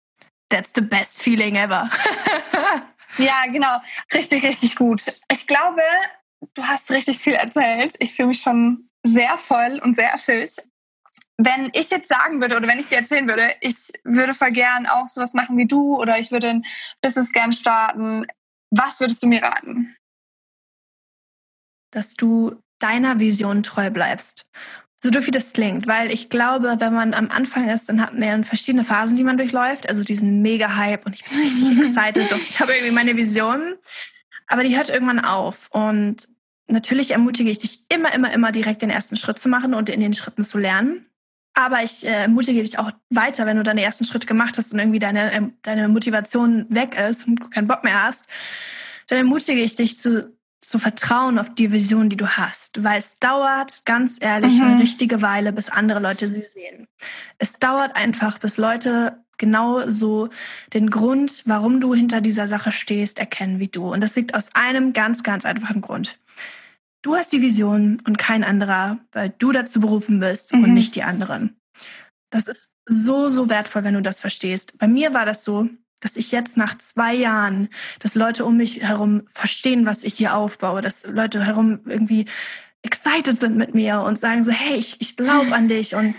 that's 0.49 0.71
the 0.75 0.81
best 0.81 1.23
feeling 1.23 1.55
ever. 1.55 1.89
Ja, 3.17 3.45
genau. 3.47 3.81
Richtig, 4.13 4.43
richtig 4.43 4.75
gut. 4.75 5.01
Ich 5.31 5.47
glaube, 5.47 5.81
du 6.53 6.63
hast 6.63 6.91
richtig 6.91 7.19
viel 7.19 7.33
erzählt. 7.33 7.95
Ich 7.99 8.13
fühle 8.13 8.29
mich 8.29 8.41
schon 8.41 8.89
sehr 9.03 9.37
voll 9.37 9.79
und 9.83 9.95
sehr 9.95 10.11
erfüllt. 10.11 10.55
Wenn 11.37 11.69
ich 11.73 11.89
jetzt 11.89 12.09
sagen 12.09 12.41
würde 12.41 12.57
oder 12.57 12.67
wenn 12.67 12.79
ich 12.79 12.87
dir 12.87 12.97
erzählen 12.97 13.27
würde, 13.27 13.53
ich 13.61 13.91
würde 14.03 14.33
voll 14.33 14.51
gern 14.51 14.87
auch 14.87 15.07
sowas 15.07 15.33
machen 15.33 15.57
wie 15.57 15.67
du 15.67 15.95
oder 15.95 16.17
ich 16.17 16.31
würde 16.31 16.49
ein 16.49 16.65
Business 17.01 17.31
gern 17.31 17.53
starten, 17.53 18.25
was 18.71 18.99
würdest 18.99 19.21
du 19.21 19.27
mir 19.27 19.43
raten? 19.43 19.95
Dass 21.91 22.15
du 22.15 22.61
deiner 22.79 23.19
Vision 23.19 23.63
treu 23.63 23.89
bleibst 23.89 24.45
so 25.01 25.11
doof 25.11 25.27
wie 25.27 25.31
das 25.31 25.53
klingt, 25.53 25.85
weil 25.85 26.11
ich 26.11 26.29
glaube, 26.29 26.75
wenn 26.79 26.93
man 26.93 27.13
am 27.13 27.29
Anfang 27.29 27.69
ist, 27.69 27.87
dann 27.87 28.01
hat 28.01 28.17
man 28.17 28.43
verschiedene 28.43 28.83
Phasen, 28.83 29.15
die 29.15 29.23
man 29.23 29.37
durchläuft. 29.37 29.87
Also 29.87 30.03
diesen 30.03 30.41
Mega-Hype 30.41 31.05
und 31.05 31.13
ich 31.13 31.23
bin 31.23 31.39
richtig 31.39 31.79
excited 31.79 32.31
und 32.31 32.41
ich 32.41 32.59
habe 32.59 32.73
irgendwie 32.73 32.93
meine 32.93 33.15
Vision. 33.15 33.75
Aber 34.47 34.63
die 34.63 34.75
hört 34.75 34.89
irgendwann 34.89 35.19
auf. 35.19 35.69
Und 35.71 36.27
natürlich 36.67 37.11
ermutige 37.11 37.49
ich 37.49 37.59
dich 37.59 37.85
immer, 37.89 38.13
immer, 38.13 38.33
immer 38.33 38.51
direkt 38.51 38.81
den 38.81 38.89
ersten 38.89 39.17
Schritt 39.17 39.37
zu 39.37 39.49
machen 39.49 39.73
und 39.73 39.89
in 39.89 39.99
den 39.99 40.13
Schritten 40.13 40.43
zu 40.43 40.57
lernen. 40.57 41.05
Aber 41.53 41.83
ich 41.83 42.05
äh, 42.05 42.23
ermutige 42.23 42.61
dich 42.61 42.79
auch 42.79 42.91
weiter, 43.09 43.45
wenn 43.45 43.57
du 43.57 43.63
deinen 43.63 43.79
ersten 43.79 44.05
Schritt 44.05 44.27
gemacht 44.27 44.57
hast 44.57 44.73
und 44.73 44.79
irgendwie 44.79 44.99
deine, 44.99 45.31
äh, 45.31 45.41
deine 45.63 45.89
Motivation 45.89 46.65
weg 46.69 46.95
ist 46.99 47.27
und 47.27 47.35
du 47.35 47.49
keinen 47.49 47.67
Bock 47.67 47.83
mehr 47.83 48.03
hast, 48.03 48.27
dann 49.07 49.19
ermutige 49.19 49.61
ich 49.61 49.75
dich 49.75 49.97
zu 49.97 50.36
zu 50.61 50.79
vertrauen 50.79 51.39
auf 51.39 51.53
die 51.53 51.71
Vision, 51.71 52.09
die 52.09 52.17
du 52.17 52.27
hast, 52.27 52.83
weil 52.83 52.97
es 52.97 53.19
dauert, 53.19 53.85
ganz 53.85 54.17
ehrlich, 54.21 54.53
mhm. 54.53 54.63
eine 54.63 54.81
richtige 54.81 55.21
Weile, 55.21 55.53
bis 55.53 55.69
andere 55.69 55.99
Leute 55.99 56.27
sie 56.27 56.41
sehen. 56.41 56.87
Es 57.37 57.59
dauert 57.59 57.95
einfach, 57.95 58.39
bis 58.39 58.57
Leute 58.57 59.23
genau 59.37 59.87
so 59.87 60.29
den 60.73 60.89
Grund, 60.89 61.43
warum 61.45 61.79
du 61.79 61.93
hinter 61.93 62.21
dieser 62.21 62.47
Sache 62.47 62.71
stehst, 62.71 63.19
erkennen 63.19 63.59
wie 63.59 63.67
du. 63.67 63.91
Und 63.91 64.01
das 64.01 64.15
liegt 64.15 64.33
aus 64.33 64.49
einem 64.55 64.93
ganz, 64.93 65.23
ganz 65.23 65.45
einfachen 65.45 65.81
Grund. 65.81 66.17
Du 67.03 67.15
hast 67.15 67.31
die 67.31 67.41
Vision 67.41 68.01
und 68.05 68.17
kein 68.17 68.43
anderer, 68.43 68.97
weil 69.11 69.33
du 69.37 69.51
dazu 69.51 69.79
berufen 69.79 70.19
bist 70.19 70.53
mhm. 70.53 70.63
und 70.63 70.73
nicht 70.73 70.95
die 70.95 71.03
anderen. 71.03 71.55
Das 72.31 72.47
ist 72.47 72.73
so, 72.85 73.29
so 73.29 73.49
wertvoll, 73.49 73.83
wenn 73.83 73.93
du 73.93 74.01
das 74.01 74.19
verstehst. 74.19 74.77
Bei 74.79 74.87
mir 74.87 75.13
war 75.13 75.25
das 75.25 75.43
so, 75.43 75.69
dass 75.99 76.15
ich 76.15 76.31
jetzt 76.31 76.57
nach 76.57 76.77
zwei 76.77 77.13
Jahren, 77.13 77.69
dass 77.99 78.15
Leute 78.15 78.45
um 78.45 78.57
mich 78.57 78.81
herum 78.81 79.23
verstehen, 79.27 79.85
was 79.85 80.03
ich 80.03 80.13
hier 80.13 80.35
aufbaue, 80.35 80.81
dass 80.81 81.05
Leute 81.05 81.45
herum 81.45 81.81
irgendwie 81.85 82.25
excited 82.83 83.37
sind 83.37 83.57
mit 83.57 83.73
mir 83.73 84.01
und 84.01 84.17
sagen 84.17 84.43
so, 84.43 84.51
hey, 84.51 84.75
ich, 84.77 84.97
ich 84.99 85.17
glaube 85.17 85.53
an 85.53 85.67
dich 85.67 85.95
und 85.95 86.15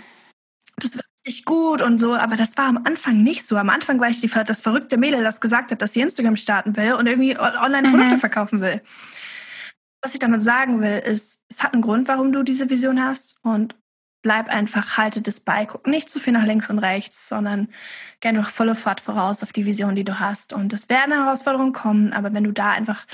das 0.77 0.95
wird 0.95 1.05
richtig 1.25 1.45
gut 1.45 1.81
und 1.81 1.99
so. 1.99 2.15
Aber 2.15 2.35
das 2.35 2.57
war 2.57 2.65
am 2.65 2.81
Anfang 2.85 3.23
nicht 3.23 3.45
so. 3.45 3.57
Am 3.57 3.69
Anfang 3.69 3.99
war 3.99 4.09
ich 4.09 4.21
die, 4.21 4.27
das 4.27 4.61
verrückte 4.61 4.97
Mädel, 4.97 5.23
das 5.23 5.41
gesagt 5.41 5.71
hat, 5.71 5.81
dass 5.81 5.93
sie 5.93 6.01
Instagram 6.01 6.35
starten 6.35 6.75
will 6.75 6.93
und 6.93 7.07
irgendwie 7.07 7.37
online 7.37 7.89
Produkte 7.89 8.15
mhm. 8.15 8.19
verkaufen 8.19 8.61
will. 8.61 8.81
Was 10.01 10.13
ich 10.13 10.19
damit 10.19 10.41
sagen 10.41 10.81
will, 10.81 10.99
ist, 10.99 11.41
es 11.49 11.61
hat 11.63 11.73
einen 11.73 11.81
Grund, 11.81 12.07
warum 12.07 12.31
du 12.31 12.43
diese 12.43 12.69
Vision 12.69 13.03
hast 13.03 13.37
und 13.43 13.75
bleib 14.21 14.49
einfach, 14.49 14.97
halte 14.97 15.21
das 15.21 15.39
bei, 15.39 15.65
guck 15.65 15.87
nicht 15.87 16.09
zu 16.09 16.19
viel 16.19 16.33
nach 16.33 16.45
links 16.45 16.69
und 16.69 16.79
rechts, 16.79 17.29
sondern 17.29 17.69
geh 18.19 18.29
einfach 18.29 18.49
volle 18.49 18.75
Fahrt 18.75 19.01
voraus 19.01 19.43
auf 19.43 19.53
die 19.53 19.65
Vision, 19.65 19.95
die 19.95 20.03
du 20.03 20.19
hast. 20.19 20.53
Und 20.53 20.73
es 20.73 20.89
werden 20.89 21.13
Herausforderungen 21.13 21.73
kommen, 21.73 22.13
aber 22.13 22.33
wenn 22.33 22.43
du 22.43 22.51
da 22.51 22.71
einfach, 22.71 23.05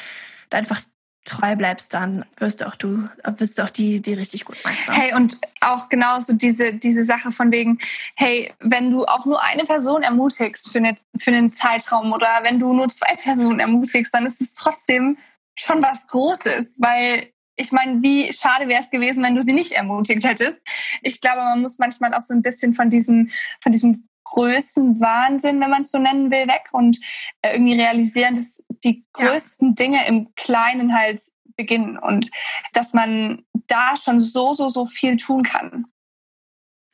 da 0.49 0.57
einfach 0.57 0.81
treu 1.25 1.55
bleibst, 1.55 1.93
dann 1.93 2.23
wirst 2.37 2.61
du 2.61 2.67
auch 2.67 2.75
du, 2.75 3.09
wirst 3.37 3.57
du 3.57 3.63
auch 3.63 3.69
die, 3.69 4.01
die 4.01 4.13
richtig 4.13 4.45
gut 4.45 4.57
meistern. 4.63 4.95
Hey, 4.95 5.13
und 5.15 5.39
auch 5.59 5.89
genauso 5.89 6.33
diese, 6.33 6.73
diese 6.73 7.03
Sache 7.03 7.31
von 7.31 7.51
wegen, 7.51 7.79
hey, 8.15 8.53
wenn 8.59 8.91
du 8.91 9.05
auch 9.05 9.25
nur 9.25 9.41
eine 9.41 9.63
Person 9.63 10.03
ermutigst 10.03 10.71
für, 10.71 10.77
eine, 10.77 10.97
für 11.17 11.31
einen 11.31 11.53
Zeitraum 11.53 12.13
oder 12.13 12.39
wenn 12.43 12.59
du 12.59 12.73
nur 12.73 12.89
zwei 12.89 13.15
Personen 13.15 13.59
ermutigst, 13.59 14.13
dann 14.13 14.25
ist 14.25 14.39
es 14.39 14.53
trotzdem 14.53 15.17
schon 15.55 15.81
was 15.81 16.05
Großes, 16.07 16.75
weil 16.79 17.31
ich 17.55 17.71
meine, 17.71 18.01
wie 18.01 18.31
schade 18.33 18.67
wäre 18.67 18.81
es 18.81 18.89
gewesen, 18.89 19.23
wenn 19.23 19.35
du 19.35 19.41
sie 19.41 19.53
nicht 19.53 19.71
ermutigt 19.71 20.25
hättest. 20.25 20.59
Ich 21.01 21.21
glaube, 21.21 21.41
man 21.41 21.61
muss 21.61 21.77
manchmal 21.79 22.13
auch 22.13 22.21
so 22.21 22.33
ein 22.33 22.41
bisschen 22.41 22.73
von 22.73 22.89
diesem, 22.89 23.29
von 23.61 23.71
diesem 23.71 24.07
Größenwahnsinn, 24.25 25.61
wenn 25.61 25.69
man 25.69 25.83
es 25.83 25.91
so 25.91 25.99
nennen 25.99 26.31
will, 26.31 26.47
weg 26.47 26.63
und 26.71 26.97
äh, 27.41 27.53
irgendwie 27.53 27.79
realisieren, 27.79 28.35
dass 28.35 28.61
die 28.83 29.05
größten 29.13 29.69
ja. 29.69 29.73
Dinge 29.75 30.07
im 30.07 30.33
Kleinen 30.35 30.93
halt 30.93 31.21
beginnen 31.55 31.97
und 31.97 32.29
dass 32.73 32.93
man 32.93 33.45
da 33.67 33.95
schon 33.95 34.19
so, 34.19 34.53
so, 34.53 34.69
so 34.69 34.85
viel 34.85 35.17
tun 35.17 35.43
kann. 35.43 35.85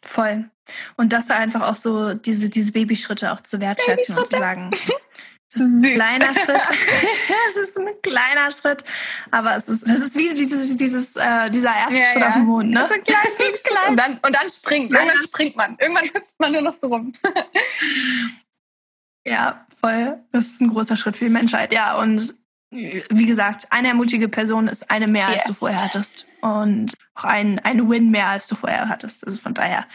Voll. 0.03 0.49
Und 0.97 1.13
dass 1.13 1.27
da 1.27 1.37
einfach 1.37 1.61
auch 1.69 1.75
so 1.75 2.13
diese, 2.13 2.49
diese 2.49 2.71
Babyschritte 2.71 3.31
auch 3.31 3.41
zu 3.41 3.59
wertschätzen 3.59 4.17
und 4.17 4.27
zu 4.27 4.37
sagen, 4.37 4.71
Das 5.53 5.61
ist 5.61 5.67
ein 5.67 5.83
Süß. 5.83 5.95
kleiner 5.95 6.33
Schritt. 6.33 6.61
es 7.49 7.57
ist 7.57 7.77
ein 7.77 7.89
kleiner 8.01 8.51
Schritt. 8.51 8.83
Aber 9.31 9.55
es 9.55 9.67
ist, 9.67 9.89
das 9.89 9.99
ist 9.99 10.15
wie 10.15 10.33
dieses, 10.33 10.77
dieses, 10.77 11.15
äh, 11.15 11.49
dieser 11.49 11.75
erste 11.75 11.95
ja, 11.95 12.05
Schritt 12.11 12.21
ja. 12.21 12.27
auf 12.29 12.33
dem 12.35 12.45
Mond. 12.45 12.71
Ne? 12.71 12.89
So 12.89 13.01
klein, 13.01 13.53
klein. 13.65 13.89
Und, 13.89 13.97
dann, 13.97 14.19
und 14.25 14.35
dann 14.35 14.49
springt. 14.49 14.91
Irgendwann 14.91 15.17
springt 15.17 15.55
man. 15.55 15.77
Irgendwann 15.79 16.05
hüpft 16.05 16.39
man 16.39 16.51
nur 16.53 16.61
noch 16.61 16.73
so 16.73 16.87
rum. 16.87 17.11
ja, 19.25 19.65
voll. 19.75 20.19
Das 20.31 20.47
ist 20.47 20.61
ein 20.61 20.69
großer 20.69 20.95
Schritt 20.95 21.17
für 21.17 21.25
die 21.25 21.31
Menschheit. 21.31 21.73
Ja, 21.73 21.97
und 21.97 22.33
wie 22.71 23.25
gesagt, 23.25 23.67
eine 23.69 23.89
ermutige 23.89 24.29
Person 24.29 24.67
ist 24.67 24.89
eine 24.89 25.07
mehr, 25.07 25.27
yes. 25.27 25.35
als 25.35 25.43
du 25.45 25.53
vorher 25.53 25.83
hattest. 25.83 26.25
Und 26.41 26.93
auch 27.15 27.25
ein, 27.25 27.59
ein 27.59 27.89
Win 27.89 28.09
mehr, 28.09 28.27
als 28.27 28.47
du 28.47 28.55
vorher 28.55 28.87
hattest. 28.87 29.27
Also 29.27 29.39
von 29.39 29.53
daher, 29.53 29.85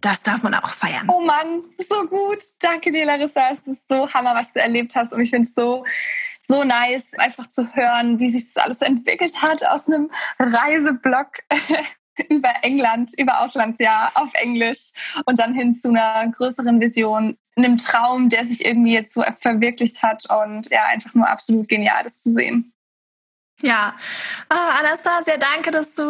das 0.00 0.22
darf 0.22 0.42
man 0.42 0.52
auch 0.54 0.70
feiern. 0.70 1.08
Oh 1.08 1.20
Mann, 1.20 1.62
so 1.88 2.06
gut. 2.06 2.42
Danke 2.60 2.90
dir, 2.90 3.06
Larissa. 3.06 3.50
Es 3.50 3.60
ist 3.60 3.88
so 3.88 4.12
Hammer, 4.12 4.34
was 4.34 4.52
du 4.52 4.60
erlebt 4.60 4.94
hast. 4.94 5.12
Und 5.12 5.22
ich 5.22 5.30
finde 5.30 5.48
es 5.48 5.54
so, 5.54 5.84
so 6.46 6.64
nice, 6.64 7.14
einfach 7.14 7.46
zu 7.48 7.74
hören, 7.74 8.18
wie 8.18 8.28
sich 8.28 8.52
das 8.52 8.62
alles 8.62 8.82
entwickelt 8.82 9.40
hat 9.40 9.64
aus 9.64 9.86
einem 9.86 10.10
Reiseblog 10.38 11.28
über 12.28 12.50
England, 12.62 13.12
über 13.18 13.40
Auslandsjahr 13.40 14.12
auf 14.14 14.32
Englisch 14.34 14.90
und 15.24 15.38
dann 15.38 15.54
hin 15.54 15.74
zu 15.74 15.88
einer 15.88 16.30
größeren 16.32 16.80
Vision, 16.80 17.36
einem 17.56 17.76
Traum, 17.76 18.28
der 18.28 18.44
sich 18.44 18.64
irgendwie 18.64 18.92
jetzt 18.92 19.14
so 19.14 19.24
verwirklicht 19.38 20.02
hat 20.02 20.24
und 20.30 20.70
ja, 20.70 20.84
einfach 20.86 21.14
nur 21.14 21.28
absolut 21.28 21.68
genial, 21.68 22.02
das 22.04 22.22
zu 22.22 22.32
sehen. 22.32 22.72
Ja, 23.62 23.96
oh, 24.50 24.54
Anastasia, 24.54 25.38
danke, 25.38 25.70
dass 25.70 25.94
du 25.94 26.02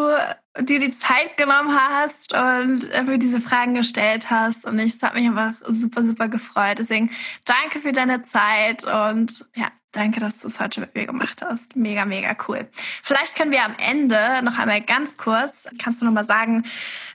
dir 0.60 0.78
die 0.78 0.90
Zeit 0.90 1.36
genommen 1.36 1.78
hast 1.78 2.32
und 2.32 2.88
mir 3.06 3.18
diese 3.18 3.40
Fragen 3.40 3.74
gestellt 3.74 4.30
hast. 4.30 4.64
Und 4.64 4.78
ich 4.78 5.02
habe 5.02 5.18
mich 5.18 5.28
einfach 5.28 5.54
super, 5.68 6.02
super 6.02 6.28
gefreut. 6.28 6.78
Deswegen 6.78 7.10
danke 7.44 7.80
für 7.80 7.92
deine 7.92 8.22
Zeit 8.22 8.84
und 8.84 9.44
ja, 9.54 9.70
Danke, 9.96 10.20
dass 10.20 10.40
du 10.40 10.48
es 10.48 10.60
heute 10.60 10.80
mit 10.80 10.94
mir 10.94 11.06
gemacht 11.06 11.40
hast. 11.40 11.74
Mega, 11.74 12.04
mega 12.04 12.36
cool. 12.46 12.68
Vielleicht 13.02 13.34
können 13.34 13.50
wir 13.50 13.64
am 13.64 13.74
Ende 13.78 14.42
noch 14.42 14.58
einmal 14.58 14.82
ganz 14.82 15.16
kurz, 15.16 15.66
kannst 15.82 16.02
du 16.02 16.04
noch 16.04 16.12
mal 16.12 16.22
sagen, 16.22 16.64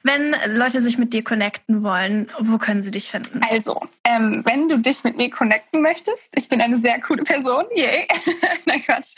wenn 0.01 0.35
Leute 0.47 0.81
sich 0.81 0.97
mit 0.97 1.13
dir 1.13 1.23
connecten 1.23 1.83
wollen, 1.83 2.27
wo 2.39 2.57
können 2.57 2.81
sie 2.81 2.89
dich 2.89 3.11
finden? 3.11 3.41
Also, 3.47 3.79
ähm, 4.03 4.41
wenn 4.45 4.67
du 4.67 4.79
dich 4.79 5.03
mit 5.03 5.15
mir 5.15 5.29
connecten 5.29 5.83
möchtest, 5.83 6.35
ich 6.35 6.49
bin 6.49 6.59
eine 6.59 6.77
sehr 6.77 6.99
coole 7.01 7.21
Person, 7.21 7.65
yay. 7.75 8.07
Nein, 8.65 8.81
Quatsch. 8.81 9.13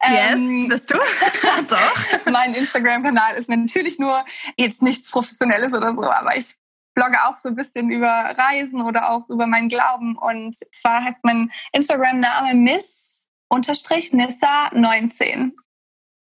Ähm, 0.00 0.68
yes, 0.68 0.68
bist 0.68 0.90
du? 0.92 0.94
Doch. 1.68 2.04
mein 2.30 2.54
Instagram-Kanal 2.54 3.34
ist 3.34 3.48
natürlich 3.56 3.98
nur 3.98 4.24
jetzt 4.56 4.82
nichts 4.82 5.10
Professionelles 5.10 5.72
oder 5.72 5.94
so, 5.94 6.02
aber 6.02 6.36
ich 6.36 6.54
blogge 6.94 7.24
auch 7.24 7.38
so 7.38 7.48
ein 7.48 7.56
bisschen 7.56 7.90
über 7.90 8.06
Reisen 8.06 8.82
oder 8.82 9.10
auch 9.10 9.28
über 9.28 9.46
meinen 9.46 9.68
Glauben. 9.68 10.16
Und 10.16 10.56
zwar 10.74 11.04
heißt 11.04 11.18
mein 11.22 11.50
Instagram-Name 11.72 12.54
Miss 12.54 13.28
unterstrich 13.48 14.12
Nissa 14.12 14.70
19. 14.74 15.54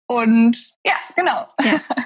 Und 0.08 0.74
ja, 0.84 0.96
genau. 1.16 1.48
Yes. 1.62 1.88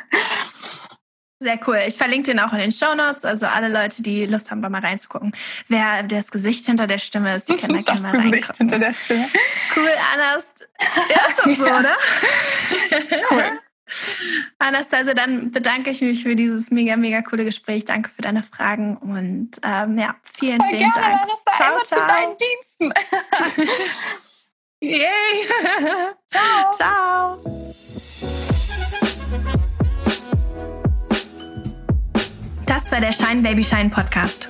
Sehr 1.40 1.60
cool. 1.68 1.80
Ich 1.88 1.98
verlinke 1.98 2.32
den 2.32 2.40
auch 2.40 2.54
in 2.54 2.60
den 2.60 2.72
Show 2.72 2.96
Notes. 2.96 3.26
Also 3.26 3.48
alle 3.48 3.68
Leute, 3.68 4.02
die 4.02 4.26
Lust 4.26 4.50
haben, 4.50 4.62
da 4.62 4.70
mal 4.70 4.80
reinzugucken. 4.80 5.34
Wer 5.68 6.04
das 6.04 6.32
Gesicht 6.32 6.66
hinter 6.66 6.88
der 6.88 7.00
Stimme 7.00 7.36
ist, 7.36 7.50
die 7.50 7.58
können 7.58 7.84
da 7.84 7.96
mal 8.00 8.16
reingucken. 8.16 8.56
hinter 8.56 8.80
der 8.80 8.94
Stimme. 8.94 9.28
Cool, 9.76 9.90
Anna. 10.14 10.36
Ist, 10.36 10.66
ja, 11.10 11.28
ist 11.28 11.40
doch 11.40 11.58
so, 11.58 11.68
ja. 11.68 11.80
oder? 11.80 11.98
Cool. 13.30 13.60
Anastasia, 14.60 15.14
dann 15.14 15.52
bedanke 15.52 15.90
ich 15.90 16.02
mich 16.02 16.24
für 16.24 16.36
dieses 16.36 16.72
mega, 16.72 16.96
mega 16.98 17.22
coole 17.22 17.46
Gespräch. 17.46 17.86
Danke 17.86 18.10
für 18.10 18.22
deine 18.22 18.44
Fragen 18.44 18.98
und 18.98 19.52
ähm, 19.64 19.98
ja, 19.98 20.16
vielen, 20.24 20.60
Voll 20.60 20.70
vielen 20.70 20.92
gerne, 20.92 21.08
Dank. 21.08 21.28
Larissa, 21.28 21.52
ciao, 21.56 21.76
immer 21.76 21.84
ciao. 21.84 22.00
zu 22.00 22.12
deinen 22.12 22.36
Diensten. 22.38 22.94
Yay! 24.84 25.48
ciao! 26.28 26.74
Ciao! 26.74 27.38
Das 32.66 32.92
war 32.92 33.00
der 33.00 33.14
Shine 33.14 33.42
Baby 33.42 33.64
Shine 33.64 33.90
Podcast. 33.90 34.50